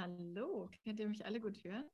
Hallo, 0.00 0.70
könnt 0.82 0.98
ihr 0.98 1.08
mich 1.08 1.26
alle 1.26 1.42
gut 1.42 1.62
hören? 1.62 1.84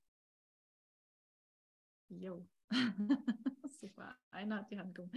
Jo. 2.08 2.48
Super, 3.80 4.16
einer 4.30 4.58
hat 4.58 4.70
die 4.70 4.78
Hand 4.78 4.94
gehoben. 4.94 5.10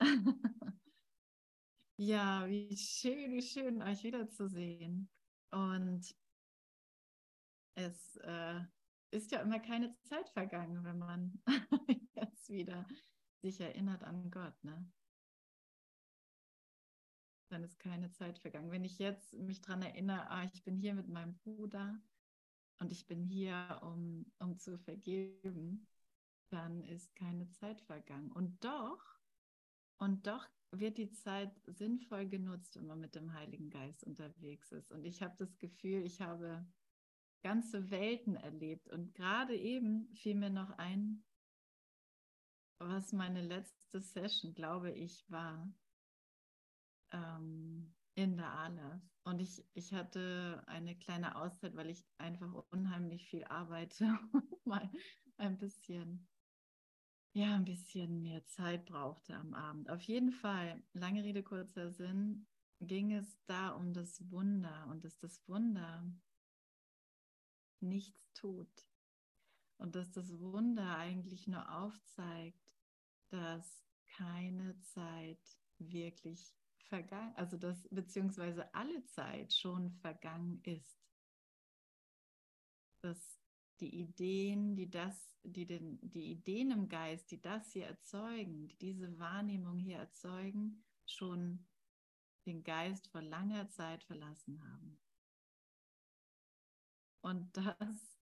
ja, 1.96 2.46
wie 2.46 2.76
schön, 2.76 3.32
wie 3.32 3.40
schön, 3.40 3.80
euch 3.80 4.02
wiederzusehen. 4.02 5.08
Und 5.52 6.14
es 7.76 8.16
äh, 8.16 8.60
ist 9.10 9.32
ja 9.32 9.40
immer 9.40 9.58
keine 9.58 9.96
Zeit 10.02 10.28
vergangen, 10.28 10.84
wenn 10.84 10.98
man 10.98 11.42
jetzt 12.14 12.50
wieder 12.50 12.86
sich 13.40 13.58
erinnert 13.58 14.04
an 14.04 14.30
Gott. 14.30 14.62
Ne? 14.62 14.92
Dann 17.48 17.64
ist 17.64 17.78
keine 17.78 18.10
Zeit 18.10 18.38
vergangen. 18.38 18.70
Wenn 18.70 18.84
ich 18.84 18.98
jetzt 18.98 19.32
mich 19.32 19.62
daran 19.62 19.80
erinnere, 19.80 20.28
ah, 20.28 20.44
ich 20.52 20.62
bin 20.62 20.76
hier 20.76 20.92
mit 20.92 21.08
meinem 21.08 21.38
Bruder 21.38 21.98
und 22.78 22.92
ich 22.92 23.06
bin 23.06 23.22
hier, 23.22 23.80
um, 23.82 24.26
um 24.38 24.58
zu 24.58 24.78
vergeben, 24.78 25.86
dann 26.50 26.82
ist 26.84 27.14
keine 27.14 27.48
Zeit 27.50 27.80
vergangen. 27.82 28.30
Und 28.32 28.64
doch, 28.64 29.02
und 29.98 30.26
doch 30.26 30.46
wird 30.70 30.98
die 30.98 31.10
Zeit 31.10 31.52
sinnvoll 31.66 32.28
genutzt, 32.28 32.76
wenn 32.76 32.86
man 32.86 33.00
mit 33.00 33.14
dem 33.14 33.32
Heiligen 33.32 33.70
Geist 33.70 34.04
unterwegs 34.04 34.72
ist. 34.72 34.90
Und 34.90 35.04
ich 35.04 35.22
habe 35.22 35.34
das 35.38 35.56
Gefühl, 35.58 36.02
ich 36.04 36.20
habe 36.20 36.66
ganze 37.42 37.90
Welten 37.90 38.36
erlebt. 38.36 38.88
Und 38.88 39.14
gerade 39.14 39.56
eben 39.56 40.12
fiel 40.14 40.34
mir 40.34 40.50
noch 40.50 40.70
ein, 40.78 41.22
was 42.78 43.12
meine 43.12 43.42
letzte 43.42 44.00
Session, 44.00 44.54
glaube 44.54 44.90
ich, 44.90 45.30
war 45.30 45.72
ähm, 47.12 47.94
in 48.14 48.36
der 48.36 48.50
Aleph. 48.52 49.02
Und 49.24 49.40
ich, 49.40 49.64
ich 49.74 49.92
hatte 49.92 50.62
eine 50.66 50.96
kleine 50.96 51.36
Auszeit, 51.36 51.74
weil 51.76 51.90
ich 51.90 52.04
einfach 52.18 52.52
unheimlich 52.70 53.26
viel 53.26 53.44
arbeite 53.44 54.18
und 54.32 54.44
mal 54.66 54.90
ein 55.36 55.58
bisschen, 55.58 56.28
ja, 57.32 57.54
ein 57.54 57.64
bisschen 57.64 58.22
mehr 58.22 58.44
Zeit 58.46 58.84
brauchte 58.84 59.34
am 59.34 59.54
Abend. 59.54 59.90
Auf 59.90 60.02
jeden 60.02 60.30
Fall, 60.30 60.82
lange 60.92 61.24
Rede, 61.24 61.42
kurzer 61.42 61.90
Sinn, 61.90 62.46
ging 62.80 63.12
es 63.12 63.38
da 63.46 63.70
um 63.70 63.92
das 63.92 64.30
Wunder 64.30 64.86
und 64.90 65.04
dass 65.04 65.18
das 65.18 65.46
Wunder 65.48 66.04
nichts 67.80 68.32
tut. 68.34 68.86
Und 69.78 69.96
dass 69.96 70.10
das 70.12 70.38
Wunder 70.38 70.96
eigentlich 70.96 71.46
nur 71.46 71.70
aufzeigt, 71.76 72.62
dass 73.30 73.84
keine 74.06 74.78
Zeit 74.80 75.58
wirklich 75.78 76.54
vergangen, 76.84 77.34
also 77.36 77.56
dass 77.56 77.88
beziehungsweise 77.90 78.72
alle 78.74 79.04
Zeit 79.06 79.52
schon 79.52 79.92
vergangen 79.92 80.60
ist. 80.64 80.98
Dass 83.00 83.40
die 83.80 84.00
Ideen, 84.00 84.76
die 84.76 84.88
das, 84.88 85.36
die 85.42 85.66
den, 85.66 85.98
die 86.00 86.30
Ideen 86.32 86.70
im 86.70 86.88
Geist, 86.88 87.30
die 87.30 87.40
das 87.40 87.72
hier 87.72 87.86
erzeugen, 87.86 88.68
die 88.68 88.78
diese 88.78 89.18
Wahrnehmung 89.18 89.78
hier 89.78 89.98
erzeugen, 89.98 90.84
schon 91.06 91.66
den 92.46 92.62
Geist 92.62 93.08
vor 93.08 93.22
langer 93.22 93.68
Zeit 93.70 94.04
verlassen 94.04 94.62
haben. 94.62 94.98
Und 97.20 97.56
das 97.56 98.18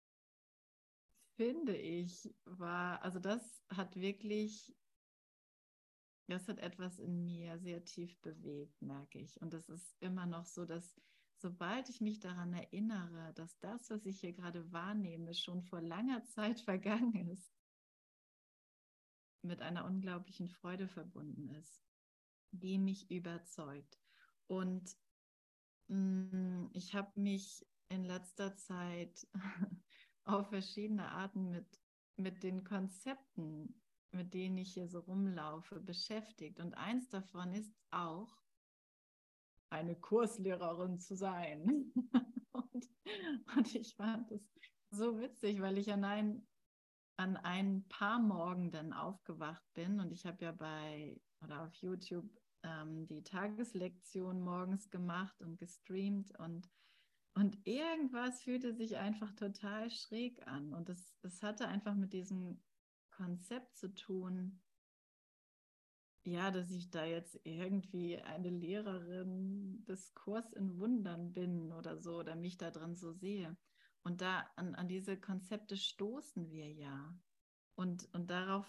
finde 1.35 1.77
ich 1.77 2.33
war, 2.45 3.03
also 3.03 3.19
das 3.19 3.63
hat 3.69 3.97
wirklich 3.97 4.75
das 6.29 6.49
hat 6.49 6.59
etwas 6.59 6.99
in 6.99 7.25
mir 7.25 7.59
sehr 7.59 7.85
tief 7.85 8.17
bewegt, 8.21 8.81
merke 8.81 9.19
ich. 9.19 9.41
Und 9.41 9.55
es 9.55 9.69
ist 9.69 9.97
immer 10.01 10.27
noch 10.27 10.47
so, 10.47 10.65
dass 10.65 10.95
sobald 11.37 11.89
ich 11.89 12.01
mich 12.01 12.21
daran 12.21 12.55
erinnere, 12.55 13.33
dass 13.35 13.59
das, 13.59 13.91
was 13.91 14.07
ich 14.07 14.21
hier 14.21 14.33
gerade 14.33 14.71
wahrnehme, 14.73 15.35
schon 15.35 15.63
vor 15.63 15.81
langer 15.81 16.25
Zeit 16.25 16.61
vergangen 16.71 17.29
ist, 17.29 17.53
mit 19.43 19.61
einer 19.61 19.85
unglaublichen 19.85 20.49
Freude 20.49 20.87
verbunden 20.87 21.51
ist, 21.51 21.83
die 22.53 22.79
mich 22.79 23.11
überzeugt. 23.11 23.99
Und 24.47 24.97
mh, 25.89 26.37
mm, 26.37 26.71
ich 26.75 26.95
habe 26.95 27.21
mich 27.21 27.67
in 27.89 28.05
letzter 28.05 28.57
Zeit 28.57 29.27
auf 30.25 30.49
verschiedene 30.49 31.11
Arten 31.11 31.51
mit, 31.51 31.81
mit 32.17 32.43
den 32.45 32.63
Konzepten 32.63 33.82
mit 34.13 34.35
denen 34.35 34.59
ich 34.59 34.75
hier 34.75 34.89
so 34.89 35.01
rumlaufe, 35.01 35.81
beschäftigt. 35.81 36.61
Und 36.61 36.75
eins 36.75 37.09
davon 37.09 37.53
ist 37.53 37.75
auch, 37.91 38.43
eine 39.71 39.97
Kurslehrerin 39.97 40.99
zu 40.99 41.17
sein. 41.17 41.93
und, 42.53 42.89
und, 43.57 43.75
ich 43.75 43.95
fand 43.97 44.31
es 44.31 44.43
so 44.91 45.19
witzig, 45.19 45.63
weil 45.63 45.79
ich 45.79 45.91
an 45.91 46.05
ein, 46.05 46.47
an 47.17 47.39
ein 47.39 47.89
paar 47.89 48.21
Morgen 48.21 48.93
aufgewacht 48.93 49.65
bin 49.73 49.99
und 49.99 50.13
ich 50.13 50.27
habe 50.27 50.45
ja 50.45 50.53
bei 50.53 51.19
oder 51.43 51.65
auf 51.65 51.75
YouTube 51.77 52.29
ähm, 52.63 53.07
die 53.07 53.23
Tageslektion 53.23 54.43
morgens 54.43 54.91
gemacht 54.91 55.41
und 55.41 55.59
gestreamt 55.59 56.39
und 56.39 56.69
und 57.35 57.67
irgendwas 57.67 58.43
fühlte 58.43 58.75
sich 58.75 58.99
einfach 58.99 59.33
total 59.33 59.91
schräg 59.91 60.47
an. 60.47 60.75
Und 60.75 60.91
es, 60.91 61.17
es 61.23 61.43
hatte 61.43 61.67
einfach 61.67 61.95
mit 61.95 62.13
diesem 62.13 62.63
Konzept 63.13 63.77
zu 63.77 63.95
tun, 63.95 64.61
ja, 66.25 66.51
dass 66.51 66.71
ich 66.71 66.91
da 66.91 67.05
jetzt 67.05 67.39
irgendwie 67.45 68.19
eine 68.19 68.51
Lehrerin 68.51 69.85
des 69.87 70.15
Kurs 70.15 70.53
in 70.53 70.79
Wundern 70.79 71.33
bin 71.33 71.73
oder 71.73 71.99
so 71.99 72.19
oder 72.19 72.37
mich 72.37 72.59
da 72.59 72.71
drin 72.71 72.97
so 72.97 73.13
sehe. 73.13 73.57
Und 74.05 74.21
da 74.21 74.47
an, 74.57 74.75
an 74.75 74.89
diese 74.89 75.17
Konzepte 75.17 75.77
stoßen 75.77 76.51
wir 76.51 76.71
ja. 76.73 77.17
Und, 77.75 78.13
und 78.13 78.31
darauf 78.31 78.67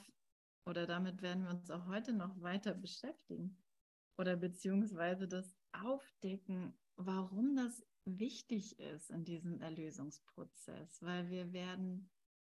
oder 0.65 0.87
damit 0.87 1.21
werden 1.21 1.43
wir 1.43 1.51
uns 1.51 1.69
auch 1.69 1.87
heute 1.87 2.13
noch 2.13 2.41
weiter 2.41 2.73
beschäftigen 2.73 3.57
oder 4.17 4.35
beziehungsweise 4.35 5.27
das 5.27 5.55
aufdecken, 5.73 6.73
warum 6.95 7.55
das 7.55 7.83
wichtig 8.05 8.79
ist 8.79 9.09
in 9.09 9.25
diesem 9.25 9.59
Erlösungsprozess, 9.59 11.01
weil 11.01 11.29
wir 11.29 11.51
werden 11.51 12.09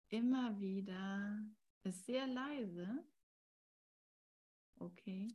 immer 0.09 0.59
wieder 0.59 1.41
ist 1.83 2.05
sehr 2.05 2.27
leise. 2.27 3.05
Okay. 4.75 5.27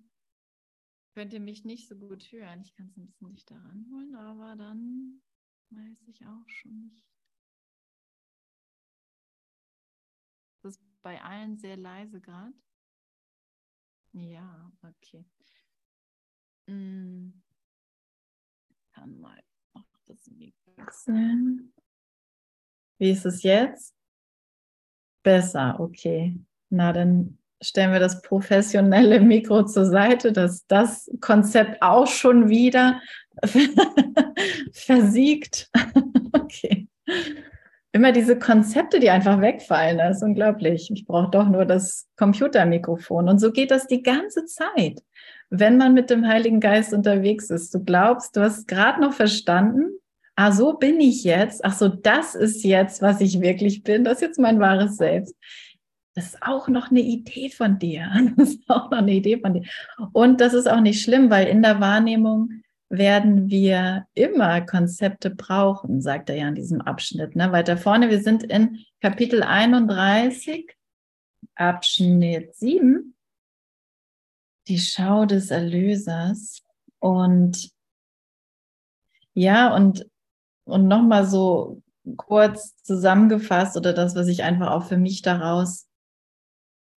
Könnt 1.15 1.33
ihr 1.33 1.41
mich 1.41 1.65
nicht 1.65 1.89
so 1.89 1.97
gut 1.97 2.31
hören? 2.31 2.61
Ich 2.63 2.75
kann 2.75 2.89
es 2.89 2.97
ein 2.97 3.07
bisschen 3.07 3.31
dichter 3.31 3.57
ranholen, 3.57 4.15
aber 4.17 4.55
dann 4.57 5.23
weiß 5.71 6.09
ich 6.09 6.27
auch 6.27 6.49
schon 6.49 6.89
nicht. 6.89 7.03
Ist 10.63 10.83
bei 11.03 11.23
allen 11.23 11.57
sehr 11.57 11.77
leise 11.77 12.21
gerade. 12.21 12.53
Ja, 14.13 14.73
okay. 14.83 15.25
Hm. 16.67 17.43
Kann 18.91 19.21
mal 19.21 19.43
auch 19.75 19.99
das 20.07 20.29
wechseln. 20.77 21.73
Wie 22.99 23.11
ist 23.11 23.25
es 23.25 23.43
jetzt? 23.43 23.96
Besser, 25.27 25.75
okay. 25.81 26.37
Na, 26.71 26.93
dann 26.93 27.37
stellen 27.61 27.91
wir 27.91 27.99
das 27.99 28.23
professionelle 28.23 29.19
Mikro 29.21 29.65
zur 29.65 29.87
Seite, 29.87 30.31
dass 30.31 30.69
das 30.69 31.11
Konzept 31.21 31.83
auch 31.83 32.07
schon 32.07 32.49
wieder 32.49 33.01
versiegt. 34.73 35.69
okay. 36.33 36.87
Immer 37.91 38.13
diese 38.13 38.39
Konzepte, 38.39 39.01
die 39.01 39.11
einfach 39.11 39.41
wegfallen, 39.41 39.99
das 39.99 40.19
ist 40.19 40.23
unglaublich. 40.23 40.93
Ich 40.95 41.07
brauche 41.07 41.33
doch 41.33 41.49
nur 41.49 41.65
das 41.65 42.07
Computermikrofon. 42.17 43.29
Und 43.29 43.41
so 43.41 43.51
geht 43.51 43.73
das 43.73 43.89
die 43.89 44.05
ganze 44.05 44.45
Zeit, 44.45 45.03
wenn 45.51 45.77
man 45.77 45.93
mit 45.93 46.09
dem 46.09 46.25
Heiligen 46.29 46.61
Geist 46.61 46.95
unterwegs 46.95 47.51
ist. 47.51 47.75
Du 47.75 47.83
glaubst, 47.83 48.37
du 48.37 48.43
hast 48.43 48.69
gerade 48.69 49.01
noch 49.01 49.13
verstanden, 49.13 49.91
ah, 50.37 50.53
so 50.53 50.75
bin 50.75 51.01
ich 51.01 51.25
jetzt, 51.25 51.65
ach 51.65 51.77
so, 51.77 51.89
das 51.89 52.35
ist 52.35 52.63
jetzt, 52.63 53.03
was 53.03 53.21
ich 53.21 53.41
wirklich 53.41 53.83
bin, 53.83 54.05
das 54.05 54.15
ist 54.15 54.21
jetzt 54.23 54.39
mein 54.39 54.61
wahres 54.61 54.97
Selbst. 54.97 55.35
Das 56.15 56.27
ist 56.29 56.43
auch 56.43 56.69
noch 56.69 56.91
eine 56.91 57.01
Idee 57.01 57.51
von 57.51 57.79
dir. 57.79 58.11
Das 58.37 58.51
ist 58.51 58.71
auch 58.71 58.91
noch 58.91 58.99
eine 58.99 59.13
Idee 59.13 59.39
von 59.39 59.55
dir. 59.55 59.65
Und 60.13 60.41
das 60.41 60.55
ist 60.55 60.69
auch 60.69 60.81
nicht 60.81 61.03
schlimm, 61.03 61.31
weil 61.31 61.49
in 61.49 61.63
der 61.63 61.81
Wahrnehmung 61.81 62.63
werden 62.89 63.51
wir 63.51 64.07
immer 64.15 64.61
Konzepte 64.61 65.31
brauchen, 65.31 66.01
sagt 66.01 66.31
er 66.31 66.37
ja 66.37 66.49
in 66.49 66.55
diesem 66.55 66.81
Abschnitt. 66.81 67.35
Ne? 67.35 67.51
Weiter 67.53 67.77
vorne, 67.77 68.11
wir 68.11 68.23
sind 68.23 68.45
in 68.45 68.85
Kapitel 69.01 69.43
31, 69.43 70.73
Abschnitt 71.55 72.55
7, 72.55 73.15
die 74.69 74.79
Schau 74.79 75.27
des 75.27 75.51
Erlösers. 75.51 76.63
Und 76.99 77.71
ja, 79.35 79.75
und 79.75 80.07
und 80.67 80.89
nochmal 80.89 81.27
so 81.27 81.83
kurz 82.17 82.77
zusammengefasst 82.83 83.77
oder 83.77 83.93
das, 83.93 84.15
was 84.15 84.29
ich 84.29 84.43
einfach 84.43 84.71
auch 84.71 84.85
für 84.85 84.97
mich 84.97 85.23
daraus 85.23 85.87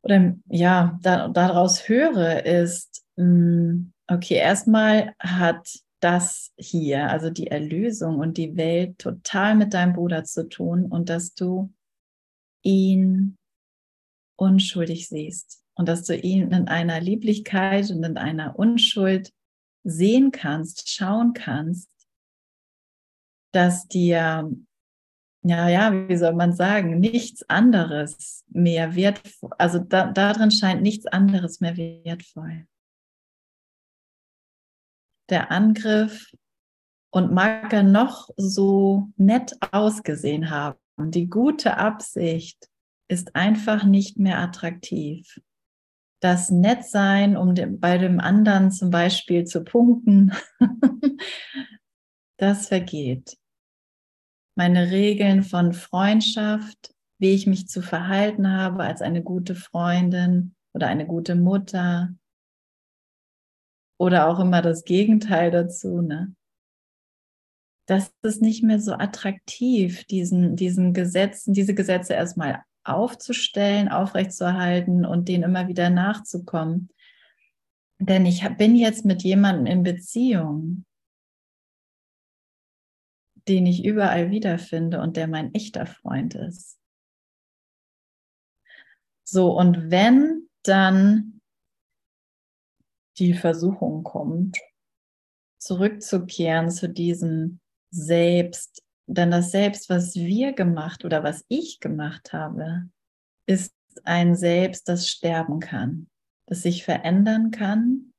oder 0.01 0.35
ja, 0.47 0.97
da, 1.01 1.27
daraus 1.27 1.89
höre, 1.89 2.45
ist, 2.45 3.03
hm, 3.17 3.91
okay, 4.07 4.35
erstmal 4.35 5.13
hat 5.19 5.67
das 5.99 6.53
hier, 6.57 7.09
also 7.09 7.29
die 7.29 7.47
Erlösung 7.47 8.19
und 8.19 8.37
die 8.37 8.55
Welt 8.55 8.97
total 8.99 9.55
mit 9.55 9.73
deinem 9.73 9.93
Bruder 9.93 10.23
zu 10.23 10.47
tun 10.47 10.85
und 10.85 11.09
dass 11.09 11.33
du 11.33 11.73
ihn 12.63 13.35
unschuldig 14.37 15.09
siehst 15.09 15.61
und 15.75 15.89
dass 15.89 16.05
du 16.05 16.15
ihn 16.15 16.51
in 16.51 16.67
einer 16.69 17.01
Lieblichkeit 17.01 17.91
und 17.91 18.03
in 18.03 18.17
einer 18.17 18.57
Unschuld 18.57 19.33
sehen 19.83 20.31
kannst, 20.31 20.89
schauen 20.89 21.33
kannst, 21.33 21.89
dass 23.51 23.87
dir, 23.87 24.49
ja, 25.43 25.69
ja, 25.69 26.07
wie 26.07 26.17
soll 26.17 26.33
man 26.33 26.53
sagen, 26.53 26.99
nichts 26.99 27.47
anderes 27.49 28.45
mehr 28.49 28.95
wertvoll, 28.95 29.51
also 29.57 29.79
da, 29.79 30.11
darin 30.11 30.51
scheint 30.51 30.81
nichts 30.81 31.05
anderes 31.05 31.59
mehr 31.59 31.77
wertvoll. 31.77 32.65
Der 35.29 35.51
Angriff 35.51 36.31
und 37.11 37.31
mag 37.31 37.71
er 37.73 37.83
noch 37.83 38.29
so 38.37 39.09
nett 39.15 39.55
ausgesehen 39.71 40.49
haben, 40.49 40.77
die 40.97 41.27
gute 41.27 41.77
Absicht 41.77 42.69
ist 43.07 43.35
einfach 43.35 43.83
nicht 43.83 44.19
mehr 44.19 44.39
attraktiv. 44.39 45.39
Das 46.21 46.51
Nettsein, 46.51 47.37
um 47.37 47.55
bei 47.79 47.97
dem 47.97 48.19
anderen 48.19 48.71
zum 48.71 48.89
Beispiel 48.89 49.45
zu 49.45 49.63
punkten, 49.63 50.33
das 52.39 52.67
vergeht. 52.67 53.37
Meine 54.55 54.91
Regeln 54.91 55.43
von 55.43 55.73
Freundschaft, 55.73 56.93
wie 57.17 57.33
ich 57.33 57.47
mich 57.47 57.67
zu 57.67 57.81
verhalten 57.81 58.51
habe 58.51 58.83
als 58.83 59.01
eine 59.01 59.21
gute 59.21 59.55
Freundin 59.55 60.55
oder 60.73 60.87
eine 60.87 61.05
gute 61.05 61.35
Mutter 61.35 62.13
oder 63.99 64.27
auch 64.27 64.39
immer 64.39 64.61
das 64.61 64.85
Gegenteil 64.85 65.51
dazu, 65.51 66.01
ne? 66.01 66.33
Das 67.85 68.13
ist 68.21 68.41
nicht 68.41 68.63
mehr 68.63 68.79
so 68.79 68.93
attraktiv, 68.93 70.05
diesen, 70.05 70.55
diesen 70.55 70.93
Gesetzen, 70.93 71.53
diese 71.53 71.73
Gesetze 71.73 72.13
erstmal 72.13 72.63
aufzustellen, 72.83 73.89
aufrechtzuerhalten 73.89 75.05
und 75.05 75.27
denen 75.27 75.43
immer 75.43 75.67
wieder 75.67 75.89
nachzukommen. 75.89 76.89
Denn 77.97 78.25
ich 78.25 78.47
bin 78.57 78.75
jetzt 78.75 79.05
mit 79.05 79.23
jemandem 79.23 79.65
in 79.65 79.83
Beziehung, 79.83 80.85
den 83.47 83.65
ich 83.65 83.85
überall 83.85 84.31
wiederfinde 84.31 84.99
und 85.01 85.17
der 85.17 85.27
mein 85.27 85.53
echter 85.53 85.85
Freund 85.85 86.35
ist. 86.35 86.77
So, 89.23 89.55
und 89.55 89.91
wenn 89.91 90.49
dann 90.63 91.39
die 93.17 93.33
Versuchung 93.33 94.03
kommt, 94.03 94.57
zurückzukehren 95.59 96.71
zu 96.71 96.89
diesem 96.89 97.59
Selbst, 97.91 98.81
denn 99.05 99.31
das 99.31 99.51
Selbst, 99.51 99.89
was 99.89 100.15
wir 100.15 100.53
gemacht 100.53 101.05
oder 101.05 101.23
was 101.23 101.43
ich 101.47 101.79
gemacht 101.79 102.33
habe, 102.33 102.89
ist 103.45 103.73
ein 104.03 104.35
Selbst, 104.35 104.87
das 104.87 105.07
sterben 105.07 105.59
kann, 105.59 106.07
das 106.45 106.61
sich 106.63 106.83
verändern 106.85 107.51
kann, 107.51 108.13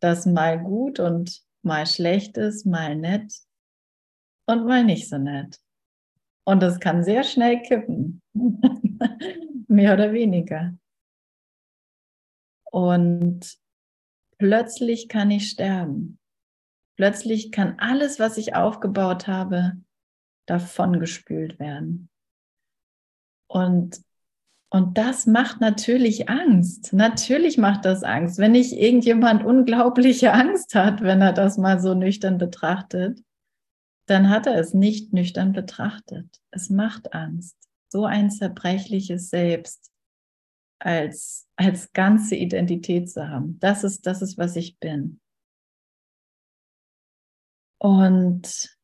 das 0.00 0.26
mal 0.26 0.62
gut 0.62 0.98
und 0.98 1.42
mal 1.62 1.86
schlecht 1.86 2.36
ist, 2.36 2.64
mal 2.66 2.96
nett 2.96 3.32
und 4.46 4.66
mal 4.66 4.84
nicht 4.84 5.08
so 5.08 5.18
nett. 5.18 5.60
Und 6.44 6.62
das 6.62 6.78
kann 6.78 7.02
sehr 7.02 7.24
schnell 7.24 7.60
kippen, 7.62 8.22
mehr 9.68 9.94
oder 9.94 10.12
weniger. 10.12 10.74
Und 12.70 13.58
plötzlich 14.38 15.08
kann 15.08 15.30
ich 15.30 15.50
sterben. 15.50 16.18
Plötzlich 16.96 17.52
kann 17.52 17.78
alles, 17.78 18.18
was 18.20 18.38
ich 18.38 18.54
aufgebaut 18.54 19.26
habe, 19.26 19.72
davon 20.46 21.00
gespült 21.00 21.58
werden. 21.58 22.08
Und, 23.48 24.00
und 24.70 24.96
das 24.96 25.26
macht 25.26 25.60
natürlich 25.60 26.28
Angst. 26.28 26.92
Natürlich 26.92 27.58
macht 27.58 27.84
das 27.84 28.02
Angst. 28.02 28.38
Wenn 28.38 28.52
nicht 28.52 28.72
irgendjemand 28.72 29.44
unglaubliche 29.44 30.32
Angst 30.32 30.74
hat, 30.74 31.02
wenn 31.02 31.20
er 31.20 31.32
das 31.32 31.58
mal 31.58 31.80
so 31.80 31.94
nüchtern 31.94 32.38
betrachtet, 32.38 33.20
dann 34.06 34.30
hat 34.30 34.46
er 34.46 34.58
es 34.58 34.74
nicht 34.74 35.12
nüchtern 35.12 35.52
betrachtet. 35.52 36.40
Es 36.50 36.70
macht 36.70 37.12
Angst. 37.12 37.56
So 37.88 38.04
ein 38.04 38.30
zerbrechliches 38.30 39.30
Selbst 39.30 39.92
als, 40.78 41.48
als 41.56 41.92
ganze 41.92 42.36
Identität 42.36 43.10
zu 43.10 43.28
haben. 43.28 43.58
Das 43.60 43.84
ist, 43.84 44.06
das 44.06 44.22
ist, 44.22 44.38
was 44.38 44.56
ich 44.56 44.78
bin. 44.78 45.20
Und 47.78 48.76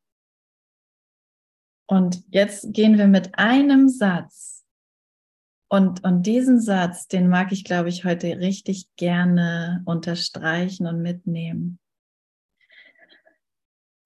und 1.93 2.25
jetzt 2.31 2.73
gehen 2.73 2.97
wir 2.97 3.07
mit 3.07 3.39
einem 3.39 3.87
Satz. 3.87 4.65
Und, 5.69 6.03
und 6.05 6.23
diesen 6.23 6.59
Satz, 6.59 7.07
den 7.07 7.29
mag 7.29 7.53
ich, 7.53 7.65
glaube 7.65 7.91
ich, 7.91 8.07
heute 8.07 8.39
richtig 8.39 8.89
gerne 8.97 9.83
unterstreichen 9.85 10.87
und 10.87 11.03
mitnehmen. 11.03 11.79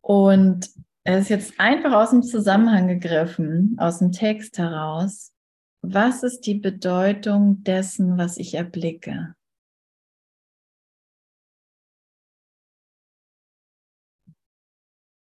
Und 0.01 0.69
er 1.07 1.21
ist 1.21 1.29
jetzt 1.29 1.61
einfach 1.61 1.93
aus 1.93 2.11
dem 2.11 2.25
Zusammenhang 2.25 2.89
gegriffen, 2.89 3.77
aus 3.79 4.01
dem 4.01 4.11
Text 4.11 4.59
heraus. 4.59 5.33
Was 5.81 6.25
ist 6.25 6.41
die 6.41 6.57
Bedeutung 6.57 7.63
dessen, 7.63 8.19
was 8.19 8.39
ich 8.39 8.55
erblicke? 8.55 9.37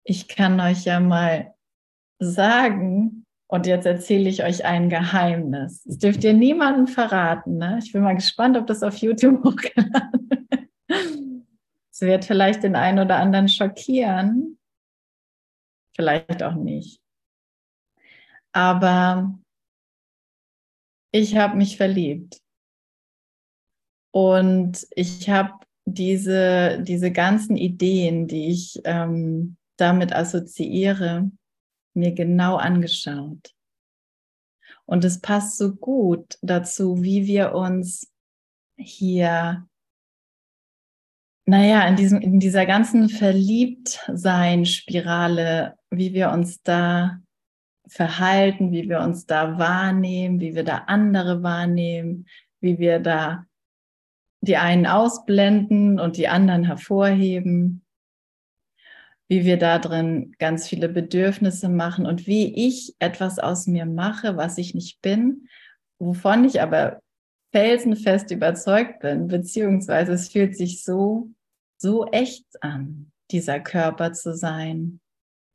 Ich 0.02 0.26
kann 0.26 0.58
euch 0.58 0.84
ja 0.84 0.98
mal 0.98 1.54
sagen, 2.18 3.24
und 3.46 3.66
jetzt 3.66 3.86
erzähle 3.86 4.28
ich 4.28 4.42
euch 4.42 4.64
ein 4.64 4.90
Geheimnis. 4.90 5.84
Das 5.84 5.98
dürft 5.98 6.24
ihr 6.24 6.34
niemandem 6.34 6.88
verraten. 6.88 7.56
Ne? 7.56 7.78
Ich 7.80 7.92
bin 7.92 8.02
mal 8.02 8.16
gespannt, 8.16 8.56
ob 8.56 8.66
das 8.66 8.82
auf 8.82 8.96
YouTube 8.96 9.44
hochgeladen 9.44 10.28
wird. 10.28 10.68
Es 11.92 12.00
wird 12.00 12.24
vielleicht 12.24 12.64
den 12.64 12.74
einen 12.74 12.98
oder 12.98 13.18
anderen 13.18 13.48
schockieren. 13.48 14.57
Vielleicht 15.98 16.42
auch 16.42 16.54
nicht. 16.54 17.02
Aber 18.52 19.38
ich 21.12 21.36
habe 21.36 21.56
mich 21.56 21.76
verliebt. 21.76 22.40
Und 24.12 24.86
ich 24.90 25.28
habe 25.28 25.54
diese, 25.84 26.80
diese 26.82 27.10
ganzen 27.10 27.56
Ideen, 27.56 28.26
die 28.26 28.50
ich 28.50 28.80
ähm, 28.84 29.56
damit 29.76 30.12
assoziiere, 30.12 31.30
mir 31.94 32.12
genau 32.12 32.56
angeschaut. 32.56 33.54
Und 34.86 35.04
es 35.04 35.20
passt 35.20 35.58
so 35.58 35.74
gut 35.74 36.38
dazu, 36.42 37.02
wie 37.02 37.26
wir 37.26 37.54
uns 37.54 38.10
hier, 38.76 39.67
naja, 41.48 41.88
in, 41.88 41.96
diesem, 41.96 42.20
in 42.20 42.38
dieser 42.40 42.66
ganzen 42.66 43.08
Verliebtsein-Spirale, 43.08 45.76
wie 45.90 46.12
wir 46.12 46.30
uns 46.30 46.62
da 46.62 47.20
verhalten, 47.86 48.70
wie 48.70 48.86
wir 48.88 49.00
uns 49.00 49.24
da 49.24 49.58
wahrnehmen, 49.58 50.40
wie 50.40 50.54
wir 50.54 50.64
da 50.64 50.84
andere 50.88 51.42
wahrnehmen, 51.42 52.26
wie 52.60 52.78
wir 52.78 53.00
da 53.00 53.46
die 54.40 54.56
einen 54.56 54.86
ausblenden 54.86 55.98
und 55.98 56.16
die 56.16 56.28
anderen 56.28 56.62
hervorheben 56.64 57.82
wie 59.28 59.44
wir 59.44 59.58
da 59.58 59.78
drin 59.78 60.34
ganz 60.38 60.66
viele 60.66 60.88
Bedürfnisse 60.88 61.68
machen 61.68 62.06
und 62.06 62.26
wie 62.26 62.66
ich 62.66 62.94
etwas 62.98 63.38
aus 63.38 63.66
mir 63.66 63.84
mache, 63.84 64.36
was 64.36 64.58
ich 64.58 64.74
nicht 64.74 65.02
bin, 65.02 65.48
wovon 65.98 66.44
ich 66.44 66.62
aber 66.62 67.00
felsenfest 67.52 68.30
überzeugt 68.30 69.00
bin, 69.00 69.28
beziehungsweise 69.28 70.12
es 70.12 70.30
fühlt 70.30 70.56
sich 70.56 70.82
so, 70.82 71.30
so 71.78 72.06
echt 72.06 72.46
an, 72.62 73.12
dieser 73.30 73.60
Körper 73.60 74.12
zu 74.12 74.36
sein, 74.36 75.00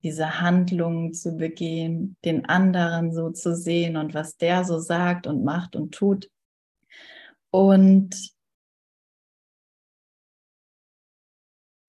diese 0.04 0.42
Handlungen 0.42 1.14
zu 1.14 1.38
begehen, 1.38 2.18
den 2.26 2.46
anderen 2.46 3.14
so 3.14 3.30
zu 3.30 3.56
sehen 3.56 3.96
und 3.98 4.14
was 4.14 4.38
der 4.38 4.66
so 4.66 4.80
sagt 4.80 5.28
und 5.28 5.44
macht 5.44 5.76
und 5.76 5.94
tut. 5.94 6.30
Und 7.52 8.34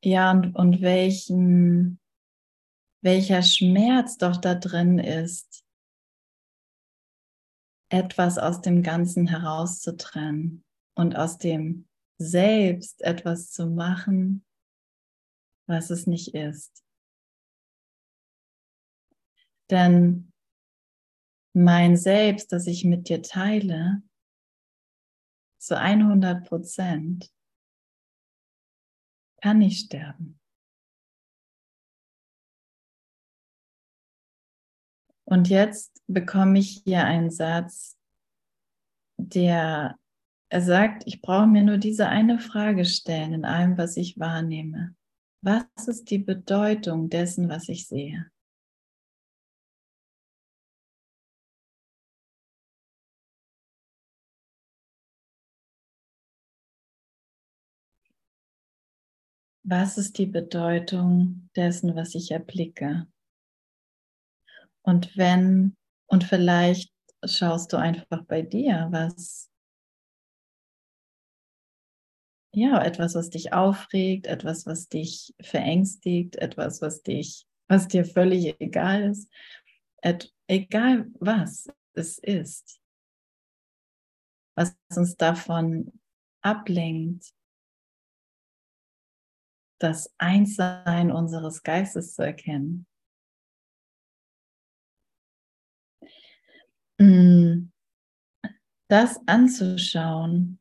Ja, 0.05 0.33
und, 0.33 0.55
und 0.55 0.83
welchen, 0.83 1.99
welcher 3.01 3.43
Schmerz 3.43 4.19
doch 4.19 4.37
da 4.37 4.55
drin 4.55 4.99
ist, 4.99 5.65
etwas 7.89 8.37
aus 8.37 8.61
dem 8.61 8.83
Ganzen 8.83 9.27
herauszutrennen 9.27 10.63
und 10.95 11.17
aus 11.17 11.39
dem 11.39 11.89
selbst 12.19 13.03
etwas 13.03 13.51
zu 13.51 13.67
machen, 13.67 14.45
was 15.67 15.91
es 15.91 16.07
nicht 16.07 16.35
ist. 16.35 16.85
Denn 19.71 20.33
mein 21.55 21.97
Selbst, 21.97 22.53
das 22.53 22.67
ich 22.67 22.85
mit 22.85 23.09
dir 23.09 23.23
teile, 23.23 24.03
zu 25.59 25.79
100 25.79 26.47
Prozent 26.47 27.33
kann 29.41 29.59
nicht 29.59 29.87
sterben. 29.87 30.39
Und 35.27 35.49
jetzt 35.49 36.03
bekomme 36.07 36.59
ich 36.59 36.83
hier 36.85 37.05
einen 37.05 37.31
Satz, 37.31 37.99
der 39.17 39.99
er 40.55 40.63
sagt, 40.63 41.03
ich 41.07 41.21
brauche 41.21 41.49
mir 41.49 41.65
nur 41.65 41.79
diese 41.79 42.07
eine 42.07 42.39
Frage 42.39 42.85
stellen 42.85 43.33
in 43.33 43.45
allem, 43.45 43.77
was 43.77 43.97
ich 43.97 44.21
wahrnehme. 44.21 44.95
Was 45.43 45.65
ist 45.89 46.11
die 46.11 46.19
Bedeutung 46.19 47.11
dessen, 47.11 47.49
was 47.49 47.69
ich 47.69 47.89
sehe? 47.89 48.31
Was 59.65 59.99
ist 59.99 60.19
die 60.19 60.27
Bedeutung 60.27 61.51
dessen, 61.57 61.97
was 61.97 62.15
ich 62.15 62.31
erblicke? 62.31 63.09
Und 64.83 65.17
wenn, 65.17 65.75
und 66.07 66.23
vielleicht 66.23 66.93
schaust 67.25 67.73
du 67.73 67.77
einfach 67.77 68.23
bei 68.27 68.43
dir, 68.43 68.87
was, 68.93 69.51
ja, 72.55 72.83
etwas, 72.83 73.15
was 73.15 73.31
dich 73.31 73.53
aufregt, 73.53 74.27
etwas, 74.27 74.67
was 74.67 74.89
dich 74.89 75.35
verängstigt, 75.41 76.37
etwas, 76.37 76.81
was 76.81 77.03
dich, 77.03 77.47
was 77.69 77.89
dir 77.89 78.05
völlig 78.05 78.61
egal 78.61 79.11
ist, 79.11 79.31
Et, 80.03 80.33
egal 80.49 81.07
was 81.19 81.69
es 81.95 82.19
ist, 82.19 82.81
was 84.57 84.77
uns 84.95 85.17
davon 85.17 85.99
ablenkt, 86.43 87.33
das 89.81 90.15
Einssein 90.19 91.11
unseres 91.11 91.63
Geistes 91.63 92.15
zu 92.15 92.23
erkennen. 92.23 92.87
Mm. 97.01 97.73
Das 98.89 99.19
anzuschauen 99.27 100.61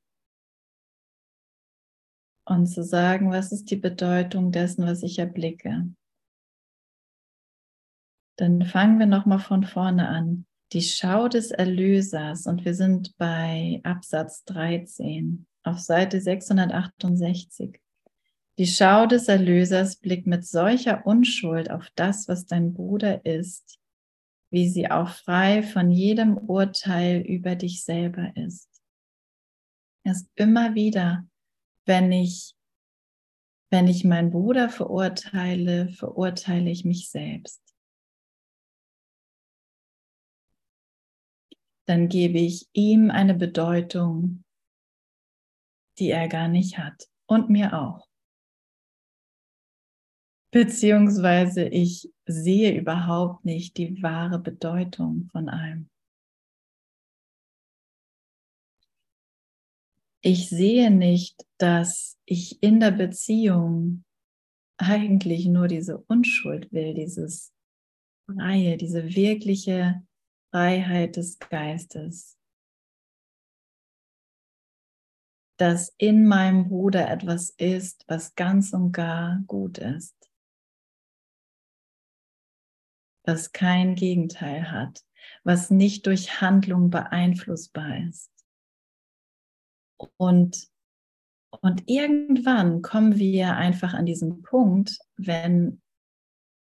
und 2.54 2.68
zu 2.68 2.84
sagen, 2.84 3.32
was 3.32 3.52
ist 3.52 3.70
die 3.72 3.76
Bedeutung 3.76 4.52
dessen, 4.52 4.86
was 4.86 5.04
ich 5.04 5.20
erblicke. 5.20 5.90
Dann 8.38 8.66
fangen 8.66 9.00
wir 9.00 9.06
nochmal 9.06 9.40
von 9.40 9.64
vorne 9.64 10.08
an. 10.08 10.46
Die 10.72 10.82
Schau 10.82 11.28
des 11.28 11.52
Erlösers 11.52 12.48
und 12.48 12.66
wir 12.66 12.74
sind 12.74 13.16
bei 13.18 13.80
Absatz 13.84 14.44
13 14.46 15.46
auf 15.64 15.80
Seite 15.80 16.20
668. 16.20 17.80
Die 18.58 18.68
Schau 18.68 19.06
des 19.06 19.28
Erlösers 19.28 19.98
blickt 19.98 20.28
mit 20.28 20.46
solcher 20.46 21.06
Unschuld 21.06 21.70
auf 21.70 21.90
das, 21.96 22.28
was 22.28 22.46
dein 22.46 22.74
Bruder 22.74 23.26
ist, 23.26 23.80
wie 24.50 24.70
sie 24.70 24.90
auch 24.90 25.10
frei 25.10 25.64
von 25.64 25.92
jedem 25.92 26.38
Urteil 26.38 27.22
über 27.22 27.56
dich 27.56 27.84
selber 27.84 28.32
ist. 28.36 28.70
Erst 30.04 30.30
immer 30.36 30.76
wieder, 30.76 31.26
wenn 31.86 32.12
ich, 32.12 32.56
wenn 33.70 33.88
ich 33.88 34.04
meinen 34.04 34.32
Bruder 34.32 34.70
verurteile, 34.70 35.90
verurteile 35.90 36.70
ich 36.70 36.86
mich 36.86 37.10
selbst. 37.10 37.62
Dann 41.86 42.08
gebe 42.08 42.40
ich 42.40 42.70
ihm 42.72 43.12
eine 43.12 43.34
Bedeutung, 43.34 44.44
die 46.00 46.12
er 46.12 46.28
gar 46.28 46.48
nicht 46.48 46.78
hat 46.78 47.10
und 47.26 47.50
mir 47.50 47.74
auch. 47.74 48.08
Beziehungsweise 50.52 51.68
ich 51.68 52.14
sehe 52.26 52.78
überhaupt 52.78 53.44
nicht 53.44 53.78
die 53.78 54.02
wahre 54.02 54.40
Bedeutung 54.40 55.28
von 55.32 55.50
allem. 55.50 55.90
Ich 60.26 60.50
sehe 60.50 60.90
nicht, 60.90 61.46
dass 61.58 62.18
ich 62.26 62.64
in 62.64 62.80
der 62.80 62.92
Beziehung 62.92 64.06
eigentlich 64.78 65.46
nur 65.46 65.68
diese 65.68 65.98
Unschuld 65.98 66.72
will, 66.72 66.94
dieses 66.94 67.54
Freie, 68.26 68.78
diese 68.78 69.16
wirkliche 69.16 70.02
Freiheit 70.52 71.18
des 71.18 71.40
Geistes. 71.40 72.38
Dass 75.58 75.94
in 75.98 76.26
meinem 76.26 76.70
Bruder 76.70 77.12
etwas 77.12 77.50
ist, 77.52 78.06
was 78.08 78.34
ganz 78.36 78.74
und 78.74 78.92
gar 78.92 79.44
gut 79.46 79.78
ist 79.78 80.16
was 83.26 83.52
kein 83.52 83.96
Gegenteil 83.96 84.72
hat, 84.72 85.02
was 85.44 85.70
nicht 85.70 86.06
durch 86.08 86.42
Handlung 86.42 86.90
beeinflussbar 86.90 87.98
ist. 88.10 88.33
Und, 90.18 90.68
und 91.62 91.84
irgendwann 91.88 92.82
kommen 92.82 93.18
wir 93.18 93.56
einfach 93.56 93.94
an 93.94 94.06
diesen 94.06 94.42
Punkt, 94.42 94.98
wenn, 95.18 95.82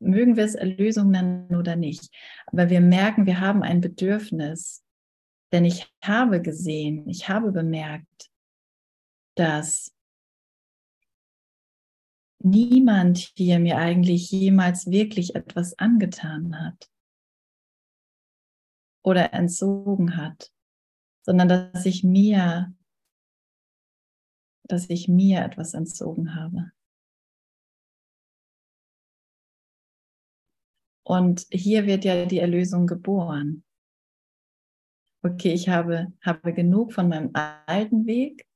mögen 0.00 0.36
wir 0.36 0.44
es 0.44 0.54
Erlösung 0.54 1.10
nennen 1.10 1.54
oder 1.56 1.76
nicht, 1.76 2.10
aber 2.46 2.70
wir 2.70 2.80
merken, 2.80 3.26
wir 3.26 3.40
haben 3.40 3.62
ein 3.62 3.80
Bedürfnis, 3.80 4.84
denn 5.52 5.64
ich 5.64 5.92
habe 6.04 6.40
gesehen, 6.42 7.08
ich 7.08 7.28
habe 7.28 7.52
bemerkt, 7.52 8.30
dass 9.34 9.92
niemand 12.40 13.18
hier 13.36 13.58
mir 13.58 13.78
eigentlich 13.78 14.30
jemals 14.30 14.90
wirklich 14.90 15.34
etwas 15.34 15.78
angetan 15.78 16.60
hat 16.60 16.88
oder 19.02 19.32
entzogen 19.32 20.16
hat, 20.16 20.52
sondern 21.22 21.48
dass 21.48 21.86
ich 21.86 22.04
mir, 22.04 22.72
dass 24.68 24.88
ich 24.90 25.08
mir 25.08 25.44
etwas 25.44 25.74
entzogen 25.74 26.34
habe. 26.34 26.72
Und 31.04 31.46
hier 31.50 31.86
wird 31.86 32.04
ja 32.04 32.26
die 32.26 32.38
Erlösung 32.38 32.86
geboren. 32.86 33.64
Okay, 35.24 35.52
ich 35.52 35.68
habe, 35.68 36.12
habe 36.22 36.52
genug 36.52 36.92
von 36.92 37.08
meinem 37.08 37.30
alten 37.34 38.06
Weg 38.06 38.46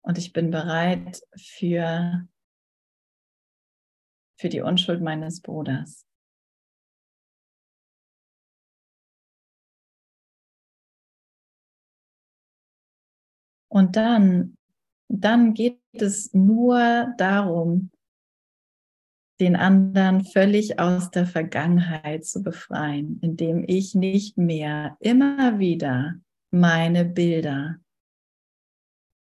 und 0.00 0.18
ich 0.18 0.32
bin 0.32 0.50
bereit 0.50 1.22
für 1.36 2.26
für 4.42 4.48
die 4.48 4.60
Unschuld 4.60 5.00
meines 5.00 5.40
Bruders. 5.40 6.04
Und 13.68 13.94
dann, 13.94 14.56
dann 15.20 15.54
geht 15.54 15.78
es 15.92 16.32
nur 16.32 17.12
darum, 17.18 17.90
den 19.40 19.56
anderen 19.56 20.24
völlig 20.24 20.78
aus 20.78 21.10
der 21.10 21.26
Vergangenheit 21.26 22.24
zu 22.24 22.42
befreien, 22.42 23.18
indem 23.22 23.64
ich 23.66 23.94
nicht 23.94 24.38
mehr 24.38 24.96
immer 25.00 25.58
wieder 25.58 26.14
meine 26.50 27.04
Bilder, 27.04 27.76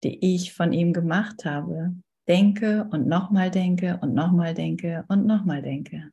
die 0.04 0.36
ich 0.36 0.54
von 0.54 0.72
ihm 0.72 0.94
gemacht 0.94 1.46
habe, 1.46 1.96
denke 2.28 2.88
und 2.92 3.08
nochmal 3.08 3.52
denke 3.52 4.00
und 4.02 4.14
nochmal 4.14 4.54
denke 4.54 5.06
und 5.10 5.26
nochmal 5.26 5.62
denke. 5.62 6.12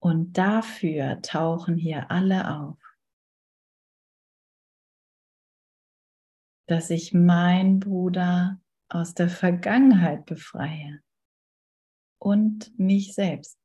Und 0.00 0.38
dafür 0.38 1.20
tauchen 1.22 1.76
hier 1.76 2.10
alle 2.10 2.56
auf. 2.56 2.87
Dass 6.68 6.90
ich 6.90 7.14
mein 7.14 7.80
Bruder 7.80 8.60
aus 8.88 9.14
der 9.14 9.28
Vergangenheit 9.28 10.26
befreie 10.26 11.00
und 12.20 12.78
mich 12.78 13.14
selbst. 13.14 13.58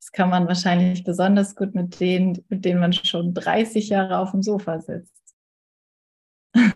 Das 0.00 0.12
kann 0.12 0.30
man 0.30 0.48
wahrscheinlich 0.48 1.04
besonders 1.04 1.54
gut 1.54 1.74
mit 1.74 2.00
denen, 2.00 2.42
mit 2.48 2.64
denen 2.64 2.80
man 2.80 2.94
schon 2.94 3.34
30 3.34 3.90
Jahre 3.90 4.18
auf 4.18 4.30
dem 4.30 4.42
Sofa 4.42 4.80
sitzt. 4.80 5.36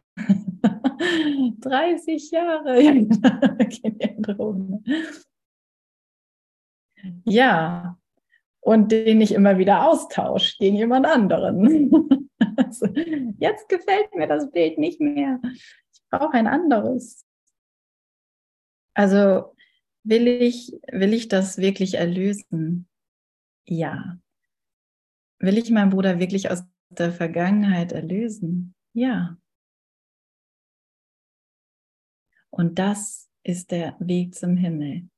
30 1.61 2.31
Jahre. 2.31 2.83
ja, 7.25 7.99
und 8.61 8.93
den 8.93 9.21
ich 9.21 9.33
immer 9.33 9.59
wieder 9.59 9.89
austausche 9.89 10.57
gegen 10.59 10.77
jemand 10.77 11.07
anderen. 11.07 12.21
also, 12.57 12.87
jetzt 13.39 13.69
gefällt 13.69 14.15
mir 14.15 14.27
das 14.27 14.51
Bild 14.51 14.79
nicht 14.79 15.01
mehr. 15.01 15.41
Ich 15.93 16.03
brauche 16.11 16.33
ein 16.33 16.47
anderes. 16.47 17.25
Also 18.95 19.55
will 20.05 20.27
ich, 20.27 20.73
will 20.91 21.15
ich 21.15 21.29
das 21.29 21.59
wirklich 21.59 21.95
erlösen? 21.95 22.89
Ja. 23.65 24.19
Will 25.39 25.59
ich 25.59 25.71
meinen 25.71 25.91
Bruder 25.91 26.19
wirklich 26.19 26.51
aus 26.51 26.63
der 26.91 27.13
Vergangenheit 27.13 27.93
erlösen? 27.93 28.75
Ja. 28.93 29.39
Und 32.51 32.79
das 32.79 33.31
ist 33.43 33.71
der 33.71 33.97
Weg 33.99 34.35
zum 34.35 34.57
Himmel. 34.57 35.09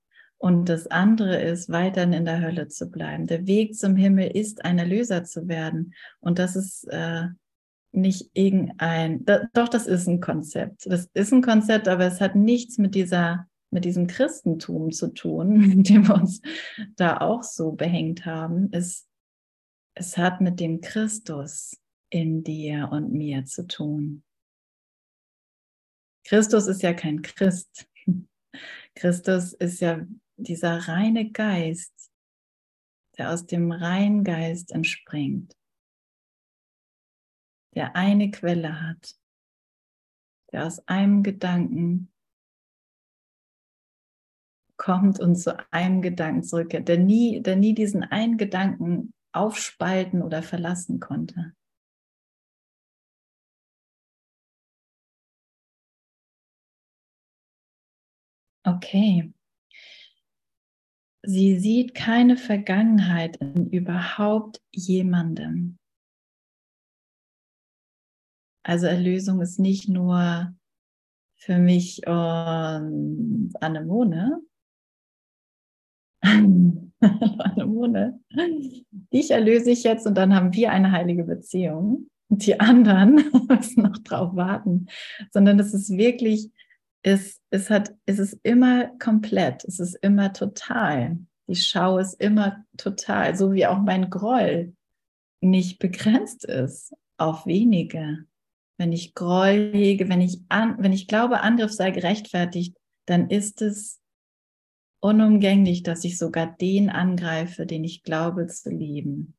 Und 0.44 0.68
das 0.68 0.86
andere 0.88 1.40
ist, 1.40 1.70
weiterhin 1.70 2.12
in 2.12 2.26
der 2.26 2.42
Hölle 2.42 2.68
zu 2.68 2.90
bleiben. 2.90 3.26
Der 3.26 3.46
Weg 3.46 3.74
zum 3.74 3.96
Himmel 3.96 4.26
ist, 4.36 4.62
ein 4.62 4.78
Erlöser 4.78 5.24
zu 5.24 5.48
werden. 5.48 5.94
Und 6.20 6.38
das 6.38 6.54
ist 6.54 6.84
äh, 6.90 7.28
nicht 7.92 8.28
irgendein, 8.34 9.24
da, 9.24 9.48
doch, 9.54 9.70
das 9.70 9.86
ist 9.86 10.06
ein 10.06 10.20
Konzept. 10.20 10.84
Das 10.84 11.08
ist 11.14 11.32
ein 11.32 11.40
Konzept, 11.40 11.88
aber 11.88 12.04
es 12.04 12.20
hat 12.20 12.36
nichts 12.36 12.76
mit 12.76 12.94
dieser, 12.94 13.48
mit 13.70 13.86
diesem 13.86 14.06
Christentum 14.06 14.92
zu 14.92 15.14
tun, 15.14 15.60
mit 15.76 15.88
dem 15.88 16.08
wir 16.08 16.14
uns 16.16 16.42
da 16.96 17.22
auch 17.22 17.42
so 17.42 17.72
behängt 17.72 18.26
haben. 18.26 18.68
Es, 18.70 19.08
es 19.94 20.18
hat 20.18 20.42
mit 20.42 20.60
dem 20.60 20.82
Christus 20.82 21.80
in 22.10 22.44
dir 22.44 22.90
und 22.92 23.14
mir 23.14 23.46
zu 23.46 23.66
tun. 23.66 24.22
Christus 26.26 26.66
ist 26.66 26.82
ja 26.82 26.92
kein 26.92 27.22
Christ. 27.22 27.88
Christus 28.94 29.54
ist 29.54 29.80
ja 29.80 30.06
dieser 30.36 30.88
reine 30.88 31.30
Geist, 31.30 32.10
der 33.18 33.32
aus 33.32 33.46
dem 33.46 33.70
reinen 33.70 34.24
Geist 34.24 34.72
entspringt, 34.72 35.56
der 37.74 37.96
eine 37.96 38.30
Quelle 38.30 38.80
hat, 38.80 39.16
der 40.52 40.66
aus 40.66 40.86
einem 40.88 41.22
Gedanken 41.22 42.12
kommt 44.76 45.20
und 45.20 45.36
zu 45.36 45.56
einem 45.72 46.02
Gedanken 46.02 46.42
zurückkehrt, 46.42 46.88
der 46.88 46.98
nie, 46.98 47.40
der 47.40 47.56
nie 47.56 47.74
diesen 47.74 48.02
einen 48.02 48.36
Gedanken 48.36 49.12
aufspalten 49.32 50.22
oder 50.22 50.42
verlassen 50.42 51.00
konnte. 51.00 51.54
Okay. 58.66 59.33
Sie 61.26 61.58
sieht 61.58 61.94
keine 61.94 62.36
Vergangenheit 62.36 63.36
in 63.36 63.70
überhaupt 63.70 64.60
jemandem. 64.72 65.78
Also 68.62 68.86
Erlösung 68.86 69.40
ist 69.40 69.58
nicht 69.58 69.88
nur 69.88 70.54
für 71.36 71.58
mich 71.58 72.06
und 72.06 73.52
Anemone. 73.60 74.40
Anemone. 76.22 78.20
Dich 79.12 79.30
erlöse 79.30 79.70
ich 79.70 79.84
jetzt 79.84 80.06
und 80.06 80.14
dann 80.14 80.34
haben 80.34 80.54
wir 80.54 80.72
eine 80.72 80.92
heilige 80.92 81.24
Beziehung. 81.24 82.08
Und 82.30 82.46
die 82.46 82.58
anderen 82.58 83.16
müssen 83.48 83.82
noch 83.82 83.98
drauf 83.98 84.34
warten. 84.34 84.86
Sondern 85.30 85.58
es 85.58 85.74
ist 85.74 85.90
wirklich 85.90 86.50
es, 87.04 87.40
es, 87.50 87.68
hat, 87.68 87.94
es 88.06 88.18
ist 88.18 88.40
immer 88.42 88.86
komplett, 88.98 89.64
es 89.64 89.78
ist 89.78 89.94
immer 89.96 90.32
total. 90.32 91.18
Die 91.46 91.56
Schau 91.56 91.98
ist 91.98 92.14
immer 92.14 92.64
total, 92.78 93.36
so 93.36 93.52
wie 93.52 93.66
auch 93.66 93.78
mein 93.78 94.08
Groll 94.08 94.74
nicht 95.42 95.78
begrenzt 95.78 96.46
ist 96.46 96.94
auf 97.18 97.44
wenige. 97.44 98.24
Wenn 98.78 98.92
ich 98.92 99.14
Groll 99.14 99.72
hege, 99.74 100.08
wenn 100.08 100.22
ich, 100.22 100.40
an, 100.48 100.76
wenn 100.78 100.94
ich 100.94 101.06
glaube, 101.06 101.42
Angriff 101.42 101.72
sei 101.72 101.90
gerechtfertigt, 101.90 102.74
dann 103.06 103.28
ist 103.28 103.60
es 103.60 104.00
unumgänglich, 105.00 105.82
dass 105.82 106.04
ich 106.04 106.16
sogar 106.16 106.56
den 106.56 106.88
angreife, 106.88 107.66
den 107.66 107.84
ich 107.84 108.02
glaube 108.02 108.46
zu 108.46 108.70
lieben. 108.70 109.36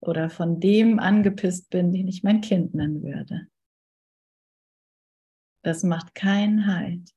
Oder 0.00 0.30
von 0.30 0.60
dem 0.60 0.98
angepisst 0.98 1.68
bin, 1.68 1.92
den 1.92 2.08
ich 2.08 2.22
mein 2.22 2.40
Kind 2.40 2.74
nennen 2.74 3.02
würde. 3.02 3.48
Das 5.62 5.84
macht 5.84 6.14
keinen 6.14 6.66
Halt. 6.66 7.14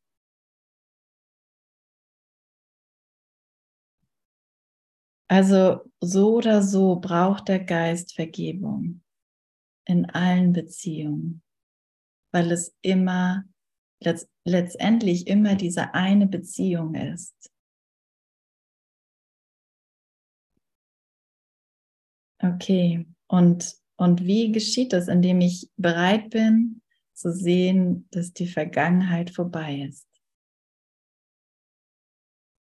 Also 5.28 5.92
so 6.02 6.36
oder 6.36 6.62
so 6.62 6.98
braucht 6.98 7.48
der 7.48 7.64
Geist 7.64 8.14
Vergebung 8.14 9.02
in 9.86 10.06
allen 10.06 10.54
Beziehungen, 10.54 11.42
weil 12.32 12.52
es 12.52 12.76
immer 12.82 13.44
letztendlich 14.46 15.26
immer 15.28 15.56
diese 15.56 15.96
eine 15.96 16.28
Beziehung 16.28 16.94
ist. 16.94 17.52
Okay, 22.40 23.08
und, 23.28 23.76
und 23.98 24.24
wie 24.26 24.52
geschieht 24.52 24.94
das, 24.94 25.08
indem 25.08 25.42
ich 25.42 25.72
bereit 25.78 26.30
bin, 26.30 26.82
zu 27.16 27.32
sehen, 27.32 28.08
dass 28.12 28.34
die 28.34 28.48
Vergangenheit 28.48 29.30
vorbei 29.30 29.88
ist. 29.90 30.08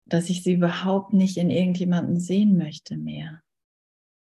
Dass 0.07 0.29
ich 0.29 0.43
sie 0.43 0.55
überhaupt 0.55 1.13
nicht 1.13 1.37
in 1.37 1.51
irgendjemanden 1.51 2.19
sehen 2.19 2.57
möchte 2.57 2.97
mehr, 2.97 3.43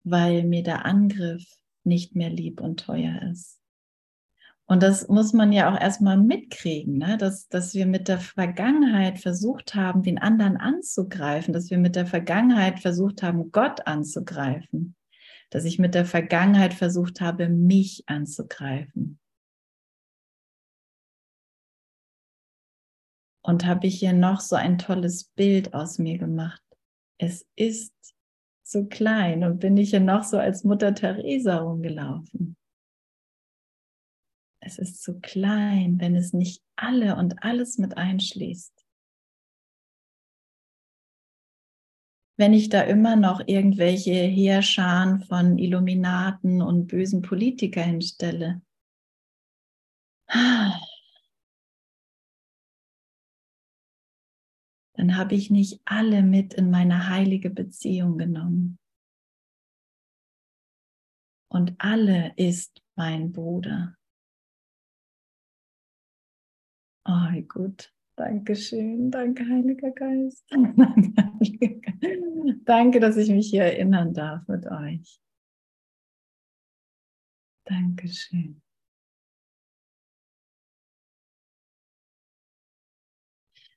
weil 0.03 0.43
mir 0.43 0.61
der 0.61 0.85
Angriff 0.85 1.43
nicht 1.83 2.15
mehr 2.15 2.29
lieb 2.29 2.61
und 2.61 2.81
teuer 2.81 3.21
ist. 3.31 3.59
Und 4.65 4.81
das 4.81 5.07
muss 5.09 5.33
man 5.33 5.51
ja 5.51 5.71
auch 5.73 5.79
erstmal 5.79 6.17
mitkriegen, 6.17 6.97
ne? 6.97 7.17
dass, 7.17 7.47
dass 7.49 7.73
wir 7.73 7.85
mit 7.85 8.07
der 8.07 8.19
Vergangenheit 8.19 9.19
versucht 9.19 9.75
haben, 9.75 10.03
den 10.03 10.17
anderen 10.17 10.57
anzugreifen, 10.57 11.53
dass 11.53 11.69
wir 11.69 11.77
mit 11.77 11.95
der 11.95 12.05
Vergangenheit 12.05 12.79
versucht 12.79 13.23
haben, 13.23 13.51
Gott 13.51 13.85
anzugreifen, 13.87 14.95
dass 15.49 15.65
ich 15.65 15.79
mit 15.79 15.95
der 15.95 16.05
Vergangenheit 16.05 16.73
versucht 16.73 17.19
habe, 17.19 17.49
mich 17.49 18.03
anzugreifen. 18.07 19.19
Und 23.45 23.65
habe 23.65 23.87
ich 23.87 23.99
hier 23.99 24.13
noch 24.13 24.39
so 24.39 24.55
ein 24.55 24.77
tolles 24.77 25.25
Bild 25.25 25.73
aus 25.73 25.99
mir 25.99 26.17
gemacht. 26.17 26.63
Es 27.17 27.45
ist 27.55 27.93
so 28.63 28.85
klein 28.85 29.43
und 29.43 29.59
bin 29.59 29.77
ich 29.77 29.91
hier 29.91 29.99
noch 29.99 30.23
so 30.23 30.37
als 30.37 30.63
Mutter 30.63 30.95
Teresa 30.95 31.57
rumgelaufen. 31.57 32.55
Es 34.61 34.79
ist 34.79 35.03
so 35.03 35.19
klein, 35.19 35.99
wenn 35.99 36.15
es 36.15 36.31
nicht 36.31 36.63
alle 36.77 37.17
und 37.17 37.43
alles 37.43 37.77
mit 37.77 37.97
einschließt. 37.97 38.73
Wenn 42.37 42.53
ich 42.53 42.69
da 42.69 42.81
immer 42.81 43.15
noch 43.15 43.41
irgendwelche 43.45 44.13
Heerscharen 44.13 45.19
von 45.19 45.57
Illuminaten 45.57 46.61
und 46.61 46.87
bösen 46.87 47.21
Politiker 47.21 47.83
hinstelle, 47.83 48.61
dann 54.93 55.17
habe 55.17 55.35
ich 55.35 55.49
nicht 55.49 55.81
alle 55.85 56.23
mit 56.23 56.53
in 56.53 56.69
meine 56.69 57.09
heilige 57.09 57.49
Beziehung 57.49 58.17
genommen. 58.17 58.77
Und 61.49 61.75
alle 61.77 62.33
ist 62.35 62.81
mein 62.95 63.31
Bruder. 63.31 63.95
Oh, 67.05 67.41
gut. 67.47 67.93
Dankeschön. 68.15 69.11
Danke, 69.11 69.47
Heiliger 69.47 69.91
Geist. 69.91 70.45
Danke, 72.65 72.99
dass 72.99 73.17
ich 73.17 73.29
mich 73.29 73.49
hier 73.49 73.63
erinnern 73.63 74.13
darf 74.13 74.47
mit 74.47 74.67
euch. 74.67 75.19
Dankeschön. 77.65 78.62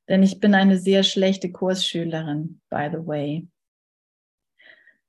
Denn 0.08 0.22
ich 0.22 0.38
bin 0.40 0.54
eine 0.54 0.78
sehr 0.78 1.02
schlechte 1.02 1.50
Kursschülerin, 1.50 2.60
by 2.70 2.88
the 2.92 3.06
way. 3.06 3.46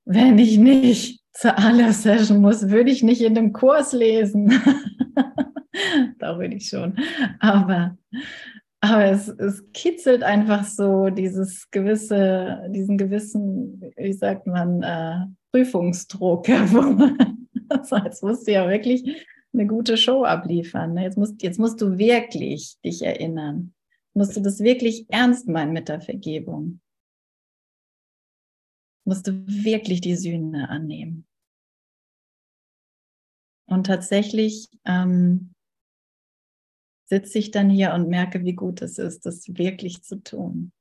Wenn 0.06 0.40
ich 0.40 0.58
nicht 0.58 1.22
zur 1.34 1.58
Aller-Session 1.60 2.42
muss, 2.42 2.70
würde 2.70 2.90
ich 2.90 3.04
nicht 3.04 3.22
in 3.22 3.36
dem 3.36 3.54
Kurs 3.54 3.94
lesen. 3.94 4.50
da 6.20 6.40
würde 6.40 6.56
ich 6.56 6.70
schon. 6.70 6.98
Aber, 7.40 7.98
aber 8.80 9.06
es, 9.06 9.28
es 9.28 9.64
kitzelt 9.74 10.24
einfach 10.24 10.64
so 10.64 11.10
dieses 11.10 11.70
gewisse, 11.70 12.68
diesen 12.70 12.98
gewissen, 12.98 13.82
wie 13.98 14.14
sagt 14.14 14.48
man, 14.48 14.82
äh, 14.82 15.26
Prüfungsdruck 15.52 16.48
jetzt 16.48 18.24
musst 18.24 18.48
du 18.48 18.52
ja 18.52 18.68
wirklich 18.68 19.26
eine 19.54 19.68
gute 19.68 19.98
Show 19.98 20.24
abliefern. 20.24 20.94
Ne? 20.94 21.04
Jetzt 21.04 21.18
musst, 21.18 21.44
jetzt 21.44 21.60
musst 21.60 21.82
du 21.82 21.98
wirklich 21.98 22.78
dich 22.84 23.04
erinnern 23.04 23.74
musst 24.18 24.36
du 24.36 24.42
das 24.42 24.62
wirklich 24.62 25.06
ernst 25.10 25.48
meinen 25.48 25.74
mit 25.74 25.90
der 25.90 26.02
Vergebung. 26.02 26.82
Musst 29.06 29.28
du 29.28 29.46
wirklich 29.46 30.02
die 30.02 30.16
Sühne 30.16 30.70
annehmen. 30.70 31.28
Und 33.68 33.86
tatsächlich 33.86 34.70
ähm, 34.86 35.54
sitze 37.06 37.38
ich 37.38 37.52
dann 37.52 37.70
hier 37.70 37.94
und 37.94 38.10
merke, 38.10 38.44
wie 38.44 38.54
gut 38.54 38.82
es 38.82 38.98
ist, 38.98 39.28
das 39.28 39.48
wirklich 39.50 40.02
zu 40.02 40.24
tun. 40.24 40.72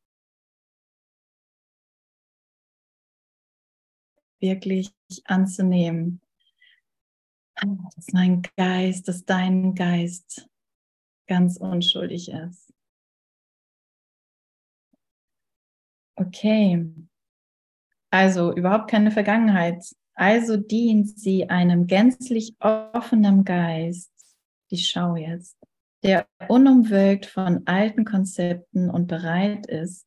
Wirklich 4.41 4.93
anzunehmen, 5.25 6.23
dass 7.97 8.07
mein 8.13 8.41
Geist, 8.57 9.09
dass 9.09 9.27
dein 9.27 9.75
Geist 9.75 10.49
ganz 11.27 11.59
unschuldig 11.59 12.31
ist. 12.31 12.66
Okay. 16.17 16.91
Also 18.11 18.55
überhaupt 18.55 18.91
keine 18.91 19.11
Vergangenheit. 19.11 19.85
Also 20.15 20.57
dient 20.57 21.19
sie 21.19 21.51
einem 21.51 21.87
gänzlich 21.87 22.57
offenen 22.61 23.45
Geist, 23.45 24.11
die 24.71 24.79
Schau 24.79 25.17
jetzt, 25.17 25.59
der 26.03 26.27
unumwölkt 26.49 27.27
von 27.27 27.67
alten 27.67 28.07
Konzepten 28.07 28.89
und 28.89 29.09
bereit 29.09 29.67
ist, 29.67 30.07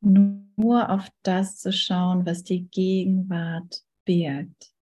nur 0.00 0.90
auf 0.90 1.08
das 1.22 1.58
zu 1.58 1.72
schauen, 1.72 2.26
was 2.26 2.42
die 2.42 2.68
Gegenwart 2.68 3.84
birgt. 4.04 4.74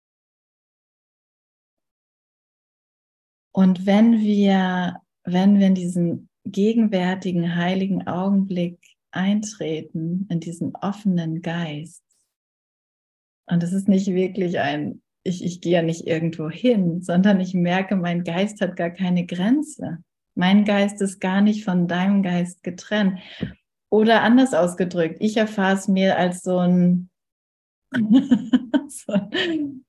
Und 3.51 3.85
wenn 3.85 4.19
wir, 4.19 5.01
wenn 5.23 5.59
wir 5.59 5.67
in 5.67 5.75
diesen 5.75 6.29
gegenwärtigen 6.45 7.55
heiligen 7.55 8.07
Augenblick 8.07 8.79
eintreten, 9.11 10.27
in 10.29 10.39
diesen 10.39 10.75
offenen 10.75 11.41
Geist, 11.41 12.03
und 13.49 13.63
es 13.63 13.73
ist 13.73 13.87
nicht 13.87 14.07
wirklich 14.07 14.59
ein, 14.59 15.01
ich, 15.23 15.43
ich 15.43 15.59
gehe 15.59 15.73
ja 15.73 15.81
nicht 15.81 16.05
irgendwo 16.05 16.49
hin, 16.49 17.01
sondern 17.01 17.39
ich 17.39 17.53
merke, 17.53 17.95
mein 17.95 18.23
Geist 18.23 18.61
hat 18.61 18.75
gar 18.75 18.91
keine 18.91 19.25
Grenze. 19.25 19.97
Mein 20.35 20.65
Geist 20.65 21.01
ist 21.01 21.19
gar 21.19 21.41
nicht 21.41 21.65
von 21.65 21.87
deinem 21.87 22.21
Geist 22.21 22.63
getrennt. 22.63 23.19
Oder 23.89 24.21
anders 24.21 24.53
ausgedrückt, 24.53 25.17
ich 25.19 25.35
erfahre 25.35 25.75
es 25.75 25.87
mir 25.87 26.17
als 26.17 26.43
so 26.43 26.59
ein, 26.59 27.09
so 27.91 29.13
ein 29.13 29.83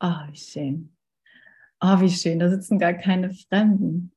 oh, 0.00 0.26
wie 0.30 0.36
schön. 0.36 0.96
Oh, 1.80 2.00
wie 2.00 2.10
schön, 2.10 2.40
da 2.40 2.50
sitzen 2.50 2.80
gar 2.80 2.94
keine 2.94 3.30
Fremden. 3.32 4.12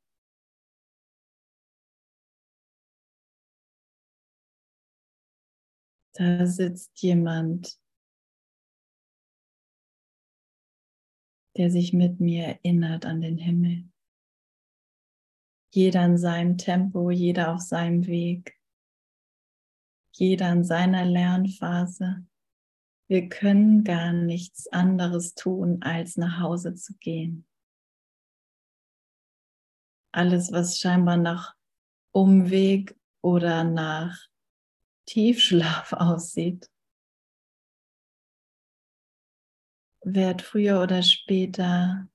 Da 6.20 6.46
sitzt 6.46 7.02
jemand, 7.02 7.80
der 11.56 11.72
sich 11.72 11.94
mit 11.94 12.20
mir 12.20 12.44
erinnert 12.44 13.06
an 13.06 13.22
den 13.22 13.38
Himmel. 13.38 13.90
Jeder 15.74 16.04
in 16.04 16.18
seinem 16.18 16.58
Tempo, 16.58 17.10
jeder 17.10 17.54
auf 17.54 17.62
seinem 17.62 18.06
Weg, 18.06 18.60
jeder 20.12 20.52
in 20.52 20.66
seiner 20.66 21.06
Lernphase. 21.06 22.28
Wir 23.08 23.30
können 23.30 23.86
gar 23.86 24.12
nichts 24.12 24.68
anderes 24.68 25.36
tun, 25.36 25.82
als 25.84 26.18
nach 26.18 26.42
Hause 26.42 26.76
zu 26.76 26.96
gehen. 26.96 27.48
Alles, 30.12 30.52
was 30.52 30.80
scheinbar 30.80 31.16
nach 31.16 31.56
Umweg 32.12 33.00
oder 33.22 33.64
nach 33.64 34.29
Tiefschlaf 35.10 35.94
aussieht, 35.94 36.70
wird 40.04 40.44
früher 40.44 40.84
oder 40.84 41.02
später 41.02 42.08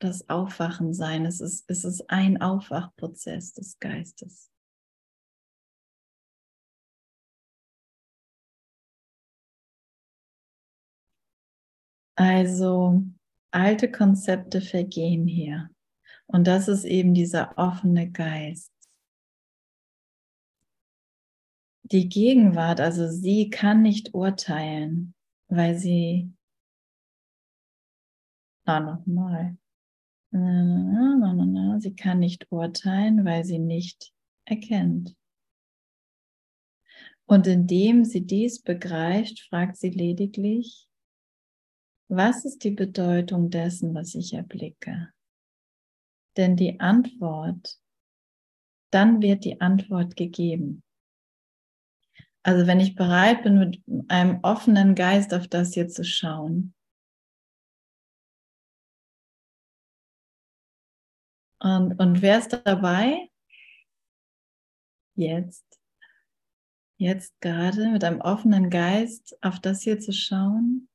das 0.00 0.28
Aufwachen 0.28 0.92
sein. 0.92 1.24
Es 1.24 1.40
ist, 1.40 1.70
es 1.70 1.84
ist 1.84 2.10
ein 2.10 2.42
Aufwachprozess 2.42 3.52
des 3.52 3.78
Geistes. 3.78 4.50
Also 12.16 13.04
alte 13.52 13.88
Konzepte 13.88 14.60
vergehen 14.62 15.28
hier. 15.28 15.70
Und 16.26 16.48
das 16.48 16.66
ist 16.66 16.82
eben 16.84 17.14
dieser 17.14 17.56
offene 17.56 18.10
Geist. 18.10 18.75
Die 21.92 22.08
Gegenwart, 22.08 22.80
also 22.80 23.06
sie 23.06 23.48
kann 23.48 23.82
nicht 23.82 24.12
urteilen, 24.12 25.14
weil 25.48 25.78
sie 25.78 26.32
na, 28.64 28.80
nochmal. 28.80 29.56
Sie 31.80 31.94
kann 31.94 32.18
nicht 32.18 32.50
urteilen, 32.50 33.24
weil 33.24 33.44
sie 33.44 33.60
nicht 33.60 34.12
erkennt. 34.44 35.14
Und 37.26 37.46
indem 37.46 38.04
sie 38.04 38.26
dies 38.26 38.60
begreift, 38.62 39.40
fragt 39.48 39.76
sie 39.76 39.90
lediglich, 39.90 40.88
was 42.08 42.44
ist 42.44 42.64
die 42.64 42.70
Bedeutung 42.70 43.50
dessen, 43.50 43.94
was 43.94 44.14
ich 44.14 44.32
erblicke? 44.32 45.12
Denn 46.36 46.56
die 46.56 46.80
Antwort, 46.80 47.78
dann 48.90 49.22
wird 49.22 49.44
die 49.44 49.60
Antwort 49.60 50.16
gegeben. 50.16 50.82
Also 52.46 52.68
wenn 52.68 52.78
ich 52.78 52.94
bereit 52.94 53.42
bin, 53.42 53.58
mit 53.58 53.82
einem 54.06 54.38
offenen 54.44 54.94
Geist 54.94 55.34
auf 55.34 55.48
das 55.48 55.74
hier 55.74 55.88
zu 55.88 56.04
schauen, 56.04 56.76
Und, 61.58 61.98
und 61.98 62.22
wer 62.22 62.38
ist 62.38 62.52
dabei? 62.64 63.28
Jetzt. 65.16 65.64
Jetzt 66.98 67.40
gerade 67.40 67.88
mit 67.90 68.04
einem 68.04 68.20
offenen 68.20 68.70
Geist 68.70 69.36
auf 69.42 69.58
das 69.58 69.82
hier 69.82 69.98
zu 69.98 70.12
schauen. 70.12 70.88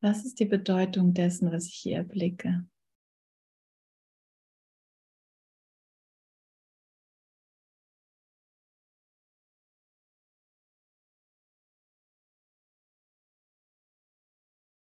Was 0.00 0.24
ist 0.24 0.38
die 0.38 0.44
Bedeutung 0.44 1.14
dessen, 1.14 1.50
was 1.50 1.66
ich 1.66 1.74
hier 1.74 1.96
erblicke? 1.96 2.64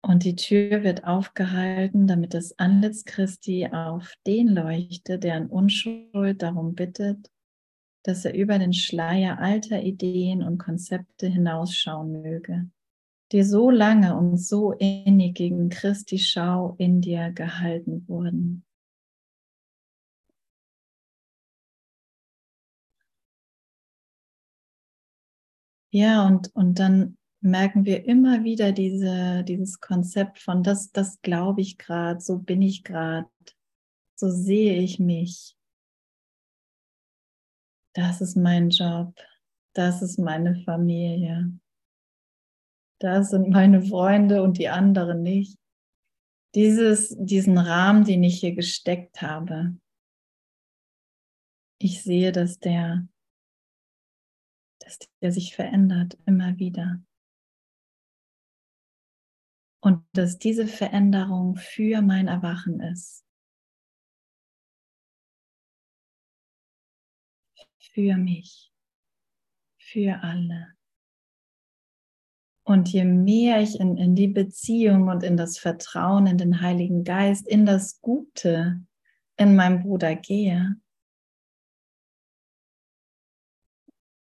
Und 0.02 0.24
die 0.24 0.34
Tür 0.34 0.82
wird 0.82 1.04
aufgehalten, 1.04 2.06
damit 2.06 2.32
das 2.32 2.58
Antlitz 2.58 3.04
Christi 3.04 3.68
auf 3.70 4.14
den 4.26 4.48
leuchtet, 4.48 5.24
der 5.24 5.36
in 5.36 5.46
Unschuld 5.46 6.42
darum 6.42 6.74
bittet, 6.74 7.30
dass 8.02 8.24
er 8.24 8.34
über 8.34 8.58
den 8.58 8.72
Schleier 8.72 9.38
alter 9.38 9.82
Ideen 9.82 10.42
und 10.42 10.58
Konzepte 10.58 11.26
hinausschauen 11.26 12.22
möge, 12.22 12.70
die 13.32 13.42
so 13.42 13.70
lange 13.70 14.16
und 14.16 14.38
so 14.38 14.72
innig 14.72 15.34
gegen 15.34 15.68
Christi 15.68 16.18
Schau 16.18 16.76
in 16.78 17.02
dir 17.02 17.30
gehalten 17.30 18.08
wurden. 18.08 18.64
Ja, 25.92 26.26
und, 26.26 26.54
und 26.54 26.78
dann 26.78 27.16
merken 27.40 27.84
wir 27.84 28.04
immer 28.04 28.44
wieder 28.44 28.72
diese, 28.72 29.44
dieses 29.44 29.80
Konzept 29.80 30.38
von 30.38 30.62
das, 30.62 30.92
das 30.92 31.20
glaube 31.22 31.60
ich 31.60 31.78
gerade, 31.78 32.20
so 32.20 32.38
bin 32.38 32.62
ich 32.62 32.84
gerade, 32.84 33.28
so 34.14 34.30
sehe 34.30 34.80
ich 34.80 34.98
mich. 34.98 35.56
Das 37.94 38.20
ist 38.20 38.36
mein 38.36 38.70
Job, 38.70 39.14
das 39.72 40.02
ist 40.02 40.18
meine 40.18 40.54
Familie, 40.64 41.58
das 43.00 43.30
sind 43.30 43.48
meine 43.48 43.82
Freunde 43.82 44.42
und 44.42 44.58
die 44.58 44.68
anderen 44.68 45.22
nicht. 45.22 45.58
Dieses, 46.54 47.16
diesen 47.18 47.56
Rahmen, 47.56 48.04
den 48.04 48.22
ich 48.22 48.40
hier 48.40 48.54
gesteckt 48.54 49.22
habe. 49.22 49.76
Ich 51.78 52.02
sehe, 52.02 52.32
dass 52.32 52.58
der, 52.58 53.08
dass 54.80 54.98
der 55.22 55.32
sich 55.32 55.54
verändert 55.54 56.18
immer 56.26 56.58
wieder. 56.58 57.00
Und 59.80 60.04
dass 60.12 60.38
diese 60.38 60.66
Veränderung 60.66 61.56
für 61.56 62.02
mein 62.02 62.28
Erwachen 62.28 62.80
ist. 62.80 63.24
Für 67.78 68.16
mich. 68.16 68.70
Für 69.78 70.22
alle. 70.22 70.74
Und 72.64 72.88
je 72.92 73.04
mehr 73.04 73.60
ich 73.60 73.80
in, 73.80 73.96
in 73.96 74.14
die 74.14 74.28
Beziehung 74.28 75.08
und 75.08 75.24
in 75.24 75.36
das 75.36 75.58
Vertrauen 75.58 76.26
in 76.26 76.38
den 76.38 76.60
Heiligen 76.60 77.02
Geist, 77.02 77.48
in 77.48 77.66
das 77.66 78.00
Gute 78.00 78.84
in 79.36 79.56
meinem 79.56 79.82
Bruder 79.82 80.14
gehe, 80.14 80.76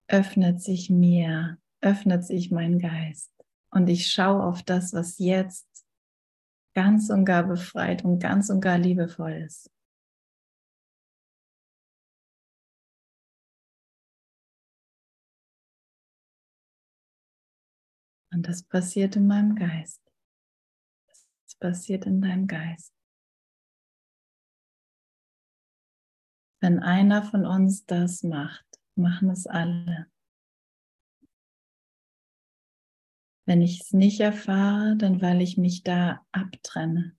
öffnet 0.07 0.61
sich 0.61 0.89
mir, 0.89 1.59
öffnet 1.81 2.25
sich 2.25 2.49
mein 2.49 2.79
Geist 2.79 3.31
und 3.71 3.87
ich 3.87 4.07
schaue 4.11 4.43
auf 4.43 4.63
das, 4.63 4.93
was 4.93 5.17
jetzt 5.17 5.67
ganz 6.73 7.09
und 7.09 7.25
gar 7.25 7.43
befreit 7.43 8.03
und 8.03 8.19
ganz 8.19 8.49
und 8.49 8.61
gar 8.61 8.77
liebevoll 8.77 9.33
ist. 9.33 9.69
Und 18.33 18.47
das 18.47 18.63
passiert 18.63 19.15
in 19.15 19.27
meinem 19.27 19.55
Geist. 19.55 20.01
Das 21.07 21.55
passiert 21.59 22.05
in 22.05 22.21
deinem 22.21 22.47
Geist. 22.47 22.93
Wenn 26.61 26.79
einer 26.79 27.23
von 27.23 27.45
uns 27.45 27.85
das 27.85 28.23
macht, 28.23 28.65
machen 28.95 29.29
es 29.31 29.47
alle. 29.47 30.10
Wenn 33.51 33.61
ich 33.61 33.81
es 33.81 33.91
nicht 33.91 34.21
erfahre, 34.21 34.95
dann 34.95 35.21
weil 35.21 35.41
ich 35.41 35.57
mich 35.57 35.83
da 35.83 36.25
abtrenne 36.31 37.17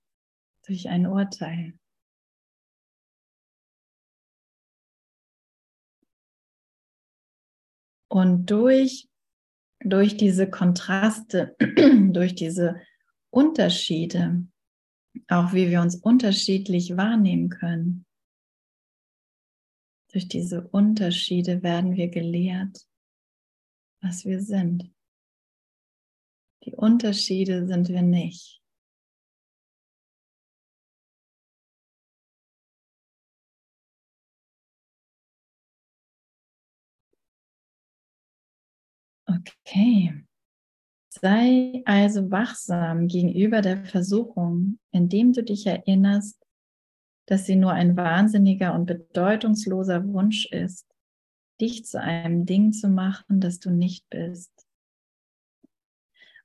durch 0.64 0.88
ein 0.88 1.06
Urteil. 1.06 1.78
Und 8.08 8.46
durch, 8.46 9.10
durch 9.80 10.16
diese 10.16 10.48
Kontraste, 10.48 11.54
durch 12.14 12.34
diese 12.34 12.80
Unterschiede, 13.28 14.46
auch 15.28 15.52
wie 15.52 15.68
wir 15.68 15.82
uns 15.82 15.96
unterschiedlich 15.96 16.96
wahrnehmen 16.96 17.50
können, 17.50 18.06
durch 20.10 20.28
diese 20.28 20.66
Unterschiede 20.66 21.62
werden 21.62 21.94
wir 21.94 22.08
gelehrt, 22.08 22.88
was 24.00 24.24
wir 24.24 24.40
sind. 24.40 24.90
Die 26.64 26.74
Unterschiede 26.74 27.66
sind 27.66 27.88
wir 27.88 28.02
nicht. 28.02 28.60
Okay. 39.26 40.24
Sei 41.10 41.82
also 41.84 42.30
wachsam 42.30 43.06
gegenüber 43.06 43.60
der 43.60 43.84
Versuchung, 43.84 44.78
indem 44.92 45.32
du 45.32 45.42
dich 45.42 45.66
erinnerst, 45.66 46.42
dass 47.26 47.46
sie 47.46 47.56
nur 47.56 47.72
ein 47.72 47.96
wahnsinniger 47.96 48.74
und 48.74 48.86
bedeutungsloser 48.86 50.06
Wunsch 50.08 50.46
ist, 50.46 50.86
dich 51.60 51.84
zu 51.84 52.00
einem 52.00 52.46
Ding 52.46 52.72
zu 52.72 52.88
machen, 52.88 53.40
das 53.40 53.58
du 53.60 53.70
nicht 53.70 54.08
bist. 54.10 54.61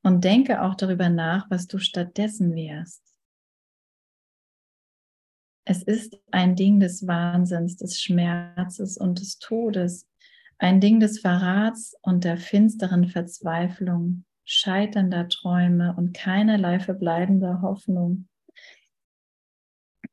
Und 0.08 0.24
denke 0.24 0.62
auch 0.62 0.76
darüber 0.76 1.10
nach, 1.10 1.52
was 1.52 1.68
du 1.68 1.80
stattdessen 1.80 2.56
wärst. 2.56 3.04
Es 5.66 5.84
ist 5.84 6.18
ein 6.32 6.56
Ding 6.56 6.80
des 6.80 7.06
Wahnsinns, 7.06 7.76
des 7.76 8.02
Schmerzes 8.02 8.96
und 8.98 9.20
des 9.20 9.38
Todes, 9.38 10.08
ein 10.60 10.80
Ding 10.80 11.02
des 11.02 11.20
Verrats 11.20 11.94
und 12.04 12.24
der 12.24 12.38
finsteren 12.38 13.10
Verzweiflung, 13.10 14.24
scheiternder 14.46 15.28
Träume 15.28 15.94
und 15.98 16.16
keinerlei 16.16 16.80
verbleibender 16.80 17.62
Hoffnung, 17.62 18.30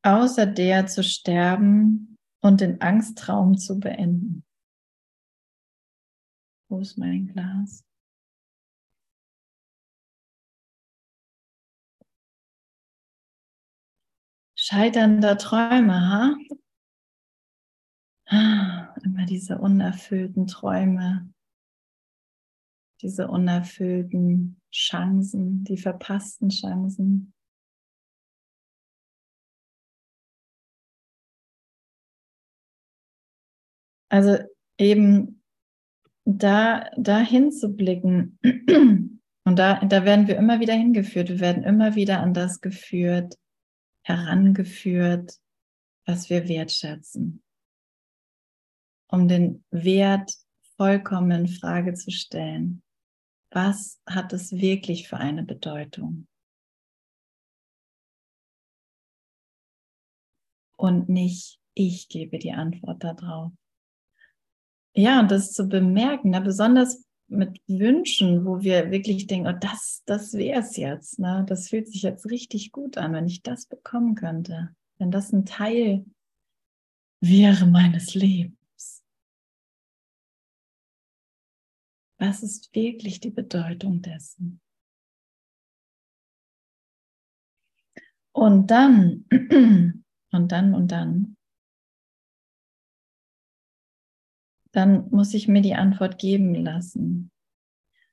außer 0.03 0.47
der 0.47 0.89
zu 0.89 1.05
sterben 1.05 2.19
und 2.41 2.61
den 2.61 2.81
Angsttraum 2.81 3.59
zu 3.59 3.79
beenden. 3.79 4.45
Wo 6.69 6.81
ist 6.81 6.99
mein 6.99 7.29
Glas? 7.29 7.85
Scheiternder 14.67 15.37
Träume, 15.37 16.39
ha? 18.31 18.95
Immer 19.05 19.27
diese 19.27 19.59
unerfüllten 19.59 20.47
Träume, 20.47 21.31
diese 23.03 23.29
unerfüllten 23.29 24.59
Chancen, 24.73 25.65
die 25.65 25.77
verpassten 25.77 26.49
Chancen. 26.49 27.35
Also 34.09 34.39
eben 34.79 35.43
da 36.25 36.89
dahin 36.97 37.53
zu 37.53 37.77
blicken 37.77 38.39
und 39.45 39.59
da, 39.59 39.85
da 39.85 40.07
werden 40.07 40.27
wir 40.27 40.39
immer 40.39 40.59
wieder 40.61 40.73
hingeführt. 40.73 41.29
Wir 41.29 41.41
werden 41.41 41.65
immer 41.65 41.97
wieder 41.97 42.21
an 42.21 42.33
das 42.33 42.63
geführt, 42.63 43.35
herangeführt, 44.05 45.33
was 46.07 46.31
wir 46.31 46.49
wertschätzen 46.49 47.45
um 49.15 49.29
den 49.29 49.65
Wert 49.71 50.33
vollkommen 50.77 51.31
in 51.31 51.49
Frage 51.49 51.95
zu 51.95 52.11
stellen. 52.11 52.83
Was 53.51 54.01
hat 54.07 54.33
es 54.33 54.51
wirklich 54.53 55.09
für 55.09 55.19
eine 55.19 55.45
Bedeutung? 55.45 56.27
Und 60.77 61.09
nicht 61.09 61.61
ich 61.75 62.09
gebe 62.09 62.39
die 62.39 62.53
Antwort 62.53 63.05
darauf. 63.05 63.53
Ja, 64.95 65.21
und 65.21 65.31
das 65.31 65.53
zu 65.53 65.69
bemerken, 65.69 66.31
ne, 66.31 66.41
besonders 66.41 67.04
mit 67.35 67.61
Wünschen, 67.67 68.45
wo 68.45 68.63
wir 68.63 68.91
wirklich 68.91 69.27
denken, 69.27 69.49
oh, 69.49 69.59
das, 69.59 70.03
das 70.07 70.35
wäre 70.35 70.61
es 70.61 70.77
jetzt. 70.77 71.19
Ne? 71.19 71.45
Das 71.49 71.69
fühlt 71.69 71.89
sich 71.89 72.03
jetzt 72.03 72.31
richtig 72.31 72.73
gut 72.73 72.99
an, 72.99 73.13
wenn 73.13 73.27
ich 73.27 73.43
das 73.43 73.67
bekommen 73.67 74.15
könnte. 74.15 74.75
Wenn 74.99 75.11
das 75.11 75.33
ein 75.33 75.45
Teil 75.45 76.05
wäre 77.21 77.67
meines 77.67 78.15
Lebens. 78.15 79.03
Was 82.19 82.43
ist 82.43 82.75
wirklich 82.75 83.21
die 83.21 83.31
Bedeutung 83.31 84.01
dessen? 84.03 84.61
Und 88.33 88.71
dann, 88.71 89.25
und 90.33 90.53
dann, 90.53 90.75
und 90.75 90.89
dann, 90.89 91.34
dann 94.75 95.09
muss 95.11 95.35
ich 95.35 95.47
mir 95.49 95.63
die 95.63 95.75
Antwort 95.75 96.19
geben 96.19 96.55
lassen. 96.55 97.31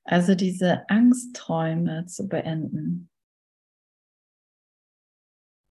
Also 0.04 0.36
diese 0.36 0.90
Angstträume 0.90 2.06
zu 2.06 2.28
beenden. 2.28 3.10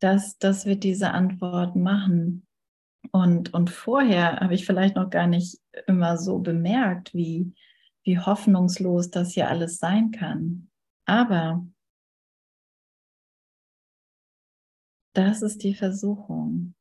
Das, 0.00 0.38
das 0.38 0.66
wird 0.66 0.82
diese 0.82 1.12
Antwort 1.12 1.76
machen. 1.76 2.46
Und, 3.12 3.54
und 3.54 3.70
vorher 3.70 4.40
habe 4.40 4.54
ich 4.54 4.66
vielleicht 4.66 4.96
noch 4.96 5.10
gar 5.10 5.26
nicht 5.26 5.58
immer 5.86 6.16
so 6.16 6.38
bemerkt, 6.38 7.14
wie, 7.14 7.54
wie 8.02 8.18
hoffnungslos 8.18 9.10
das 9.10 9.32
hier 9.32 9.48
alles 9.48 9.78
sein 9.78 10.10
kann. 10.10 10.70
Aber 11.04 11.66
das 15.12 15.42
ist 15.42 15.62
die 15.62 15.74
Versuchung, 15.74 16.74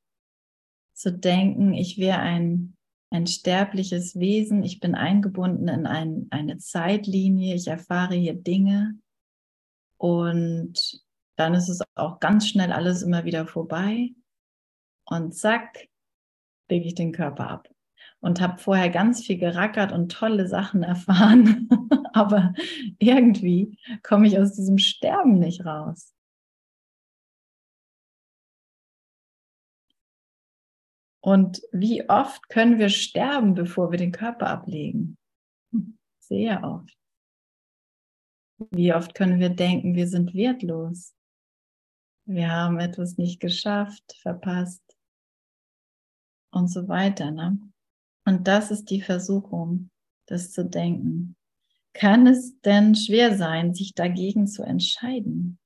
zu 0.94 1.14
denken, 1.14 1.74
ich 1.74 1.98
wäre 1.98 2.20
ein, 2.20 2.76
ein 3.12 3.28
sterbliches 3.28 4.20
Wesen, 4.20 4.64
ich 4.64 4.80
bin 4.80 4.96
eingebunden 4.96 5.68
in 5.68 5.88
ein, 5.88 6.28
eine 6.30 6.58
Zeitlinie, 6.58 7.56
ich 7.56 7.68
erfahre 7.68 8.16
hier 8.16 8.36
Dinge. 8.36 9.00
Und 9.98 11.04
dann 11.36 11.54
ist 11.54 11.70
es 11.70 11.82
auch 11.96 12.20
ganz 12.20 12.48
schnell 12.48 12.72
alles 12.72 13.02
immer 13.02 13.26
wieder 13.26 13.48
vorbei. 13.48 14.12
Und 15.06 15.34
zack, 15.34 15.88
lege 16.70 16.86
ich 16.86 16.96
den 16.96 17.12
Körper 17.12 17.50
ab. 17.50 17.70
Und 18.22 18.42
habe 18.42 18.60
vorher 18.60 18.90
ganz 18.90 19.26
viel 19.26 19.38
gerackert 19.38 19.92
und 19.92 20.12
tolle 20.12 20.48
Sachen 20.48 20.84
erfahren. 20.84 21.68
Aber 22.14 22.54
irgendwie 23.00 23.78
komme 24.04 24.28
ich 24.28 24.38
aus 24.38 24.54
diesem 24.54 24.78
Sterben 24.78 25.40
nicht 25.40 25.66
raus. 25.66 26.14
Und 31.22 31.62
wie 31.72 32.08
oft 32.10 32.48
können 32.50 32.80
wir 32.80 32.90
sterben, 32.90 33.54
bevor 33.54 33.92
wir 33.92 33.98
den 33.98 34.12
Körper 34.12 34.48
ablegen? 34.48 35.18
Sehr 36.20 36.64
oft. 36.64 36.98
Wie 38.72 38.94
oft 38.94 39.16
können 39.16 39.40
wir 39.40 39.50
denken, 39.50 39.96
wir 39.96 40.08
sind 40.08 40.34
wertlos? 40.34 41.14
Wir 42.26 42.52
haben 42.52 42.80
etwas 42.80 43.18
nicht 43.18 43.40
geschafft, 43.40 44.18
verpasst 44.22 44.84
und 46.52 46.68
so 46.68 46.88
weiter. 46.88 47.32
Ne? 47.32 47.60
Und 48.26 48.48
das 48.48 48.70
ist 48.70 48.90
die 48.90 49.02
Versuchung, 49.02 49.90
das 50.28 50.52
zu 50.52 50.66
denken. 50.66 51.36
Kann 51.94 52.28
es 52.28 52.60
denn 52.62 52.96
schwer 52.96 53.36
sein, 53.36 53.74
sich 53.74 53.94
dagegen 53.94 54.46
zu 54.48 54.64
entscheiden? 54.64 55.58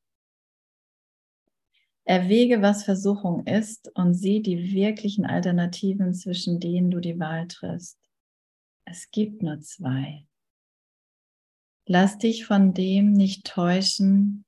Erwäge, 2.06 2.62
was 2.62 2.84
Versuchung 2.84 3.46
ist 3.48 3.90
und 3.96 4.14
sieh 4.14 4.42
die 4.42 4.74
wirklichen 4.74 5.26
Alternativen, 5.26 6.14
zwischen 6.14 6.60
denen 6.60 6.92
du 6.92 7.00
die 7.00 7.20
Wahl 7.20 7.48
triffst. 7.48 7.98
Es 8.86 9.10
gibt 9.12 9.42
nur 9.42 9.62
zwei. 9.62 10.26
Lass 11.86 12.18
dich 12.18 12.46
von 12.46 12.74
dem 12.74 13.14
nicht 13.14 13.46
täuschen, 13.46 14.46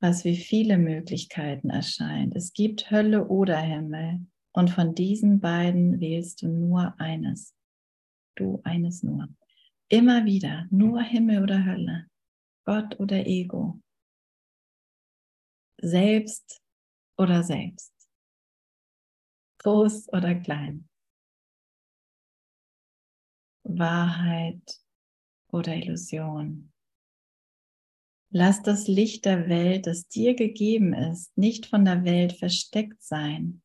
was 0.00 0.24
wie 0.24 0.36
viele 0.36 0.78
Möglichkeiten 0.78 1.70
erscheint. 1.70 2.34
Es 2.36 2.52
gibt 2.52 2.90
Hölle 2.90 3.28
oder 3.28 3.58
Himmel. 3.58 4.20
Und 4.52 4.70
von 4.70 4.94
diesen 4.94 5.40
beiden 5.40 6.00
wählst 6.00 6.40
du 6.40 6.48
nur 6.48 6.98
eines. 6.98 7.54
Du 8.36 8.60
eines 8.64 9.02
nur. 9.02 9.28
Immer 9.88 10.24
wieder, 10.24 10.66
nur 10.70 11.02
Himmel 11.02 11.42
oder 11.42 11.64
Hölle, 11.64 12.06
Gott 12.64 12.98
oder 12.98 13.26
Ego, 13.26 13.80
selbst 15.80 16.60
oder 17.16 17.42
selbst, 17.42 17.92
groß 19.58 20.08
oder 20.12 20.34
klein. 20.34 20.88
Wahrheit 23.64 24.80
oder 25.48 25.74
Illusion. 25.74 26.72
Lass 28.30 28.62
das 28.62 28.86
Licht 28.86 29.24
der 29.24 29.48
Welt, 29.48 29.86
das 29.86 30.08
dir 30.08 30.34
gegeben 30.34 30.92
ist, 30.92 31.36
nicht 31.36 31.66
von 31.66 31.84
der 31.84 32.04
Welt 32.04 32.32
versteckt 32.32 33.02
sein. 33.02 33.62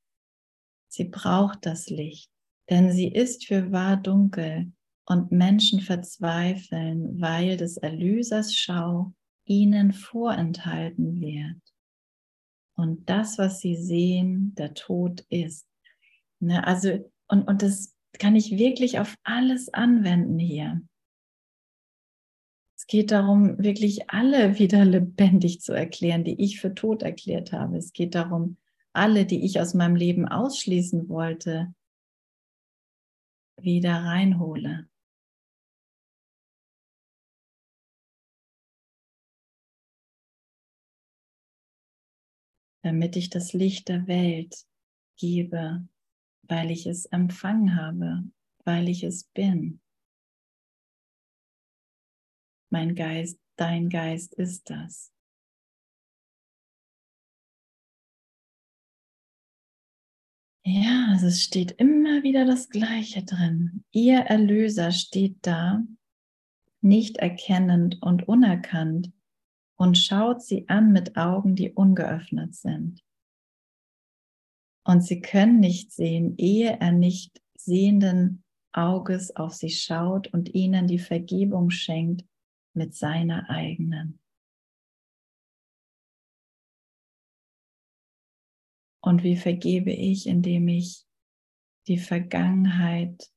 Sie 0.87 1.05
braucht 1.05 1.65
das 1.65 1.89
Licht, 1.89 2.31
denn 2.69 2.91
sie 2.91 3.07
ist 3.07 3.45
für 3.45 3.71
wahr 3.71 3.97
dunkel 3.97 4.71
und 5.05 5.31
Menschen 5.31 5.81
verzweifeln, 5.81 7.19
weil 7.19 7.57
des 7.57 7.77
Erlösers 7.77 8.55
Schau 8.55 9.13
ihnen 9.45 9.93
vorenthalten 9.93 11.19
wird. 11.19 11.70
Und 12.81 13.09
das, 13.09 13.37
was 13.37 13.59
sie 13.59 13.75
sehen, 13.75 14.55
der 14.55 14.73
Tod 14.73 15.21
ist. 15.29 15.67
Ne, 16.39 16.65
also, 16.65 17.11
und, 17.27 17.47
und 17.47 17.61
das 17.61 17.95
kann 18.17 18.35
ich 18.35 18.57
wirklich 18.57 18.99
auf 18.99 19.15
alles 19.23 19.73
anwenden 19.73 20.39
hier. 20.39 20.81
Es 22.75 22.87
geht 22.87 23.11
darum, 23.11 23.59
wirklich 23.59 24.09
alle 24.09 24.57
wieder 24.57 24.83
lebendig 24.85 25.61
zu 25.61 25.73
erklären, 25.73 26.23
die 26.23 26.41
ich 26.41 26.59
für 26.59 26.73
tot 26.73 27.03
erklärt 27.03 27.51
habe. 27.51 27.77
Es 27.77 27.93
geht 27.93 28.15
darum, 28.15 28.57
alle, 28.93 29.25
die 29.25 29.45
ich 29.45 29.59
aus 29.59 29.73
meinem 29.73 29.95
Leben 29.95 30.27
ausschließen 30.27 31.07
wollte, 31.07 31.73
wieder 33.57 33.93
reinhole. 33.93 34.89
Damit 42.83 43.15
ich 43.15 43.29
das 43.29 43.53
Licht 43.53 43.89
der 43.89 44.07
Welt 44.07 44.65
gebe, 45.17 45.87
weil 46.43 46.71
ich 46.71 46.87
es 46.87 47.05
empfangen 47.05 47.75
habe, 47.75 48.23
weil 48.65 48.89
ich 48.89 49.03
es 49.03 49.25
bin. 49.25 49.79
Mein 52.69 52.95
Geist, 52.95 53.39
dein 53.57 53.89
Geist 53.89 54.33
ist 54.33 54.69
das. 54.69 55.11
Ja, 60.63 61.07
also 61.09 61.27
es 61.27 61.43
steht 61.43 61.71
immer 61.73 62.23
wieder 62.23 62.45
das 62.45 62.69
Gleiche 62.69 63.23
drin. 63.23 63.83
Ihr 63.91 64.19
Erlöser 64.19 64.91
steht 64.91 65.37
da, 65.41 65.83
nicht 66.81 67.17
erkennend 67.17 68.01
und 68.01 68.27
unerkannt, 68.27 69.11
und 69.81 69.97
schaut 69.97 70.43
sie 70.43 70.69
an 70.69 70.91
mit 70.91 71.17
Augen, 71.17 71.55
die 71.55 71.71
ungeöffnet 71.71 72.53
sind. 72.53 73.03
Und 74.85 75.01
sie 75.01 75.21
können 75.21 75.59
nicht 75.59 75.91
sehen, 75.91 76.37
ehe 76.37 76.77
er 76.79 76.91
nicht 76.91 77.41
sehenden 77.55 78.43
Auges 78.73 79.35
auf 79.35 79.55
sie 79.55 79.71
schaut 79.71 80.31
und 80.35 80.53
ihnen 80.53 80.85
die 80.85 80.99
Vergebung 80.99 81.71
schenkt, 81.71 82.27
mit 82.75 82.93
seiner 82.93 83.49
eigenen. 83.49 84.19
Und 89.03 89.23
wie 89.23 89.35
vergebe 89.35 89.91
ich, 89.91 90.27
indem 90.27 90.67
ich 90.67 91.07
die 91.87 91.97
Vergangenheit 91.97 93.31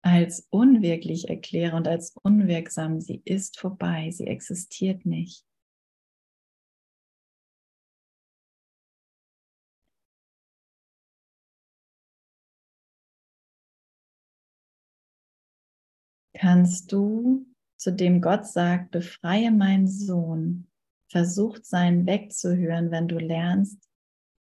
als 0.00 0.48
unwirklich 0.48 1.28
erkläre 1.28 1.76
und 1.76 1.86
als 1.86 2.16
unwirksam. 2.22 3.02
Sie 3.02 3.20
ist 3.26 3.60
vorbei, 3.60 4.10
sie 4.10 4.26
existiert 4.26 5.04
nicht. 5.04 5.44
Kannst 16.40 16.90
du 16.90 17.46
zu 17.76 17.92
dem 17.92 18.22
Gott 18.22 18.46
sagt, 18.46 18.92
befreie 18.92 19.50
meinen 19.50 19.86
Sohn, 19.86 20.68
versucht 21.10 21.66
sein 21.66 22.06
wegzuhören, 22.06 22.90
wenn 22.90 23.08
du 23.08 23.18
lernst, 23.18 23.86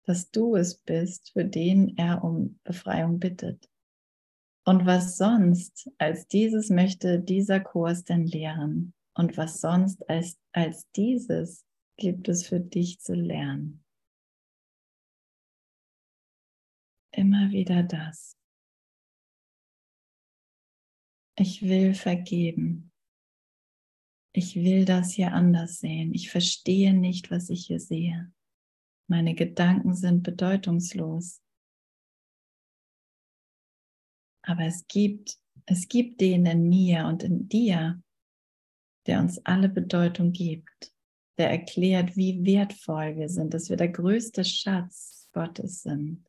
dass 0.04 0.30
du 0.30 0.56
es 0.56 0.76
bist, 0.76 1.30
für 1.30 1.46
den 1.46 1.96
er 1.96 2.22
um 2.22 2.60
Befreiung 2.64 3.18
bittet. 3.18 3.70
Und 4.66 4.84
was 4.84 5.16
sonst 5.16 5.90
als 5.96 6.26
dieses 6.26 6.68
möchte 6.68 7.18
dieser 7.18 7.60
Kurs 7.60 8.04
denn 8.04 8.26
lehren? 8.26 8.92
Und 9.14 9.38
was 9.38 9.62
sonst 9.62 10.06
als, 10.10 10.36
als 10.52 10.90
dieses 10.90 11.64
gibt 11.96 12.28
es 12.28 12.46
für 12.46 12.60
dich 12.60 13.00
zu 13.00 13.14
lernen? 13.14 13.82
Immer 17.10 17.50
wieder 17.52 17.82
das. 17.82 18.35
Ich 21.38 21.62
will 21.62 21.94
vergeben. 21.94 22.90
Ich 24.32 24.56
will 24.56 24.84
das 24.84 25.12
hier 25.12 25.32
anders 25.32 25.80
sehen. 25.80 26.14
Ich 26.14 26.30
verstehe 26.30 26.94
nicht, 26.94 27.30
was 27.30 27.50
ich 27.50 27.66
hier 27.66 27.80
sehe. 27.80 28.32
Meine 29.06 29.34
Gedanken 29.34 29.94
sind 29.94 30.22
bedeutungslos. 30.22 31.42
Aber 34.42 34.64
es 34.64 34.86
gibt, 34.88 35.38
es 35.66 35.88
gibt 35.88 36.20
den 36.20 36.46
in 36.46 36.68
mir 36.68 37.06
und 37.06 37.22
in 37.22 37.48
dir, 37.48 38.02
der 39.06 39.20
uns 39.20 39.38
alle 39.44 39.68
Bedeutung 39.68 40.32
gibt, 40.32 40.92
der 41.38 41.50
erklärt, 41.50 42.16
wie 42.16 42.44
wertvoll 42.44 43.16
wir 43.16 43.28
sind, 43.28 43.54
dass 43.54 43.68
wir 43.68 43.76
der 43.76 43.90
größte 43.90 44.44
Schatz 44.44 45.28
Gottes 45.32 45.82
sind. 45.82 46.26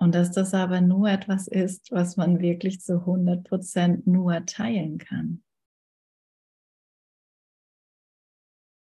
Und 0.00 0.14
dass 0.14 0.30
das 0.30 0.54
aber 0.54 0.80
nur 0.80 1.10
etwas 1.10 1.46
ist, 1.46 1.92
was 1.92 2.16
man 2.16 2.40
wirklich 2.40 2.80
zu 2.80 3.00
100 3.00 3.44
Prozent 3.44 4.06
nur 4.06 4.46
teilen 4.46 4.96
kann. 4.96 5.42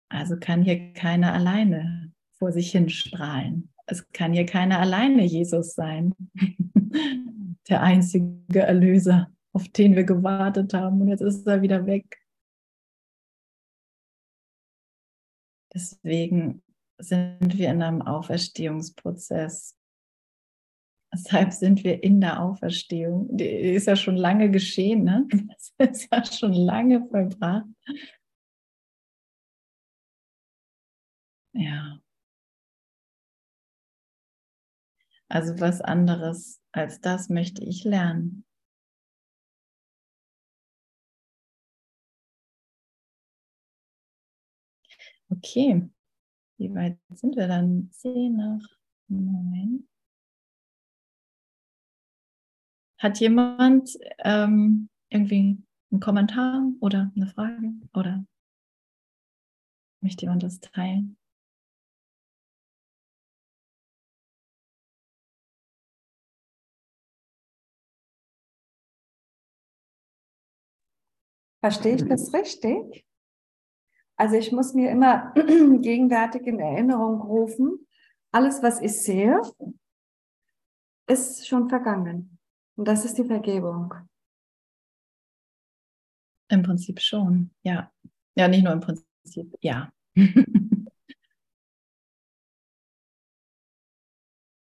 Also 0.10 0.38
kann 0.38 0.62
hier 0.62 0.94
keiner 0.94 1.34
alleine 1.34 2.14
vor 2.38 2.52
sich 2.52 2.72
hin 2.72 2.90
strahlen. 2.90 3.74
Es 3.88 4.08
kann 4.12 4.32
hier 4.32 4.46
keiner 4.46 4.80
alleine 4.80 5.24
Jesus 5.24 5.74
sein. 5.74 6.14
Der 7.68 7.82
einzige 7.82 8.60
Erlöser, 8.60 9.32
auf 9.54 9.68
den 9.70 9.96
wir 9.96 10.04
gewartet 10.04 10.76
haben. 10.76 11.02
Und 11.02 11.08
jetzt 11.08 11.22
ist 11.22 11.48
er 11.48 11.64
wieder 11.64 11.88
weg. 11.88 12.24
Deswegen 15.74 16.62
sind 17.00 17.58
wir 17.58 17.72
in 17.72 17.82
einem 17.82 18.04
Auferstehungsprozess. 18.04 19.77
Deshalb 21.18 21.52
sind 21.52 21.84
wir 21.84 22.04
in 22.04 22.22
der 22.22 22.42
Auferstehung. 22.44 23.36
Die 23.36 23.46
ist 23.46 23.88
ja 23.88 23.96
schon 23.96 24.18
lange 24.18 24.52
geschehen, 24.52 25.04
ne? 25.04 25.28
Das 25.80 25.92
ist 25.92 26.08
ja 26.12 26.24
schon 26.26 26.54
lange 26.54 27.08
vollbracht. 27.10 27.66
Ja. 31.54 32.00
Also 35.30 35.60
was 35.60 35.82
anderes 35.82 36.62
als 36.72 37.02
das 37.02 37.30
möchte 37.30 37.64
ich 37.64 37.84
lernen. 37.84 38.46
Okay, 45.30 45.90
wie 46.58 46.74
weit 46.74 47.00
sind 47.10 47.36
wir 47.36 47.48
dann? 47.48 47.90
Zehn 47.92 48.38
nach 48.38 48.62
neun. 49.08 49.88
Hat 52.98 53.20
jemand 53.20 53.98
ähm, 54.20 54.90
irgendwie 55.10 55.62
einen 55.92 56.00
Kommentar 56.00 56.64
oder 56.80 57.12
eine 57.16 57.28
Frage 57.28 57.74
oder 57.94 58.26
möchte 60.02 60.26
jemand 60.26 60.44
das 60.44 60.60
teilen? 60.60 61.18
Verstehe 71.62 71.96
ich 71.96 72.06
das 72.06 72.34
richtig? 72.34 73.06
Also 74.16 74.36
ich 74.36 74.52
muss 74.52 74.74
mir 74.74 74.90
immer 74.90 75.32
gegenwärtig 75.36 76.48
in 76.48 76.60
Erinnerung 76.60 77.22
rufen, 77.22 77.88
alles, 78.32 78.64
was 78.64 78.82
ich 78.82 79.02
sehe, 79.02 79.40
ist 81.08 81.48
schon 81.48 81.70
vergangen. 81.70 82.37
Und 82.78 82.88
das 82.88 83.04
ist 83.06 83.18
die 83.18 83.26
Vergebung. 83.26 83.94
Im 86.50 86.62
Prinzip 86.62 87.02
schon, 87.02 87.50
ja. 87.64 87.92
Ja, 88.36 88.48
nicht 88.48 88.64
nur 88.64 88.72
im 88.74 88.80
Prinzip, 88.80 89.58
ja. 89.62 89.92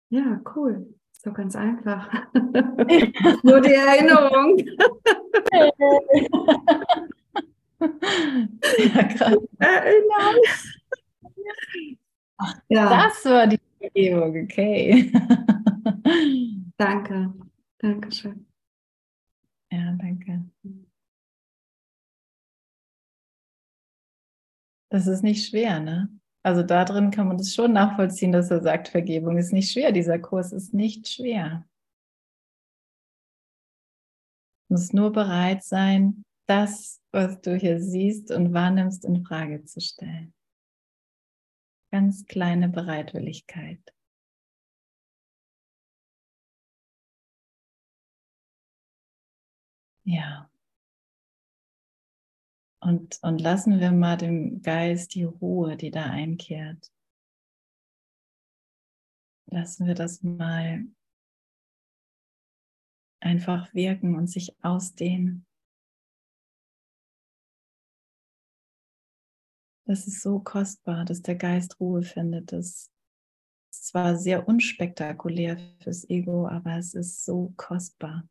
ja, 0.10 0.42
cool. 0.56 0.96
Ist 1.12 1.28
doch 1.28 1.34
ganz 1.34 1.56
einfach. 1.58 2.10
nur 3.44 3.60
die 3.60 3.74
Erinnerung. 3.74 4.58
ja, 8.78 9.02
gerade. 9.04 9.50
Erinnern. 9.60 10.36
Ach, 12.38 12.56
ja. 12.70 13.04
Das 13.04 13.26
war 13.26 13.48
die 13.48 13.60
Vergebung, 13.80 14.44
okay. 14.46 15.12
Danke. 16.78 17.34
Dankeschön. 17.80 18.48
Ja, 19.72 19.94
danke. 19.94 20.50
Das 24.90 25.08
ist 25.08 25.22
nicht 25.22 25.48
schwer, 25.48 25.80
ne? 25.80 26.10
Also 26.44 26.64
da 26.64 26.86
drin 26.86 27.12
kann 27.12 27.28
man 27.28 27.38
das 27.38 27.54
schon 27.54 27.74
nachvollziehen, 27.74 28.32
dass 28.32 28.50
er 28.50 28.62
sagt, 28.62 28.88
Vergebung 28.88 29.38
ist 29.38 29.52
nicht 29.52 29.72
schwer. 29.72 29.92
Dieser 29.92 30.18
Kurs 30.18 30.54
ist 30.54 30.74
nicht 30.74 31.08
schwer. 31.08 31.68
Du 34.70 34.76
musst 34.76 34.94
nur 34.94 35.12
bereit 35.12 35.64
sein, 35.64 36.24
das, 36.48 37.02
was 37.12 37.42
du 37.42 37.56
hier 37.58 37.82
siehst 37.82 38.32
und 38.32 38.54
wahrnimmst, 38.54 39.04
in 39.04 39.26
Frage 39.26 39.66
zu 39.66 39.82
stellen. 39.82 40.34
Ganz 41.92 42.26
kleine 42.26 42.70
Bereitwilligkeit. 42.70 43.82
Ja. 50.08 50.50
Und, 52.80 53.20
und 53.24 53.42
lassen 53.42 53.82
wir 53.82 53.92
mal 53.92 54.16
dem 54.16 54.62
Geist 54.62 55.16
die 55.16 55.26
Ruhe, 55.26 55.76
die 55.76 55.92
da 55.92 56.06
einkehrt. 56.06 56.94
Lassen 59.48 59.86
wir 59.86 59.96
das 59.96 60.24
mal 60.24 60.86
einfach 63.20 63.74
wirken 63.74 64.16
und 64.16 64.28
sich 64.28 64.56
ausdehnen. 64.64 65.46
Das 69.86 70.08
ist 70.08 70.22
so 70.22 70.40
kostbar, 70.40 71.04
dass 71.04 71.22
der 71.22 71.36
Geist 71.36 71.82
Ruhe 71.82 72.04
findet. 72.04 72.54
Das 72.54 72.92
ist 73.72 73.88
zwar 73.88 74.16
sehr 74.16 74.48
unspektakulär 74.48 75.58
fürs 75.82 76.10
Ego, 76.10 76.48
aber 76.48 76.78
es 76.78 76.94
ist 76.94 77.26
so 77.26 77.54
kostbar. 77.58 78.26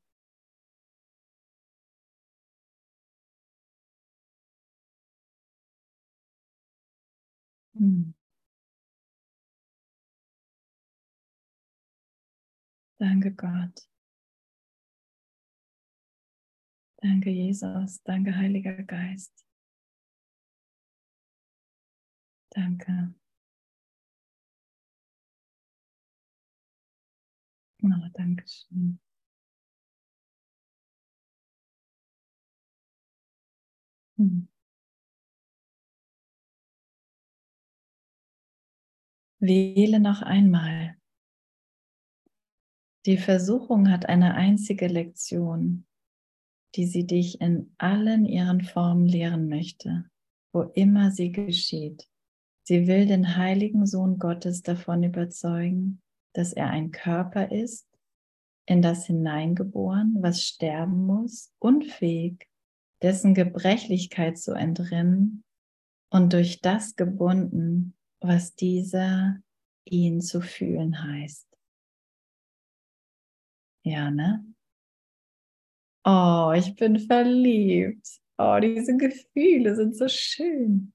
Hm. 7.78 8.12
Danke 13.00 13.30
Gott. 13.32 13.86
Danke 17.02 17.30
Jesus. 17.30 18.02
Danke 18.04 18.36
Heiliger 18.36 18.82
Geist. 18.82 19.28
Danke. 22.52 23.12
Oh, 27.84 28.08
danke 28.14 28.44
schön. 28.48 28.98
Hm. 34.18 34.46
Wähle 39.47 40.01
noch 40.01 40.22
einmal. 40.22 40.97
Die 43.07 43.16
Versuchung 43.16 43.90
hat 43.90 44.09
eine 44.09 44.34
einzige 44.34 44.88
Lektion, 44.88 45.86
die 46.74 46.86
sie 46.86 47.07
dich 47.07 47.40
in 47.40 47.72
allen 47.78 48.26
ihren 48.26 48.62
Formen 48.62 49.07
lehren 49.07 49.49
möchte, 49.49 50.11
wo 50.53 50.62
immer 50.62 51.11
sie 51.12 51.30
geschieht. 51.30 52.09
Sie 52.64 52.88
will 52.88 53.07
den 53.07 53.36
heiligen 53.36 53.86
Sohn 53.86 54.18
Gottes 54.18 54.62
davon 54.62 55.05
überzeugen, 55.05 56.03
dass 56.32 56.53
er 56.53 56.70
ein 56.70 56.90
Körper 56.90 57.53
ist, 57.53 57.86
in 58.66 58.82
das 58.82 59.07
hineingeboren, 59.07 60.16
was 60.20 60.42
sterben 60.42 61.07
muss, 61.07 61.53
unfähig, 61.61 62.49
dessen 63.03 63.34
Gebrechlichkeit 63.34 64.38
zu 64.38 64.53
entrinnen 64.53 65.44
und 66.11 66.32
durch 66.32 66.61
das 66.61 66.97
gebunden, 66.97 67.97
was 68.26 68.54
dieser 68.54 69.40
ihn 69.84 70.20
zu 70.20 70.40
fühlen 70.40 71.02
heißt. 71.02 71.46
Ja, 73.84 74.10
ne? 74.10 74.44
Oh, 76.04 76.52
ich 76.56 76.74
bin 76.76 76.98
verliebt. 76.98 78.20
Oh, 78.38 78.58
diese 78.60 78.96
Gefühle 78.96 79.74
sind 79.76 79.96
so 79.96 80.08
schön. 80.08 80.92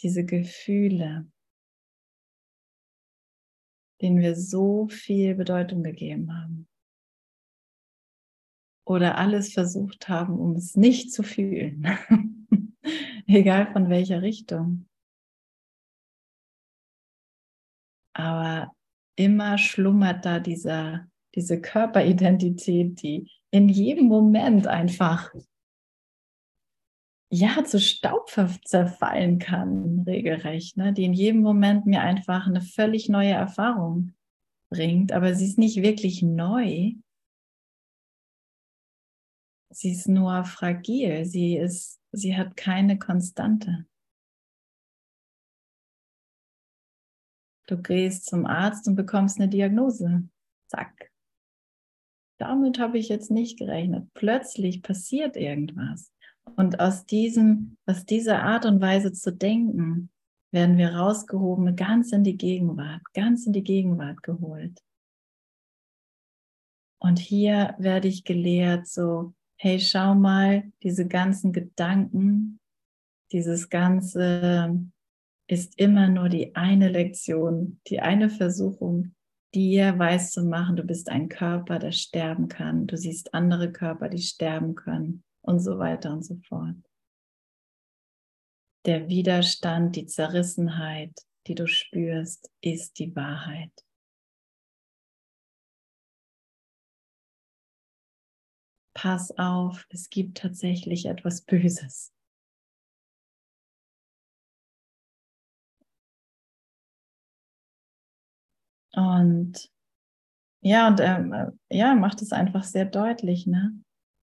Diese 0.00 0.24
Gefühle, 0.24 1.30
denen 4.00 4.20
wir 4.20 4.36
so 4.36 4.86
viel 4.88 5.34
Bedeutung 5.34 5.82
gegeben 5.82 6.32
haben. 6.32 6.67
Oder 8.88 9.18
alles 9.18 9.52
versucht 9.52 10.08
haben, 10.08 10.38
um 10.38 10.52
es 10.56 10.74
nicht 10.74 11.12
zu 11.12 11.22
fühlen. 11.22 11.86
egal 13.26 13.70
von 13.72 13.88
welcher 13.88 14.22
Richtung. 14.22 14.86
Aber 18.14 18.72
immer 19.16 19.58
schlummert 19.58 20.24
da 20.24 20.40
dieser, 20.40 21.06
diese 21.34 21.60
Körperidentität, 21.60 23.02
die 23.02 23.30
in 23.50 23.68
jedem 23.68 24.06
Moment 24.06 24.66
einfach 24.66 25.32
ja 27.30 27.62
zu 27.64 27.78
Staub 27.78 28.30
zerfallen 28.64 29.38
kann, 29.38 30.04
regelrecht, 30.06 30.76
ne? 30.78 30.92
die 30.92 31.04
in 31.04 31.12
jedem 31.12 31.42
Moment 31.42 31.84
mir 31.86 32.00
einfach 32.00 32.46
eine 32.46 32.62
völlig 32.62 33.08
neue 33.08 33.32
Erfahrung 33.32 34.14
bringt, 34.70 35.12
aber 35.12 35.34
sie 35.34 35.44
ist 35.44 35.58
nicht 35.58 35.82
wirklich 35.82 36.22
neu. 36.22 36.92
Sie 39.78 39.92
ist 39.92 40.08
nur 40.08 40.44
fragil, 40.44 41.24
sie 41.24 41.56
ist 41.56 42.00
sie 42.10 42.36
hat 42.36 42.56
keine 42.56 42.98
Konstante. 42.98 43.86
Du 47.68 47.80
gehst 47.80 48.26
zum 48.26 48.44
Arzt 48.44 48.88
und 48.88 48.96
bekommst 48.96 49.38
eine 49.38 49.48
Diagnose. 49.48 50.28
Zack. 50.66 51.12
Damit 52.40 52.80
habe 52.80 52.98
ich 52.98 53.08
jetzt 53.08 53.30
nicht 53.30 53.56
gerechnet. 53.56 54.12
Plötzlich 54.14 54.82
passiert 54.82 55.36
irgendwas. 55.36 56.12
Und 56.56 56.80
aus 56.80 57.06
diesem, 57.06 57.76
aus 57.86 58.04
dieser 58.04 58.42
Art 58.42 58.66
und 58.66 58.80
Weise 58.80 59.12
zu 59.12 59.32
denken, 59.32 60.10
werden 60.50 60.76
wir 60.76 60.96
rausgehoben, 60.96 61.76
ganz 61.76 62.10
in 62.10 62.24
die 62.24 62.36
Gegenwart, 62.36 63.02
ganz 63.12 63.46
in 63.46 63.52
die 63.52 63.62
Gegenwart 63.62 64.24
geholt. 64.24 64.82
Und 67.00 67.20
hier 67.20 67.76
werde 67.78 68.08
ich 68.08 68.24
gelehrt, 68.24 68.88
so 68.88 69.34
hey, 69.60 69.80
schau 69.80 70.14
mal, 70.14 70.72
diese 70.82 71.06
ganzen 71.06 71.52
Gedanken, 71.52 72.60
dieses 73.32 73.68
ganze 73.68 74.80
ist 75.48 75.78
immer 75.78 76.08
nur 76.08 76.28
die 76.28 76.54
eine 76.54 76.88
Lektion, 76.88 77.80
die 77.88 78.00
eine 78.00 78.30
Versuchung, 78.30 79.14
dir 79.54 79.98
weiß 79.98 80.30
zu 80.30 80.44
machen, 80.44 80.76
du 80.76 80.84
bist 80.84 81.08
ein 81.08 81.28
Körper, 81.28 81.78
der 81.78 81.92
sterben 81.92 82.48
kann, 82.48 82.86
du 82.86 82.96
siehst 82.96 83.34
andere 83.34 83.72
Körper, 83.72 84.08
die 84.08 84.22
sterben 84.22 84.74
können 84.74 85.24
und 85.42 85.58
so 85.60 85.78
weiter 85.78 86.12
und 86.12 86.24
so 86.24 86.36
fort. 86.46 86.76
Der 88.86 89.08
Widerstand, 89.08 89.96
die 89.96 90.06
Zerrissenheit, 90.06 91.12
die 91.46 91.54
du 91.54 91.66
spürst, 91.66 92.50
ist 92.60 92.98
die 92.98 93.14
Wahrheit. 93.16 93.72
Pass 98.98 99.30
auf, 99.38 99.86
es 99.90 100.10
gibt 100.10 100.38
tatsächlich 100.38 101.06
etwas 101.06 101.42
Böses. 101.42 102.12
Und 108.92 109.70
ja, 110.62 110.88
und 110.88 110.98
er 110.98 111.52
ja, 111.70 111.94
macht 111.94 112.22
es 112.22 112.32
einfach 112.32 112.64
sehr 112.64 112.86
deutlich, 112.86 113.46
ne? 113.46 113.72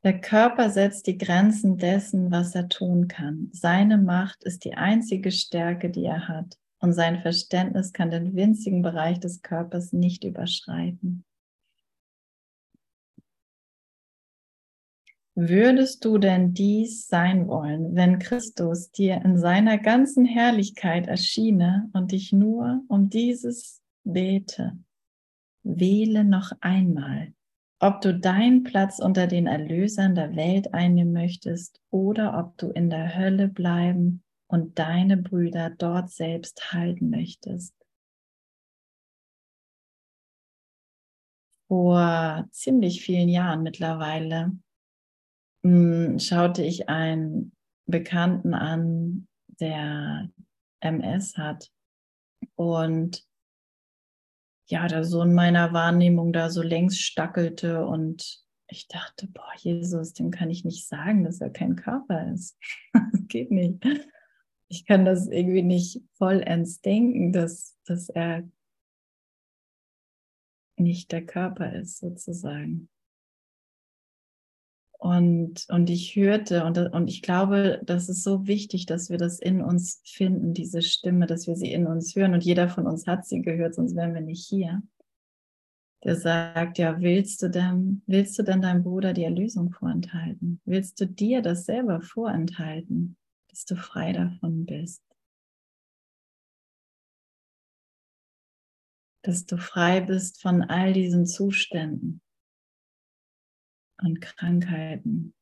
Der 0.03 0.19
Körper 0.19 0.69
setzt 0.69 1.07
die 1.07 1.17
Grenzen 1.17 1.78
dessen, 1.78 2.30
was 2.30 2.53
er 2.53 2.67
tun 2.67 3.07
kann. 3.07 3.49
Seine 3.53 3.97
Macht 3.97 4.43
ist 4.43 4.65
die 4.65 4.73
einzige 4.73 5.32
Stärke, 5.32 5.89
die 5.89 6.03
er 6.03 6.28
hat. 6.28 6.57
Und 6.80 6.91
sein 6.91 7.21
Verständnis 7.21 7.93
kann 7.93 8.11
den 8.11 8.36
winzigen 8.36 8.82
Bereich 8.82 9.21
des 9.21 9.41
Körpers 9.41 9.93
nicht 9.93 10.26
überschreiten. 10.26 11.23
Würdest 15.38 16.05
du 16.05 16.17
denn 16.17 16.53
dies 16.53 17.07
sein 17.07 17.49
wollen, 17.49 17.93
wenn 17.93 18.19
Christus 18.19 18.91
dir 18.91 19.21
in 19.25 19.38
seiner 19.38 19.77
ganzen 19.77 20.23
Herrlichkeit 20.23 21.07
erschiene 21.07 21.89
und 21.91 22.13
dich 22.13 22.31
nur 22.31 22.81
um 22.88 23.09
dieses 23.09 23.81
bete? 24.05 24.77
Wähle 25.63 26.23
noch 26.23 26.53
einmal, 26.61 27.33
ob 27.79 27.99
du 27.99 28.17
deinen 28.17 28.63
Platz 28.63 28.99
unter 28.99 29.27
den 29.27 29.45
Erlösern 29.45 30.15
der 30.15 30.38
Welt 30.38 30.73
einnehmen 30.73 31.11
möchtest 31.11 31.81
oder 31.91 32.39
ob 32.39 32.57
du 32.57 32.69
in 32.69 32.89
der 32.89 33.17
Hölle 33.17 33.49
bleiben 33.49 34.23
und 34.47 34.79
deine 34.79 35.17
Brüder 35.17 35.69
dort 35.69 36.11
selbst 36.11 36.71
halten 36.71 37.09
möchtest. 37.09 37.75
vor 41.67 42.45
ziemlich 42.51 43.01
vielen 43.01 43.27
Jahren 43.27 43.63
mittlerweile 43.63 44.51
hm, 45.66 46.20
schaute 46.20 46.61
ich 46.61 46.89
einen 46.89 47.51
Bekannten 47.88 48.53
an, 48.53 49.28
der 49.59 50.30
MS 50.80 51.38
hat 51.38 51.72
und 52.53 53.26
ja, 54.68 54.88
da 54.88 55.03
so 55.03 55.24
in 55.24 55.34
meiner 55.34 55.74
Wahrnehmung 55.74 56.34
da 56.34 56.51
so 56.51 56.61
längs 56.61 56.99
stackelte 56.99 57.84
und 57.88 58.43
ich 58.68 58.88
dachte, 58.88 59.28
boah, 59.28 59.51
Jesus, 59.57 60.13
dem 60.13 60.30
kann 60.30 60.51
ich 60.51 60.66
nicht 60.66 60.88
sagen, 60.88 61.24
dass 61.24 61.41
er 61.41 61.49
kein 61.49 61.76
Körper 61.76 62.32
ist. 62.32 62.55
das 62.93 63.28
geht 63.28 63.49
nicht. 63.49 63.84
Ich 64.68 64.86
kann 64.86 65.03
das 65.03 65.28
irgendwie 65.28 65.63
nicht 65.63 66.03
vollends 66.13 66.82
denken, 66.82 67.34
dass, 67.34 67.76
dass 67.86 68.09
er 68.09 68.47
nicht 70.78 71.11
der 71.11 71.26
Körper 71.26 71.74
ist, 71.74 71.97
sozusagen. 71.97 72.89
Und, 75.06 75.68
und 75.70 75.91
ich 75.91 76.16
hörte, 76.16 76.66
und, 76.66 76.80
und 76.80 77.08
ich 77.08 77.22
glaube, 77.22 77.80
das 77.86 78.10
ist 78.10 78.24
so 78.24 78.47
wichtig, 78.47 78.88
dass 78.88 79.12
wir 79.12 79.20
das 79.20 79.38
in 79.38 79.62
uns 79.62 80.01
finden, 80.03 80.56
diese 80.56 80.82
Stimme, 80.82 81.28
dass 81.28 81.45
wir 81.45 81.56
sie 81.56 81.72
in 81.72 81.86
uns 81.86 82.16
hören. 82.16 82.34
Und 82.34 82.43
jeder 82.43 82.70
von 82.70 82.88
uns 82.88 83.06
hat 83.06 83.24
sie 83.24 83.43
gehört, 83.43 83.76
sonst 83.76 83.95
wären 83.95 84.16
wir 84.16 84.22
nicht 84.22 84.47
hier. 84.47 84.82
Der 86.03 86.16
sagt, 86.16 86.80
ja, 86.80 86.99
willst 87.01 87.43
du 87.43 87.51
denn, 87.51 88.01
willst 88.08 88.39
du 88.39 88.41
denn 88.41 88.64
deinem 88.64 88.82
Bruder 88.82 89.14
die 89.14 89.26
Erlösung 89.26 89.72
vorenthalten? 89.72 90.60
Willst 90.66 90.99
du 90.99 91.06
dir 91.06 91.43
das 91.43 91.66
selber 91.66 92.01
vorenthalten, 92.01 93.16
dass 93.51 93.66
du 93.66 93.76
frei 93.76 94.12
davon 94.12 94.66
bist? 94.66 95.03
Dass 99.22 99.45
du 99.45 99.60
frei 99.60 100.01
bist 100.01 100.41
von 100.41 100.64
all 100.64 100.93
diesen 100.93 101.28
Zuständen 101.28 102.22
und 104.01 104.21
Krankheiten. 104.21 105.33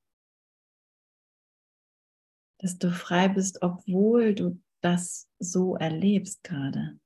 Dass 2.59 2.77
du 2.77 2.91
frei 2.91 3.27
bist, 3.27 3.61
obwohl 3.61 4.35
du 4.35 4.61
das 4.81 5.29
so 5.39 5.75
erlebst 5.75 6.43
gerade 6.43 6.99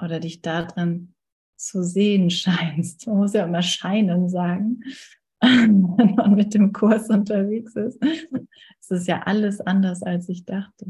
oder 0.00 0.20
dich 0.20 0.42
darin 0.42 1.14
zu 1.56 1.82
sehen 1.82 2.30
scheinst. 2.30 3.06
Man 3.06 3.18
muss 3.18 3.34
ja 3.34 3.44
immer 3.44 3.62
scheinen 3.62 4.28
sagen, 4.28 4.82
wenn 5.40 6.14
man 6.14 6.34
mit 6.34 6.54
dem 6.54 6.72
Kurs 6.72 7.08
unterwegs 7.08 7.74
ist. 7.76 8.02
Es 8.80 8.90
ist 8.90 9.06
ja 9.06 9.22
alles 9.22 9.60
anders, 9.60 10.02
als 10.02 10.28
ich 10.28 10.44
dachte. 10.44 10.86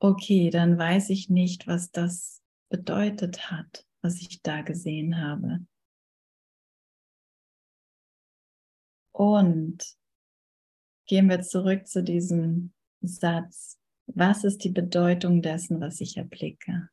Okay, 0.00 0.50
dann 0.50 0.78
weiß 0.78 1.10
ich 1.10 1.30
nicht, 1.30 1.68
was 1.68 1.92
das 1.92 2.42
bedeutet 2.70 3.52
hat, 3.52 3.86
was 4.00 4.20
ich 4.20 4.42
da 4.42 4.62
gesehen 4.62 5.20
habe. 5.20 5.64
Und 9.12 9.96
gehen 11.06 11.28
wir 11.28 11.42
zurück 11.42 11.86
zu 11.86 12.02
diesem 12.02 12.72
Satz. 13.00 13.78
Was 14.06 14.44
ist 14.44 14.64
die 14.64 14.70
Bedeutung 14.70 15.42
dessen, 15.42 15.80
was 15.80 16.00
ich 16.00 16.16
erblicke? 16.16 16.88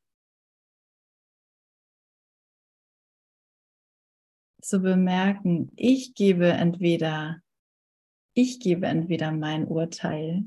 Zu 4.62 4.82
bemerken, 4.82 5.72
ich 5.76 6.14
gebe 6.14 6.48
entweder, 6.52 7.42
ich 8.34 8.60
gebe 8.60 8.88
entweder 8.88 9.32
mein 9.32 9.66
Urteil 9.68 10.44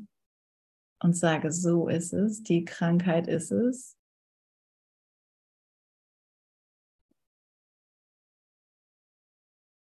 und 1.01 1.17
sage, 1.17 1.51
so 1.51 1.89
ist 1.89 2.13
es, 2.13 2.43
die 2.43 2.65
Krankheit 2.65 3.27
ist 3.27 3.51
es, 3.51 3.97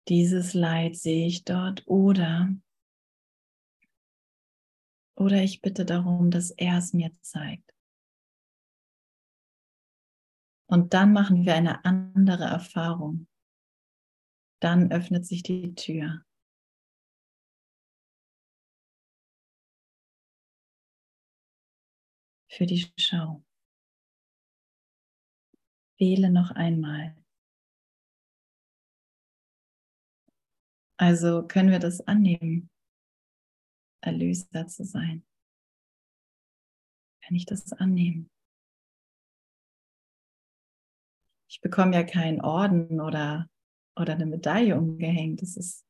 dieses 0.09 0.53
Leid 0.53 0.95
sehe 0.95 1.27
ich 1.27 1.43
dort 1.45 1.87
oder 1.87 2.49
oder 5.15 5.43
ich 5.43 5.61
bitte 5.61 5.85
darum, 5.85 6.31
dass 6.31 6.51
er 6.51 6.77
es 6.77 6.93
mir 6.93 7.11
zeigt. 7.21 7.73
Und 10.67 10.93
dann 10.93 11.11
machen 11.13 11.45
wir 11.45 11.55
eine 11.55 11.83
andere 11.83 12.45
Erfahrung. 12.45 13.27
Dann 14.61 14.91
öffnet 14.91 15.25
sich 15.25 15.43
die 15.43 15.75
Tür. 15.75 16.23
Für 22.47 22.65
die 22.65 22.91
Schau. 22.97 23.43
Wähle 25.97 26.29
noch 26.29 26.51
einmal. 26.51 27.18
Also 30.99 31.47
können 31.47 31.71
wir 31.71 31.79
das 31.79 32.01
annehmen, 32.01 32.69
Erlöser 34.01 34.67
zu 34.67 34.83
sein. 34.83 35.25
Kann 37.23 37.37
ich 37.37 37.45
das 37.45 37.71
annehmen? 37.71 38.29
Ich 41.49 41.61
bekomme 41.61 41.95
ja 41.95 42.03
keinen 42.03 42.41
Orden 42.41 42.99
oder, 42.99 43.49
oder 43.95 44.13
eine 44.13 44.25
Medaille 44.25 44.77
umgehängt. 44.77 45.41
Es 45.41 45.55
ist, 45.55 45.85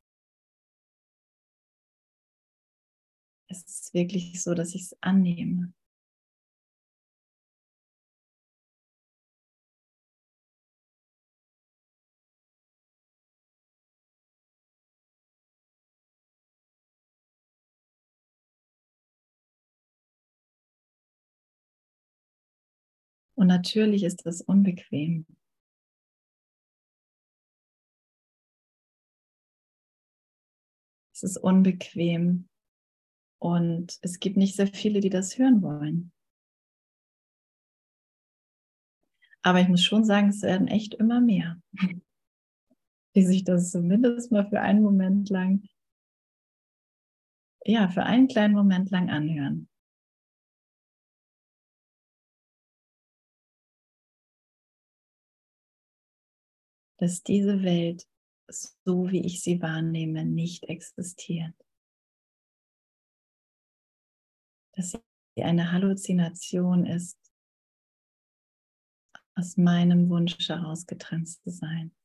es 3.48 3.64
ist 3.64 3.94
wirklich 3.96 4.44
so, 4.44 4.54
dass 4.54 4.76
ich 4.76 4.84
es 4.84 4.98
annehme. 5.02 5.74
Und 23.40 23.48
natürlich 23.48 24.04
ist 24.04 24.26
das 24.26 24.42
unbequem. 24.42 25.26
Es 31.14 31.24
ist 31.24 31.38
unbequem 31.38 32.50
und 33.40 33.98
es 34.02 34.20
gibt 34.20 34.36
nicht 34.36 34.58
sehr 34.58 34.68
viele, 34.68 35.00
die 35.00 35.10
das 35.10 35.38
hören 35.38 35.62
wollen. 35.62 36.12
Aber 39.42 39.62
ich 39.62 39.70
muss 39.70 39.84
schon 39.84 40.04
sagen, 40.04 40.28
es 40.28 40.42
werden 40.42 40.68
echt 40.68 40.96
immer 40.96 41.22
mehr, 41.22 41.62
die 43.16 43.24
sich 43.24 43.46
das 43.46 43.72
zumindest 43.72 44.34
mal 44.34 44.50
für 44.50 44.60
einen 44.60 44.84
Moment 44.84 45.30
lang, 45.30 45.64
ja, 47.64 47.88
für 47.88 48.04
einen 48.04 48.28
kleinen 48.28 48.54
Moment 48.54 48.92
lang 48.92 49.10
anhören. 49.10 49.69
Dass 57.00 57.24
diese 57.24 57.64
Welt, 57.64 58.08
so 58.48 59.10
wie 59.10 59.26
ich 59.26 59.42
sie 59.42 59.62
wahrnehme, 59.62 60.26
nicht 60.26 60.66
existiert. 60.66 61.56
Dass 64.76 64.92
sie 64.92 65.44
eine 65.44 65.72
Halluzination 65.72 66.86
ist, 66.86 67.18
aus 69.36 69.56
meinem 69.56 70.10
Wunsch 70.10 70.50
heraus 70.50 70.86
getrennt 70.86 71.30
zu 71.30 71.50
sein. 71.50 71.96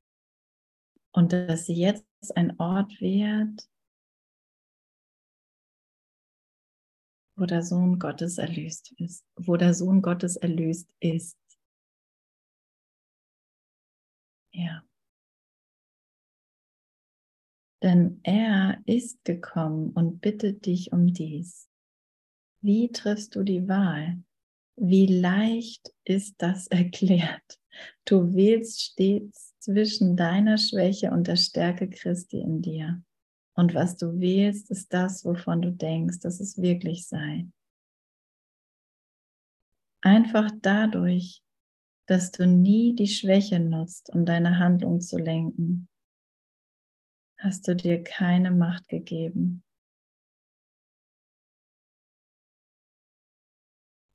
Und 1.13 1.33
dass 1.33 1.67
sie 1.67 1.75
jetzt 1.75 2.07
ein 2.37 2.59
Ort 2.61 3.01
wird, 3.01 3.69
wo 7.37 7.47
der 7.47 7.63
Sohn 7.63 7.99
Gottes 7.99 8.39
erlöst 8.39 8.93
ist, 8.99 9.25
wo 9.37 9.57
der 9.57 9.75
Sohn 9.75 10.03
Gottes 10.03 10.37
erlöst 10.37 10.89
ist. 11.01 11.37
Ja. 14.55 14.85
Denn 17.83 18.21
er 18.23 18.81
ist 18.87 19.25
gekommen 19.25 19.91
und 19.91 20.21
bittet 20.21 20.65
dich 20.65 20.93
um 20.93 21.13
dies. 21.13 21.69
Wie 22.63 22.91
triffst 22.91 23.35
du 23.35 23.43
die 23.43 23.69
Wahl? 23.69 24.23
Wie 24.77 25.07
leicht 25.07 25.93
ist 26.05 26.37
das 26.39 26.67
erklärt? 26.69 27.61
Du 28.05 28.35
wählst 28.35 28.81
stets 28.81 29.55
zwischen 29.59 30.17
deiner 30.17 30.57
Schwäche 30.57 31.11
und 31.11 31.27
der 31.27 31.37
Stärke 31.37 31.91
Christi 31.91 32.41
in 32.41 32.63
dir. 32.63 33.03
Und 33.55 33.75
was 33.75 33.97
du 33.97 34.19
wählst, 34.19 34.71
ist 34.71 34.93
das, 34.93 35.25
wovon 35.25 35.61
du 35.61 35.73
denkst, 35.73 36.21
dass 36.21 36.41
es 36.41 36.61
wirklich 36.63 37.07
sei. 37.07 37.47
Einfach 40.01 40.51
dadurch, 40.61 41.44
dass 42.07 42.31
du 42.33 42.47
nie 42.47 42.95
die 42.95 43.09
Schwäche 43.09 43.61
nutzt, 43.61 44.11
um 44.11 44.25
deine 44.27 44.59
Handlung 44.59 45.01
zu 45.01 45.17
lenken, 45.19 45.89
hast 47.39 47.67
du 47.69 47.75
dir 47.75 48.03
keine 48.03 48.51
Macht 48.51 48.89
gegeben. 48.89 49.63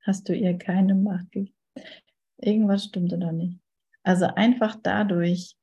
Hast 0.02 0.30
du 0.30 0.36
ihr 0.36 0.58
keine 0.58 0.96
Macht 0.96 1.32
gegeben? 1.32 1.56
Irgendwas 2.38 2.86
stimmte 2.86 3.18
da 3.18 3.32
nicht. 3.32 3.60
Also 4.04 4.26
einfach 4.26 4.78
dadurch, 4.82 5.56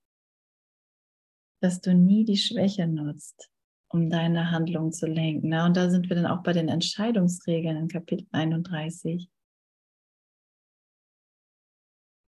dass 1.60 1.80
du 1.80 1.94
nie 1.94 2.24
die 2.24 2.36
Schwäche 2.36 2.86
nutzt, 2.86 3.50
um 3.88 4.10
deine 4.10 4.50
Handlung 4.50 4.92
zu 4.92 5.06
lenken. 5.06 5.48
Na, 5.48 5.66
und 5.66 5.76
da 5.76 5.90
sind 5.90 6.08
wir 6.08 6.16
dann 6.16 6.26
auch 6.26 6.42
bei 6.42 6.52
den 6.52 6.68
Entscheidungsregeln 6.68 7.76
in 7.76 7.88
Kapitel 7.88 8.26
31. 8.30 9.30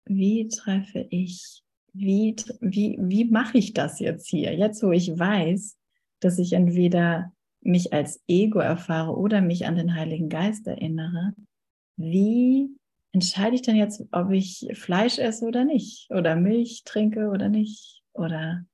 Wie 0.06 0.48
treffe 0.48 1.08
ich, 1.10 1.64
wie, 1.94 2.36
wie, 2.60 2.98
wie 3.00 3.26
mache 3.26 3.58
ich 3.58 3.74
das 3.74 4.00
jetzt 4.00 4.28
hier? 4.28 4.56
Jetzt, 4.56 4.84
wo 4.84 4.92
ich 4.92 5.18
weiß, 5.18 5.78
dass 6.20 6.40
ich 6.40 6.54
entweder 6.54 7.34
mich 7.62 7.94
als 7.94 8.22
Ego 8.28 8.60
erfahre 8.60 9.16
oder 9.16 9.42
mich 9.42 9.66
an 9.66 9.76
den 9.76 9.96
Heiligen 9.96 10.30
Geist 10.30 10.68
erinnere, 10.68 11.34
wie 11.96 12.76
entscheide 13.14 13.56
ich 13.56 13.62
denn 13.62 13.76
jetzt, 13.76 14.04
ob 14.12 14.32
ich 14.32 14.68
Fleisch 14.74 15.20
esse 15.20 15.46
oder 15.46 15.64
nicht? 15.64 16.10
Oder 16.12 16.36
Milch 16.36 16.84
trinke 16.84 17.30
oder 17.30 17.50
nicht? 17.50 18.02
Oder 18.14 18.66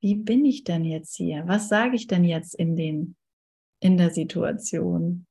wie 0.00 0.14
bin 0.14 0.44
ich 0.44 0.64
denn 0.64 0.84
jetzt 0.84 1.16
hier? 1.16 1.46
Was 1.46 1.68
sage 1.68 1.96
ich 1.96 2.06
denn 2.06 2.24
jetzt 2.24 2.54
in, 2.54 2.76
den, 2.76 3.16
in 3.80 3.96
der 3.96 4.10
Situation? 4.10 5.26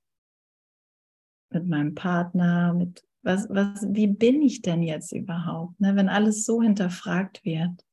Mit 1.52 1.68
meinem 1.68 1.96
Partner, 1.96 2.74
mit 2.74 3.04
was, 3.30 3.48
was, 3.50 3.86
wie 3.88 4.08
bin 4.08 4.42
ich 4.42 4.64
denn 4.64 4.82
jetzt 4.82 5.12
überhaupt? 5.12 5.80
Ne? 5.80 5.96
Wenn 5.96 6.10
alles 6.10 6.46
so 6.46 6.64
hinterfragt 6.64 7.46
wird, 7.46 7.86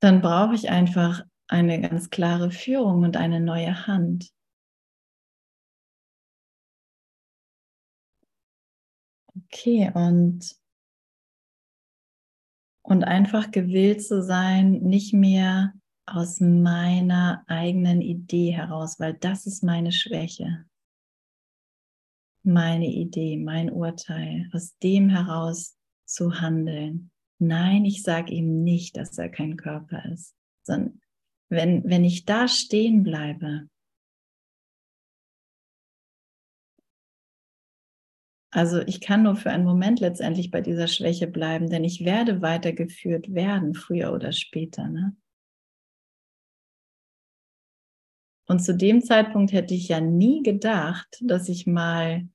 dann 0.00 0.22
brauche 0.22 0.54
ich 0.54 0.70
einfach 0.70 1.22
eine 1.46 1.80
ganz 1.80 2.08
klare 2.08 2.50
Führung 2.50 3.02
und 3.02 3.18
eine 3.18 3.40
neue 3.40 3.86
Hand. 3.86 4.30
Okay, 9.36 9.90
und, 9.94 10.56
und 12.82 13.04
einfach 13.04 13.50
gewillt 13.50 14.02
zu 14.02 14.22
sein, 14.22 14.72
nicht 14.80 15.12
mehr 15.12 15.74
aus 16.06 16.40
meiner 16.40 17.44
eigenen 17.46 18.00
Idee 18.00 18.52
heraus, 18.52 18.98
weil 18.98 19.12
das 19.14 19.46
ist 19.46 19.62
meine 19.62 19.92
Schwäche. 19.92 20.67
Meine 22.48 22.86
Idee, 22.86 23.36
mein 23.36 23.70
Urteil, 23.70 24.48
aus 24.54 24.74
dem 24.78 25.10
heraus 25.10 25.76
zu 26.06 26.40
handeln. 26.40 27.10
Nein, 27.38 27.84
ich 27.84 28.02
sage 28.02 28.32
ihm 28.32 28.64
nicht, 28.64 28.96
dass 28.96 29.18
er 29.18 29.28
kein 29.28 29.58
Körper 29.58 30.02
ist, 30.10 30.34
sondern 30.62 30.98
wenn, 31.50 31.84
wenn 31.84 32.04
ich 32.04 32.24
da 32.24 32.48
stehen 32.48 33.02
bleibe 33.02 33.68
Also 38.50 38.80
ich 38.80 39.02
kann 39.02 39.24
nur 39.24 39.36
für 39.36 39.50
einen 39.50 39.64
Moment 39.64 40.00
letztendlich 40.00 40.50
bei 40.50 40.62
dieser 40.62 40.86
Schwäche 40.88 41.26
bleiben, 41.26 41.68
denn 41.68 41.84
ich 41.84 42.06
werde 42.06 42.40
weitergeführt 42.40 43.34
werden, 43.34 43.74
früher 43.74 44.10
oder 44.12 44.32
später. 44.32 44.88
Ne? 44.88 45.14
Und 48.46 48.60
zu 48.60 48.74
dem 48.74 49.02
Zeitpunkt 49.02 49.52
hätte 49.52 49.74
ich 49.74 49.88
ja 49.88 50.00
nie 50.00 50.42
gedacht, 50.42 51.18
dass 51.20 51.50
ich 51.50 51.66
mal 51.66 52.26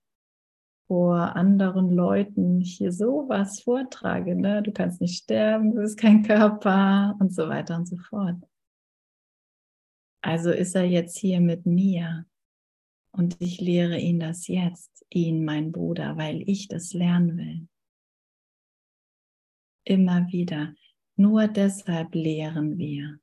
vor 0.94 1.36
anderen 1.36 1.90
Leuten 1.90 2.62
hier 2.62 2.92
sowas 2.92 3.62
vortrage. 3.64 4.36
Ne? 4.36 4.62
Du 4.62 4.72
kannst 4.72 5.02
nicht 5.02 5.24
sterben, 5.24 5.74
du 5.74 5.82
bist 5.82 5.98
kein 5.98 6.22
Körper 6.22 7.16
und 7.20 7.34
so 7.34 7.50
weiter 7.50 7.78
und 7.78 7.88
so 7.88 7.98
fort. 7.98 8.36
Also 10.22 10.52
ist 10.52 10.76
er 10.76 10.86
jetzt 10.86 11.18
hier 11.18 11.42
mit 11.42 11.66
mir. 11.66 12.28
Und 13.12 13.38
ich 13.42 13.60
lehre 13.60 13.98
ihn 13.98 14.20
das 14.20 14.48
jetzt, 14.48 15.04
ihn, 15.10 15.44
mein 15.44 15.72
Bruder, 15.72 16.16
weil 16.16 16.48
ich 16.48 16.68
das 16.68 16.94
lernen 16.94 17.38
will. 17.38 17.68
Immer 19.86 20.28
wieder. 20.28 20.76
Nur 21.16 21.48
deshalb 21.48 22.14
lehren 22.14 22.78
wir. 22.78 23.20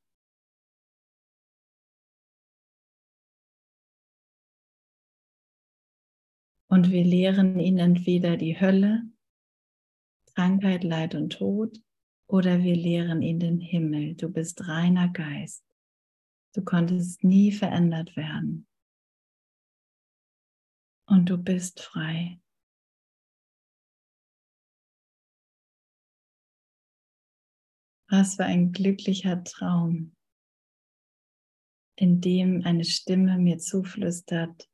Und 6.70 6.92
wir 6.92 7.04
lehren 7.04 7.58
ihn 7.58 7.78
entweder 7.78 8.36
die 8.36 8.60
Hölle, 8.60 9.02
Krankheit, 10.34 10.84
Leid 10.84 11.16
und 11.16 11.30
Tod, 11.30 11.82
oder 12.28 12.62
wir 12.62 12.76
lehren 12.76 13.22
ihn 13.22 13.40
den 13.40 13.58
Himmel. 13.58 14.14
Du 14.14 14.28
bist 14.28 14.68
reiner 14.68 15.08
Geist. 15.08 15.64
Du 16.54 16.62
konntest 16.62 17.24
nie 17.24 17.50
verändert 17.50 18.14
werden 18.14 18.68
und 21.06 21.28
du 21.28 21.38
bist 21.38 21.80
frei. 21.80 22.40
Was 28.08 28.36
für 28.36 28.44
ein 28.44 28.70
glücklicher 28.70 29.42
Traum, 29.42 30.14
in 31.96 32.20
dem 32.20 32.62
eine 32.64 32.84
Stimme 32.84 33.38
mir 33.38 33.58
zuflüstert, 33.58 34.69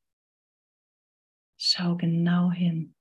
schau 1.57 1.97
genau 1.97 2.51
hin. 2.51 2.95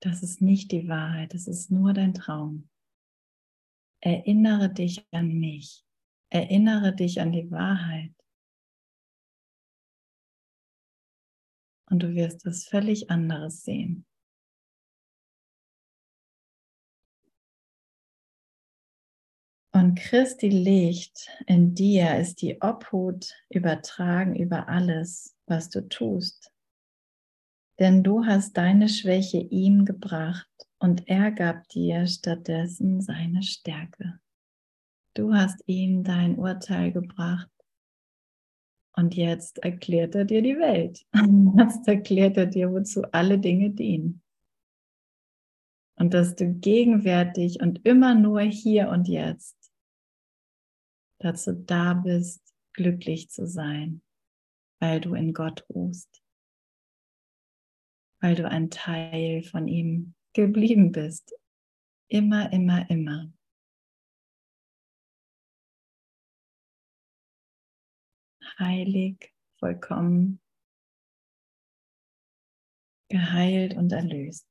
Das 0.00 0.22
ist 0.22 0.40
nicht 0.40 0.72
die 0.72 0.88
Wahrheit, 0.88 1.34
es 1.34 1.46
ist 1.46 1.70
nur 1.70 1.92
dein 1.92 2.14
Traum. 2.14 2.68
Erinnere 4.00 4.72
dich 4.72 5.04
an 5.12 5.28
mich, 5.28 5.84
erinnere 6.30 6.94
dich 6.94 7.20
an 7.20 7.32
die 7.32 7.50
Wahrheit. 7.50 8.14
und 11.90 12.02
du 12.02 12.14
wirst 12.14 12.46
das 12.46 12.64
völlig 12.64 13.10
anderes 13.10 13.64
sehen. 13.64 14.06
Und 19.72 19.96
Christi 19.96 20.48
Licht 20.48 21.28
in 21.46 21.74
dir 21.74 22.18
ist 22.18 22.42
die 22.42 22.60
Obhut 22.60 23.32
übertragen 23.48 24.34
über 24.34 24.68
alles, 24.68 25.36
was 25.46 25.68
du 25.70 25.88
tust. 25.88 26.52
Denn 27.80 28.02
du 28.02 28.26
hast 28.26 28.58
deine 28.58 28.90
Schwäche 28.90 29.38
ihm 29.38 29.86
gebracht 29.86 30.46
und 30.78 31.08
er 31.08 31.32
gab 31.32 31.66
dir 31.68 32.06
stattdessen 32.06 33.00
seine 33.00 33.42
Stärke. 33.42 34.20
Du 35.14 35.32
hast 35.32 35.62
ihm 35.66 36.04
dein 36.04 36.38
Urteil 36.38 36.92
gebracht 36.92 37.50
und 38.92 39.16
jetzt 39.16 39.58
erklärt 39.58 40.14
er 40.14 40.26
dir 40.26 40.42
die 40.42 40.58
Welt. 40.58 41.06
Jetzt 41.58 41.88
erklärt 41.88 42.36
er 42.36 42.46
dir, 42.46 42.70
wozu 42.70 43.02
alle 43.12 43.38
Dinge 43.38 43.70
dienen. 43.70 44.22
Und 45.96 46.14
dass 46.14 46.34
du 46.34 46.52
gegenwärtig 46.52 47.60
und 47.60 47.84
immer 47.86 48.14
nur 48.14 48.40
hier 48.40 48.88
und 48.88 49.08
jetzt 49.08 49.56
dazu 51.18 51.52
da 51.52 51.94
bist, 51.94 52.40
glücklich 52.72 53.30
zu 53.30 53.46
sein, 53.46 54.00
weil 54.80 55.00
du 55.00 55.14
in 55.14 55.34
Gott 55.34 55.66
ruhst, 55.68 56.19
weil 58.20 58.34
du 58.34 58.48
ein 58.48 58.70
Teil 58.70 59.42
von 59.42 59.68
ihm 59.68 60.14
geblieben 60.32 60.92
bist. 60.92 61.34
Immer, 62.08 62.52
immer, 62.52 62.88
immer. 62.90 63.32
heilig, 68.60 69.32
vollkommen, 69.58 70.40
geheilt 73.08 73.76
und 73.76 73.92
erlöst. 73.92 74.46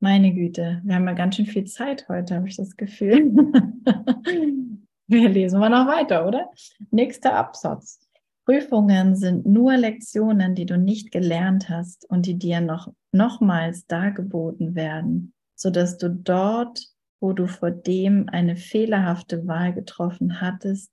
Meine 0.00 0.32
Güte, 0.32 0.80
wir 0.84 0.94
haben 0.94 1.06
ja 1.08 1.12
ganz 1.14 1.36
schön 1.36 1.46
viel 1.46 1.64
Zeit 1.64 2.08
heute, 2.08 2.36
habe 2.36 2.48
ich 2.48 2.56
das 2.56 2.76
Gefühl. 2.76 3.32
wir 5.08 5.28
lesen 5.28 5.60
mal 5.60 5.68
noch 5.68 5.86
weiter, 5.86 6.26
oder? 6.26 6.50
Nächster 6.90 7.34
Absatz. 7.34 8.00
Prüfungen 8.44 9.14
sind 9.16 9.44
nur 9.44 9.76
Lektionen, 9.76 10.54
die 10.54 10.64
du 10.64 10.78
nicht 10.78 11.10
gelernt 11.10 11.68
hast 11.68 12.08
und 12.08 12.24
die 12.24 12.38
dir 12.38 12.60
noch 12.60 12.92
nochmals 13.12 13.86
dargeboten 13.86 14.74
werden 14.74 15.34
sodass 15.58 15.98
du 15.98 16.08
dort, 16.08 16.86
wo 17.20 17.32
du 17.32 17.48
vor 17.48 17.72
dem 17.72 18.28
eine 18.28 18.56
fehlerhafte 18.56 19.46
Wahl 19.46 19.74
getroffen 19.74 20.40
hattest, 20.40 20.92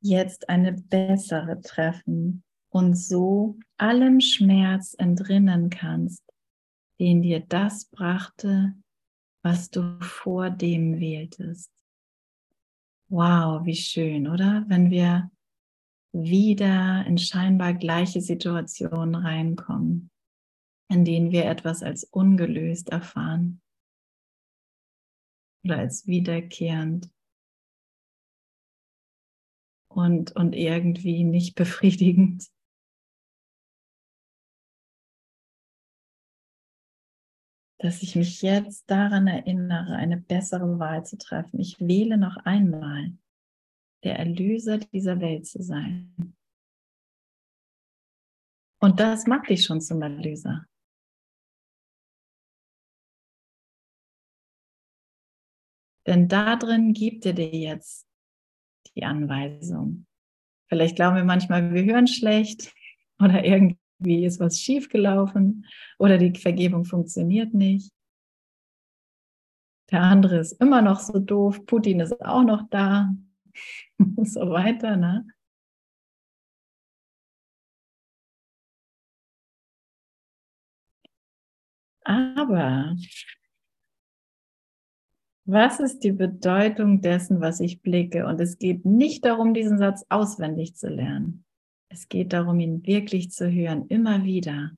jetzt 0.00 0.48
eine 0.48 0.72
bessere 0.72 1.60
treffen 1.60 2.42
und 2.70 2.94
so 2.96 3.58
allem 3.76 4.20
Schmerz 4.20 4.94
entrinnen 4.98 5.68
kannst, 5.68 6.22
den 6.98 7.20
dir 7.20 7.40
das 7.40 7.84
brachte, 7.86 8.74
was 9.42 9.70
du 9.70 9.98
vor 10.00 10.50
dem 10.50 10.98
wähltest. 10.98 11.70
Wow, 13.10 13.64
wie 13.64 13.74
schön, 13.74 14.28
oder? 14.28 14.64
Wenn 14.68 14.90
wir 14.90 15.30
wieder 16.12 17.04
in 17.06 17.18
scheinbar 17.18 17.74
gleiche 17.74 18.20
Situationen 18.20 19.14
reinkommen, 19.14 20.10
in 20.90 21.04
denen 21.04 21.30
wir 21.30 21.46
etwas 21.46 21.82
als 21.82 22.04
ungelöst 22.04 22.90
erfahren 22.90 23.60
oder 25.64 25.78
als 25.78 26.06
wiederkehrend. 26.06 27.10
und, 29.98 30.36
und 30.36 30.54
irgendwie 30.54 31.24
nicht 31.24 31.54
befriedigend. 31.56 32.46
Dass 37.78 38.02
ich 38.02 38.16
mich 38.16 38.42
jetzt 38.42 38.90
daran 38.90 39.28
erinnere, 39.28 39.94
eine 39.94 40.16
bessere 40.16 40.78
Wahl 40.78 41.06
zu 41.06 41.16
treffen. 41.16 41.60
Ich 41.60 41.78
wähle 41.80 42.18
noch 42.18 42.36
einmal, 42.38 43.12
der 44.02 44.18
Erlöser 44.18 44.78
dieser 44.78 45.20
Welt 45.20 45.46
zu 45.46 45.62
sein. 45.62 46.36
Und 48.80 49.00
das 49.00 49.26
macht 49.26 49.48
dich 49.48 49.64
schon 49.64 49.80
zum 49.80 50.02
Erlöser. 50.02 50.66
Denn 56.06 56.26
da 56.26 56.56
drin 56.56 56.94
gibt 56.94 57.26
er 57.26 57.34
dir 57.34 57.50
jetzt 57.50 58.08
die 58.94 59.04
Anweisung. 59.04 60.06
Vielleicht 60.68 60.96
glauben 60.96 61.16
wir 61.16 61.24
manchmal, 61.24 61.74
wir 61.74 61.84
hören 61.84 62.06
schlecht 62.06 62.74
oder 63.18 63.44
irgendwie 63.44 63.78
ist 64.00 64.40
was 64.40 64.60
schiefgelaufen 64.60 65.66
oder 65.98 66.18
die 66.18 66.38
Vergebung 66.38 66.84
funktioniert 66.84 67.54
nicht. 67.54 67.92
Der 69.90 70.02
andere 70.02 70.38
ist 70.38 70.52
immer 70.60 70.82
noch 70.82 71.00
so 71.00 71.18
doof, 71.18 71.64
Putin 71.66 72.00
ist 72.00 72.20
auch 72.20 72.42
noch 72.42 72.68
da 72.70 73.14
und 73.98 74.28
so 74.28 74.50
weiter. 74.50 74.96
Ne? 74.96 75.26
Aber 82.04 82.96
was 85.44 85.80
ist 85.80 86.00
die 86.04 86.12
Bedeutung 86.12 87.00
dessen, 87.00 87.40
was 87.40 87.60
ich 87.60 87.80
blicke? 87.80 88.26
Und 88.26 88.38
es 88.40 88.58
geht 88.58 88.84
nicht 88.84 89.24
darum, 89.24 89.54
diesen 89.54 89.78
Satz 89.78 90.04
auswendig 90.10 90.76
zu 90.76 90.88
lernen. 90.88 91.46
Es 91.90 92.08
geht 92.08 92.32
darum, 92.32 92.60
ihn 92.60 92.86
wirklich 92.86 93.30
zu 93.30 93.50
hören, 93.50 93.86
immer 93.88 94.24
wieder, 94.24 94.72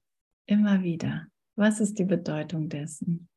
immer 0.46 0.82
wieder. 0.82 1.26
Was 1.56 1.80
ist 1.80 1.98
die 1.98 2.04
Bedeutung 2.04 2.68
dessen? 2.68 3.28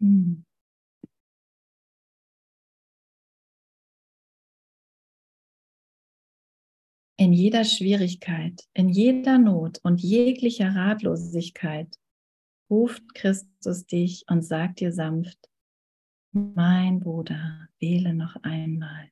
Hm. 0.00 0.44
In 7.18 7.32
jeder 7.32 7.64
Schwierigkeit, 7.64 8.62
in 8.74 8.88
jeder 8.90 9.38
Not 9.38 9.80
und 9.82 10.02
jeglicher 10.02 10.74
Ratlosigkeit 10.74 11.98
ruft 12.70 13.14
Christus 13.14 13.86
dich 13.86 14.24
und 14.28 14.42
sagt 14.42 14.80
dir 14.80 14.92
sanft, 14.92 15.38
mein 16.36 17.00
Bruder, 17.00 17.68
wähle 17.78 18.12
noch 18.12 18.36
einmal. 18.42 19.10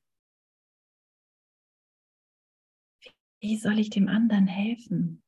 Wie 3.39 3.57
soll 3.57 3.79
ich 3.79 3.89
dem 3.89 4.07
anderen 4.07 4.47
helfen? 4.47 5.23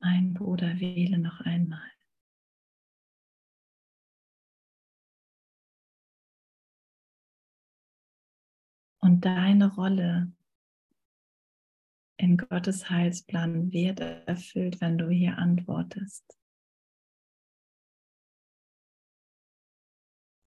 Mein 0.00 0.34
Bruder, 0.34 0.80
wähle 0.80 1.18
noch 1.18 1.40
einmal. 1.40 1.90
Und 9.00 9.24
deine 9.24 9.74
Rolle 9.74 10.32
in 12.18 12.36
Gottes 12.36 12.90
Heilsplan 12.90 13.72
wird 13.72 14.00
erfüllt, 14.00 14.80
wenn 14.80 14.98
du 14.98 15.08
hier 15.08 15.38
antwortest. 15.38 16.37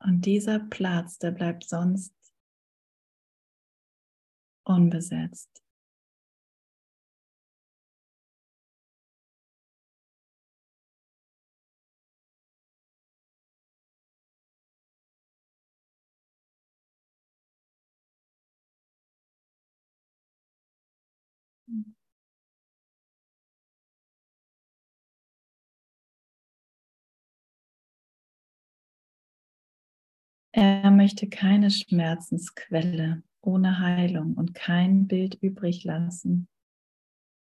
Und 0.04 0.26
dieser 0.26 0.60
Platz, 0.60 1.20
der 1.20 1.32
bleibt 1.32 1.68
sonst 1.68 2.14
unbesetzt. 4.64 5.64
Er 30.54 30.92
möchte 30.92 31.30
keine 31.30 31.72
Schmerzensquelle 31.72 33.24
ohne 33.40 33.80
Heilung 33.80 34.34
und 34.34 34.54
kein 34.54 35.08
Bild 35.08 35.36
übrig 35.36 35.86
lassen, 35.86 36.50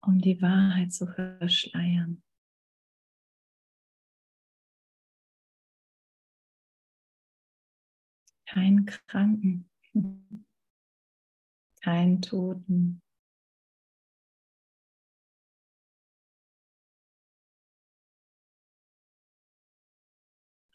um 0.02 0.20
die 0.20 0.42
Wahrheit 0.42 0.94
zu 0.94 1.06
verschleiern. 1.08 2.24
Kein 8.48 8.86
Kranken, 8.86 9.70
kein 11.82 12.22
Toten, 12.22 13.03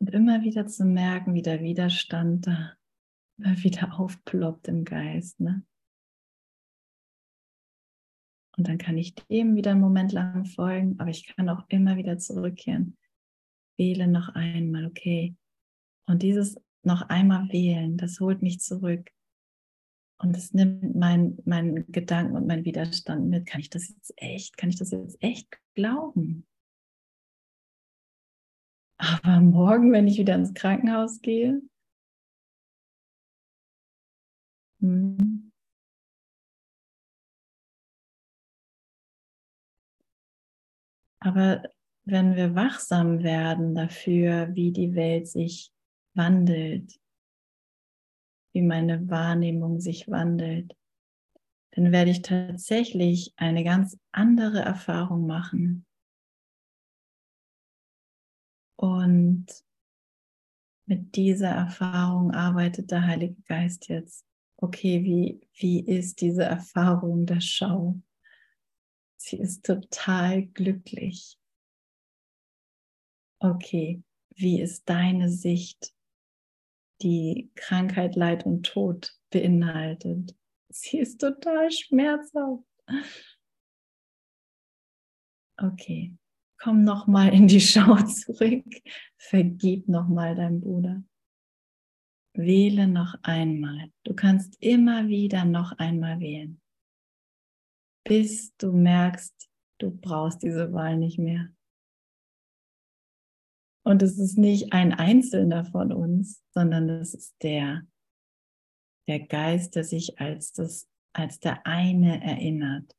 Und 0.01 0.11
immer 0.11 0.43
wieder 0.43 0.67
zu 0.67 0.85
merken, 0.85 1.35
wie 1.35 1.43
der 1.43 1.61
Widerstand 1.61 2.47
da 2.47 2.75
immer 3.39 3.57
wieder 3.63 3.99
aufploppt 3.99 4.69
im 4.69 4.85
Geist. 4.85 5.41
Ne? 5.41 5.65
Und 8.57 8.67
dann 8.67 8.79
kann 8.79 8.99
ich 8.99 9.15
dem 9.15 9.55
wieder 9.55 9.71
einen 9.71 9.81
Moment 9.81 10.13
lang 10.13 10.45
folgen, 10.45 10.99
aber 10.99 11.11
ich 11.11 11.27
kann 11.27 11.49
auch 11.49 11.65
immer 11.69 11.97
wieder 11.97 12.19
zurückkehren. 12.19 12.97
Wähle 13.77 14.09
noch 14.09 14.31
einmal, 14.31 14.87
okay. 14.87 15.37
Und 16.07 16.23
dieses 16.23 16.61
noch 16.83 17.03
einmal 17.03 17.49
wählen, 17.53 17.97
das 17.97 18.19
holt 18.19 18.43
mich 18.43 18.61
zurück. 18.61 19.11
Und 20.21 20.37
es 20.37 20.53
nimmt 20.53 20.97
meinen 20.97 21.39
mein 21.45 21.87
Gedanken 21.93 22.35
und 22.35 22.49
meinen 22.49 22.65
Widerstand 22.65 23.29
mit. 23.29 23.47
Kann 23.47 23.61
ich 23.61 23.71
das 23.71 23.89
jetzt 23.89 24.13
echt, 24.17 24.57
kann 24.57 24.71
ich 24.71 24.77
das 24.77 24.91
jetzt 24.91 25.23
echt 25.23 25.57
glauben? 25.77 26.48
Aber 28.99 29.41
morgen, 29.41 29.91
wenn 29.93 30.07
ich 30.07 30.19
wieder 30.19 30.37
ins 30.37 30.55
Krankenhaus 30.55 31.21
gehe, 31.21 31.61
hm. 34.81 35.51
Aber 41.21 41.63
wenn 42.05 42.35
wir 42.37 42.55
wachsam 42.57 43.23
werden 43.23 43.75
dafür, 43.75 44.49
wie 44.55 44.73
die 44.73 44.95
Welt 44.97 45.29
sich 45.29 45.71
wandelt, 46.15 46.99
wie 48.53 48.61
meine 48.63 49.09
Wahrnehmung 49.09 49.81
sich 49.81 50.09
wandelt, 50.09 50.77
dann 51.73 51.93
werde 51.93 52.11
ich 52.11 52.23
tatsächlich 52.23 53.33
eine 53.37 53.65
ganz 53.65 53.99
andere 54.13 54.61
Erfahrung 54.61 55.27
machen. 55.27 55.87
Und 58.79 59.47
mit 60.87 61.17
dieser 61.17 61.49
Erfahrung 61.49 62.31
arbeitet 62.31 62.93
der 62.93 63.05
Heilige 63.05 63.41
Geist 63.43 63.89
jetzt. 63.89 64.25
Okay, 64.57 65.03
wie, 65.03 65.41
wie 65.55 65.81
ist 65.81 66.21
diese 66.21 66.45
Erfahrung 66.45 67.27
der 67.27 67.41
Schau? 67.41 68.01
Sie 69.17 69.37
ist 69.37 69.67
total 69.67 70.47
glücklich. 70.47 71.39
Okay, 73.41 74.03
wie 74.37 74.61
ist 74.61 74.89
deine 74.89 75.29
Sicht, 75.29 75.93
die 77.03 77.51
Krankheit, 77.57 78.15
Leid 78.15 78.47
und 78.47 78.65
Tod 78.65 79.19
beinhaltet? 79.31 80.37
Sie 80.69 80.99
ist 80.99 81.21
total 81.21 81.71
schmerzhaft. 81.73 82.65
Okay, 85.57 86.18
komm 86.59 86.85
noch 86.85 87.07
mal 87.07 87.33
in 87.33 87.49
die 87.49 87.61
Schau 87.61 87.97
zurück, 88.03 88.67
vergib 89.17 89.89
noch 89.89 90.09
mal 90.09 90.35
deinem 90.35 90.61
Bruder. 90.61 91.05
Wähle 92.35 92.87
noch 92.87 93.15
einmal. 93.23 93.91
Du 94.05 94.15
kannst 94.15 94.57
immer 94.61 95.09
wieder 95.09 95.45
noch 95.45 95.73
einmal 95.79 96.21
wählen, 96.21 96.61
bis 98.05 98.55
du 98.57 98.73
merkst, 98.73 99.49
du 99.79 99.91
brauchst 99.91 100.43
diese 100.43 100.73
Wahl 100.73 100.97
nicht 100.97 101.19
mehr. 101.19 101.49
Und 103.85 104.03
es 104.03 104.19
ist 104.19 104.37
nicht 104.37 104.73
ein 104.73 104.93
Einzelner 104.93 105.65
von 105.65 105.93
uns, 105.93 106.45
sondern 106.53 106.91
es 106.91 107.15
ist 107.15 107.35
der, 107.43 107.87
der 109.09 109.21
Geist, 109.21 109.77
der 109.77 109.85
sich 109.85 110.21
als, 110.21 110.53
das, 110.53 110.87
als 111.15 111.41
der 111.41 111.67
eine 111.67 112.23
erinnert. 112.23 112.95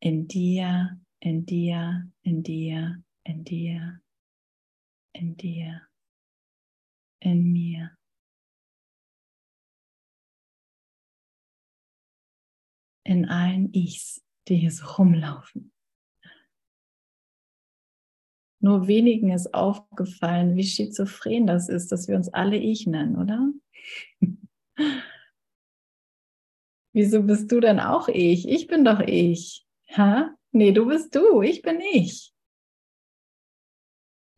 In 0.00 0.28
dir 0.28 1.00
in 1.26 1.44
dir, 1.44 2.08
in 2.22 2.44
dir, 2.44 3.02
in 3.24 3.42
dir, 3.42 4.00
in 5.12 5.36
dir. 5.36 5.88
in 7.18 7.52
mir. 7.52 7.90
In 13.02 13.28
allen 13.28 13.72
Ichs, 13.74 14.22
die 14.46 14.54
hier 14.54 14.70
so 14.70 14.86
rumlaufen. 14.86 15.72
Nur 18.60 18.86
wenigen 18.86 19.32
ist 19.32 19.52
aufgefallen, 19.52 20.54
wie 20.54 20.62
schizophren 20.62 21.48
das 21.48 21.68
ist, 21.68 21.90
dass 21.90 22.06
wir 22.06 22.14
uns 22.14 22.28
alle 22.28 22.56
Ich 22.56 22.86
nennen, 22.86 23.16
oder? 23.16 23.52
Wieso 26.92 27.24
bist 27.24 27.50
du 27.50 27.58
denn 27.58 27.80
auch 27.80 28.06
ich? 28.06 28.48
Ich 28.48 28.68
bin 28.68 28.84
doch 28.84 29.00
ich. 29.00 29.66
Ha? 29.96 30.36
Nee, 30.56 30.72
du 30.72 30.86
bist 30.86 31.14
du, 31.14 31.42
ich 31.42 31.60
bin 31.60 31.80
ich. 31.80 32.32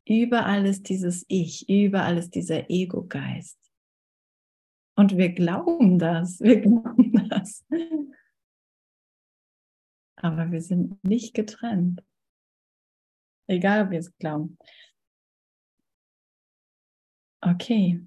Überall 0.05 0.67
ist 0.67 0.89
dieses 0.89 1.25
Ich, 1.29 1.69
überall 1.69 2.19
ist 2.19 2.35
dieser 2.35 2.69
Ego-Geist. 2.69 3.57
Und 4.97 5.17
wir 5.17 5.29
glauben 5.29 6.01
das, 6.01 6.41
wir 6.41 6.61
glauben 6.61 7.29
das. 7.29 7.65
Aber 10.17 10.51
wir 10.51 10.61
sind 10.61 11.05
nicht 11.05 11.35
getrennt. 11.35 12.05
Egal, 13.47 13.85
ob 13.85 13.93
wir 13.93 14.01
es 14.01 14.13
glauben. 14.19 14.59
Okay. 17.41 18.05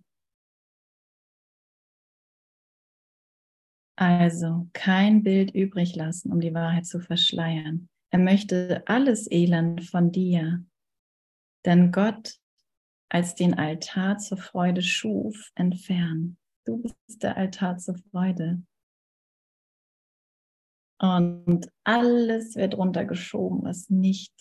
Also 3.95 4.67
kein 4.73 5.23
Bild 5.23 5.55
übrig 5.55 5.95
lassen, 5.95 6.33
um 6.33 6.41
die 6.41 6.53
Wahrheit 6.53 6.85
zu 6.85 6.99
verschleiern. 6.99 7.87
Er 8.11 8.19
möchte 8.19 8.83
alles 8.87 9.31
Elend 9.31 9.83
von 9.85 10.11
dir, 10.11 10.65
denn 11.65 11.91
Gott 11.91 12.35
als 13.09 13.35
den 13.35 13.53
Altar 13.53 14.17
zur 14.17 14.37
Freude 14.37 14.81
schuf, 14.81 15.51
entfernen. 15.55 16.37
Du 16.65 16.81
bist 16.81 17.23
der 17.23 17.37
Altar 17.37 17.77
zur 17.77 17.95
Freude. 18.11 18.61
Und 20.99 21.71
alles 21.83 22.55
wird 22.55 22.77
runtergeschoben, 22.77 23.63
was 23.63 23.89
nicht 23.89 24.33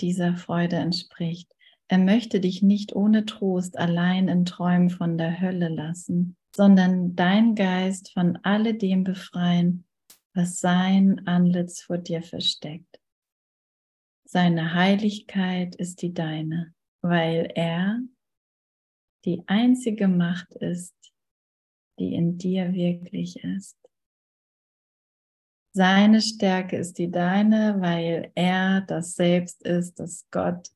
dieser 0.00 0.36
Freude 0.36 0.76
entspricht. 0.76 1.52
Er 1.88 1.98
möchte 1.98 2.40
dich 2.40 2.62
nicht 2.62 2.94
ohne 2.94 3.24
Trost 3.24 3.78
allein 3.78 4.28
in 4.28 4.44
Träumen 4.44 4.90
von 4.90 5.18
der 5.18 5.40
Hölle 5.40 5.68
lassen, 5.68 6.36
sondern 6.54 7.14
dein 7.16 7.54
Geist 7.54 8.12
von 8.12 8.36
alledem 8.42 9.04
befreien, 9.04 9.87
was 10.34 10.60
sein 10.60 11.26
Antlitz 11.26 11.82
vor 11.82 11.98
dir 11.98 12.22
versteckt. 12.22 13.00
Seine 14.24 14.74
Heiligkeit 14.74 15.74
ist 15.76 16.02
die 16.02 16.12
deine, 16.12 16.74
weil 17.00 17.50
er 17.54 18.00
die 19.24 19.42
einzige 19.46 20.08
Macht 20.08 20.54
ist, 20.54 20.94
die 21.98 22.14
in 22.14 22.38
dir 22.38 22.72
wirklich 22.72 23.42
ist. 23.42 23.78
Seine 25.72 26.20
Stärke 26.20 26.76
ist 26.76 26.98
die 26.98 27.10
deine, 27.10 27.76
weil 27.80 28.32
er 28.34 28.82
das 28.82 29.14
Selbst 29.14 29.62
ist, 29.62 29.98
das 29.98 30.26
Gott 30.30 30.68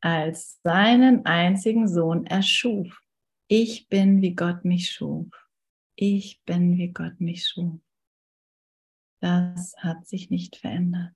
als 0.00 0.60
seinen 0.62 1.26
einzigen 1.26 1.88
Sohn 1.88 2.26
erschuf. 2.26 3.00
Ich 3.48 3.88
bin, 3.88 4.22
wie 4.22 4.34
Gott 4.34 4.64
mich 4.64 4.90
schuf. 4.90 5.28
Ich 5.94 6.42
bin, 6.44 6.78
wie 6.78 6.88
Gott 6.88 7.20
mich 7.20 7.46
schuf. 7.48 7.80
Das 9.20 9.74
hat 9.76 10.06
sich 10.06 10.30
nicht 10.30 10.56
verändert. 10.56 11.14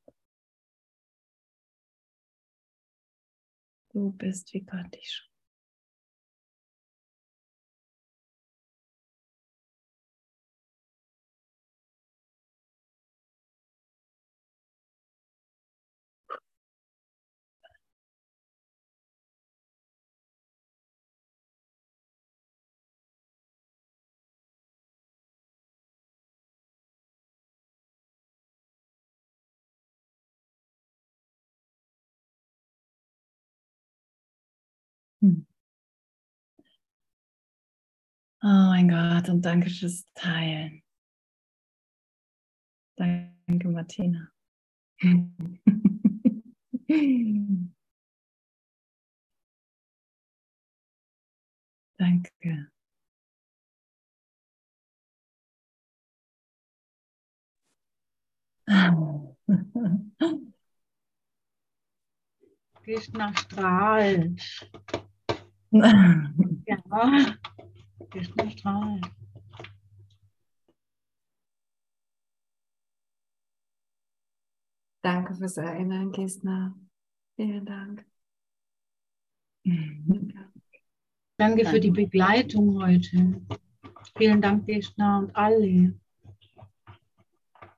Du 3.93 4.13
bist, 4.13 4.53
wie 4.53 4.61
Gott 4.61 4.95
dich 4.95 5.11
schuf. 5.11 5.34
Oh 38.47 38.47
mein 38.47 38.89
Gott, 38.91 39.31
und 39.31 39.41
danke 39.41 39.71
fürs 39.71 40.05
Teilen. 40.13 40.83
Danke, 42.97 43.69
Martina. 43.71 44.29
danke. 51.97 52.71
Krishna 62.83 63.35
strahlt. 63.39 64.43
ja, 65.73 66.77
Krishna 68.15 68.49
strahlt. 68.49 69.11
Danke 75.03 75.35
fürs 75.35 75.57
Erinnern, 75.57 76.13
Gisna. 76.13 76.79
Vielen 77.35 77.67
Dank. 77.67 78.07
Danke. 79.65 80.51
Danke 81.37 81.65
für 81.67 81.81
die 81.81 81.91
Begleitung 81.91 82.81
heute. 82.81 83.43
Vielen 84.17 84.41
Dank, 84.41 84.67
Gisna 84.67 85.19
und 85.19 85.35
alle. 85.35 85.99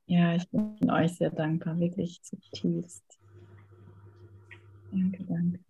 Ja, 0.04 0.36
ich 0.36 0.48
bin 0.50 0.90
euch 0.90 1.16
sehr 1.16 1.30
dankbar, 1.30 1.78
wirklich 1.78 2.22
zutiefst. 2.22 3.18
Danke, 4.92 5.24
danke. 5.24 5.65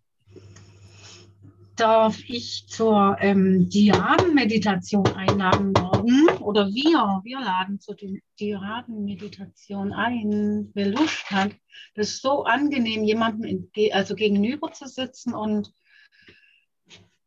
Darf 1.76 2.18
ich 2.26 2.66
zur 2.68 3.18
ähm, 3.20 3.68
Dhyan-Meditation 3.68 5.06
einladen 5.08 5.72
morgen? 5.72 6.26
Oder 6.42 6.68
wir, 6.68 7.20
wir 7.22 7.40
laden 7.40 7.80
zur 7.80 7.96
Dhyan-Meditation 8.40 9.92
ein, 9.92 10.70
wer 10.72 10.88
Lust 10.88 11.30
hat. 11.30 11.52
Das 11.94 12.08
ist 12.08 12.22
so 12.22 12.44
angenehm, 12.44 13.04
jemandem 13.04 13.70
also 13.92 14.14
gegenüber 14.14 14.72
zu 14.72 14.88
sitzen 14.88 15.34
und 15.34 15.70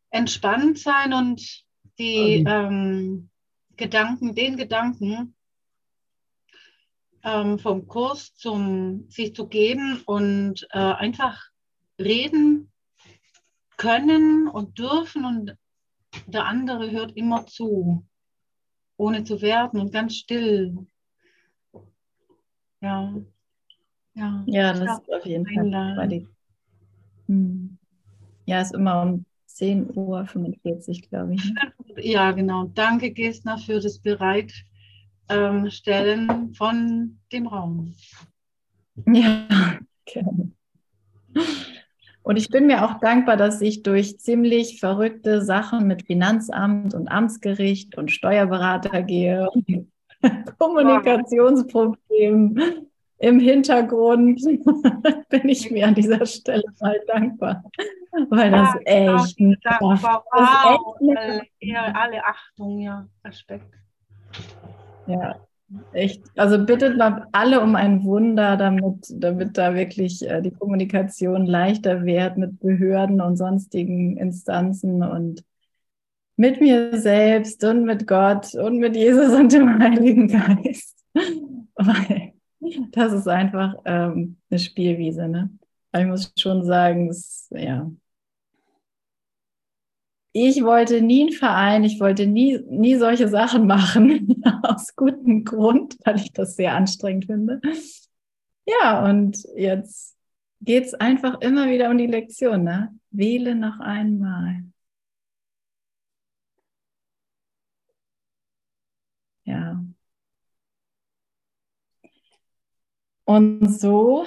entspannt 0.09 0.79
sein 0.79 1.13
und 1.13 1.63
die 1.99 2.43
okay. 2.43 2.45
ähm, 2.47 3.29
Gedanken, 3.77 4.33
den 4.33 4.57
Gedanken 4.57 5.35
ähm, 7.23 7.59
vom 7.59 7.87
Kurs 7.87 8.33
zum 8.33 9.09
sich 9.09 9.35
zu 9.35 9.47
geben 9.47 10.01
und 10.07 10.67
äh, 10.71 10.79
einfach 10.79 11.39
reden 11.99 12.71
können 13.79 14.47
und 14.47 14.77
dürfen 14.77 15.25
und 15.25 15.57
der 16.27 16.45
andere 16.45 16.91
hört 16.91 17.15
immer 17.15 17.47
zu, 17.47 18.05
ohne 18.97 19.23
zu 19.23 19.41
werten 19.41 19.79
und 19.79 19.91
ganz 19.91 20.15
still. 20.15 20.85
Ja, 22.81 23.15
ja, 24.13 24.43
ja 24.45 24.73
das 24.73 24.99
ist 24.99 25.13
auf 25.13 25.25
jeden 25.25 25.47
Fall. 25.47 26.27
Hm. 27.27 27.77
Ja, 28.45 28.61
ist 28.61 28.73
immer 28.73 29.01
um 29.01 29.25
10.45 29.47 29.95
Uhr, 29.95 30.27
glaube 31.09 31.33
ich. 31.35 31.43
Ja, 32.01 32.31
genau. 32.31 32.63
Danke, 32.75 33.11
Gesner, 33.11 33.57
für 33.57 33.81
das 33.81 33.99
Bereitstellen 33.99 36.29
ähm, 36.29 36.53
von 36.53 37.19
dem 37.33 37.47
Raum. 37.47 37.93
Ja, 39.05 39.49
gerne. 40.05 40.53
Und 42.29 42.37
ich 42.37 42.49
bin 42.49 42.67
mir 42.67 42.85
auch 42.85 42.99
dankbar, 42.99 43.37
dass 43.37 43.59
ich 43.59 43.81
durch 43.81 44.19
ziemlich 44.19 44.79
verrückte 44.79 45.41
Sachen 45.41 45.87
mit 45.87 46.05
Finanzamt 46.05 46.93
und 46.93 47.07
Amtsgericht 47.07 47.97
und 47.97 48.11
Steuerberater 48.11 49.01
gehe. 49.01 49.49
Kommunikationsproblem 50.59 52.85
im 53.17 53.39
Hintergrund 53.39 54.43
bin 55.29 55.49
ich 55.49 55.71
mir 55.71 55.87
an 55.87 55.95
dieser 55.95 56.23
Stelle 56.27 56.61
mal 56.79 57.01
dankbar, 57.07 57.63
weil 58.29 58.51
das 58.51 58.75
echt, 58.85 59.39
dankbar. 59.63 60.23
Wow. 60.31 60.97
Das 60.99 61.39
echt 61.39 61.51
alle, 61.75 61.95
alle 61.95 62.23
Achtung, 62.23 62.77
ja, 62.77 63.07
Respekt. 63.25 63.73
Ja, 65.07 65.35
Echt. 65.93 66.23
Also 66.35 66.63
bittet 66.65 66.97
mal 66.97 67.27
alle 67.31 67.61
um 67.61 67.75
ein 67.75 68.03
Wunder, 68.03 68.57
damit, 68.57 69.05
damit 69.11 69.57
da 69.57 69.75
wirklich 69.75 70.27
äh, 70.27 70.41
die 70.41 70.51
Kommunikation 70.51 71.45
leichter 71.45 72.05
wird 72.05 72.37
mit 72.37 72.59
Behörden 72.59 73.21
und 73.21 73.37
sonstigen 73.37 74.17
Instanzen 74.17 75.03
und 75.03 75.43
mit 76.37 76.61
mir 76.61 76.97
selbst 76.99 77.63
und 77.63 77.83
mit 77.83 78.07
Gott 78.07 78.55
und 78.55 78.79
mit 78.79 78.95
Jesus 78.95 79.33
und 79.33 79.51
dem 79.51 79.77
Heiligen 79.79 80.27
Geist. 80.27 81.05
Weil 81.75 82.33
das 82.91 83.13
ist 83.13 83.27
einfach 83.27 83.75
ähm, 83.85 84.37
eine 84.49 84.59
Spielwiese. 84.59 85.27
Ne? 85.27 85.49
Aber 85.91 86.03
ich 86.03 86.09
muss 86.09 86.33
schon 86.37 86.63
sagen, 86.65 87.07
das, 87.09 87.47
ja. 87.51 87.91
Ich 90.31 90.63
wollte 90.63 91.01
nie 91.01 91.21
einen 91.21 91.31
Verein, 91.31 91.83
ich 91.83 91.99
wollte 91.99 92.27
nie, 92.27 92.59
nie 92.69 92.95
solche 92.95 93.27
Sachen 93.27 93.65
machen, 93.65 94.43
aus 94.63 94.95
gutem 94.95 95.43
Grund, 95.43 95.97
weil 96.05 96.17
ich 96.17 96.31
das 96.33 96.55
sehr 96.55 96.75
anstrengend 96.75 97.25
finde. 97.25 97.61
Ja, 98.65 99.03
und 99.09 99.43
jetzt 99.55 100.15
geht 100.61 100.85
es 100.85 100.93
einfach 100.93 101.41
immer 101.41 101.67
wieder 101.69 101.89
um 101.89 101.97
die 101.97 102.05
Lektion. 102.07 102.63
Ne? 102.63 102.95
Wähle 103.11 103.55
noch 103.55 103.79
einmal. 103.79 104.63
Ja. 109.45 109.83
Und 113.25 113.67
so 113.67 114.25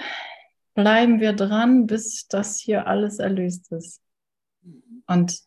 bleiben 0.75 1.21
wir 1.21 1.33
dran, 1.33 1.87
bis 1.87 2.27
das 2.29 2.59
hier 2.59 2.87
alles 2.87 3.19
erlöst 3.19 3.71
ist. 3.73 4.01
Und, 5.07 5.41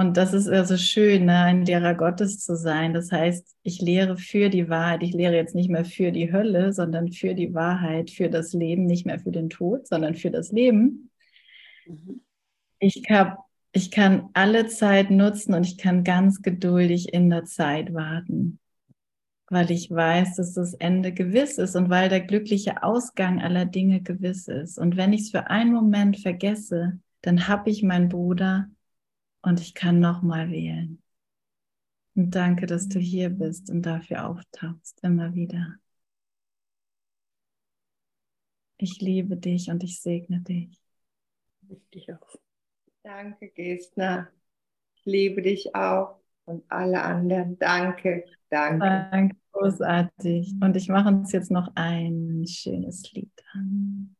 und 0.00 0.16
das 0.16 0.32
ist 0.32 0.48
also 0.48 0.78
schön, 0.78 1.26
ne, 1.26 1.42
ein 1.42 1.66
Lehrer 1.66 1.94
Gottes 1.94 2.38
zu 2.38 2.56
sein. 2.56 2.94
Das 2.94 3.12
heißt, 3.12 3.54
ich 3.62 3.82
lehre 3.82 4.16
für 4.16 4.48
die 4.48 4.70
Wahrheit. 4.70 5.02
Ich 5.02 5.12
lehre 5.12 5.34
jetzt 5.34 5.54
nicht 5.54 5.68
mehr 5.68 5.84
für 5.84 6.10
die 6.10 6.32
Hölle, 6.32 6.72
sondern 6.72 7.12
für 7.12 7.34
die 7.34 7.52
Wahrheit, 7.52 8.10
für 8.10 8.30
das 8.30 8.54
Leben, 8.54 8.86
nicht 8.86 9.04
mehr 9.04 9.18
für 9.18 9.30
den 9.30 9.50
Tod, 9.50 9.86
sondern 9.86 10.14
für 10.14 10.30
das 10.30 10.52
Leben. 10.52 11.10
Mhm. 11.86 12.22
Ich, 12.78 13.02
hab, 13.10 13.44
ich 13.72 13.90
kann 13.90 14.30
alle 14.32 14.68
Zeit 14.68 15.10
nutzen 15.10 15.52
und 15.52 15.66
ich 15.66 15.76
kann 15.76 16.02
ganz 16.02 16.40
geduldig 16.40 17.12
in 17.12 17.28
der 17.28 17.44
Zeit 17.44 17.92
warten 17.92 18.58
weil 19.52 19.72
ich 19.72 19.90
weiß, 19.90 20.36
dass 20.36 20.54
das 20.54 20.74
Ende 20.74 21.12
gewiss 21.12 21.58
ist 21.58 21.74
und 21.74 21.90
weil 21.90 22.08
der 22.08 22.20
glückliche 22.20 22.84
Ausgang 22.84 23.42
aller 23.42 23.64
Dinge 23.64 24.00
gewiss 24.00 24.46
ist. 24.46 24.78
Und 24.78 24.96
wenn 24.96 25.12
ich 25.12 25.22
es 25.22 25.30
für 25.32 25.50
einen 25.50 25.72
Moment 25.72 26.20
vergesse, 26.20 27.00
dann 27.20 27.48
habe 27.48 27.68
ich 27.68 27.82
meinen 27.82 28.08
Bruder 28.08 28.68
und 29.42 29.60
ich 29.60 29.74
kann 29.74 30.00
nochmal 30.00 30.50
wählen. 30.50 31.02
Und 32.14 32.34
danke, 32.34 32.66
dass 32.66 32.88
du 32.88 32.98
hier 32.98 33.30
bist 33.30 33.70
und 33.70 33.82
dafür 33.82 34.28
auftauchst, 34.28 35.02
immer 35.02 35.34
wieder. 35.34 35.76
Ich 38.76 39.00
liebe 39.00 39.36
dich 39.36 39.70
und 39.70 39.84
ich 39.84 40.00
segne 40.00 40.40
dich. 40.40 40.80
Ich 41.68 41.88
dich 41.90 42.12
auch. 42.12 42.36
Danke, 43.02 43.48
Gestner. 43.50 44.28
Ich 44.94 45.04
liebe 45.04 45.42
dich 45.42 45.74
auch 45.74 46.20
und 46.46 46.64
alle 46.68 47.02
anderen. 47.02 47.58
Danke, 47.58 48.24
danke. 48.48 49.08
Danke, 49.10 49.36
großartig. 49.52 50.54
Und 50.60 50.76
ich 50.76 50.88
mache 50.88 51.08
uns 51.08 51.32
jetzt 51.32 51.50
noch 51.50 51.70
ein 51.74 52.44
schönes 52.46 53.12
Lied 53.12 53.32
an. 53.52 54.16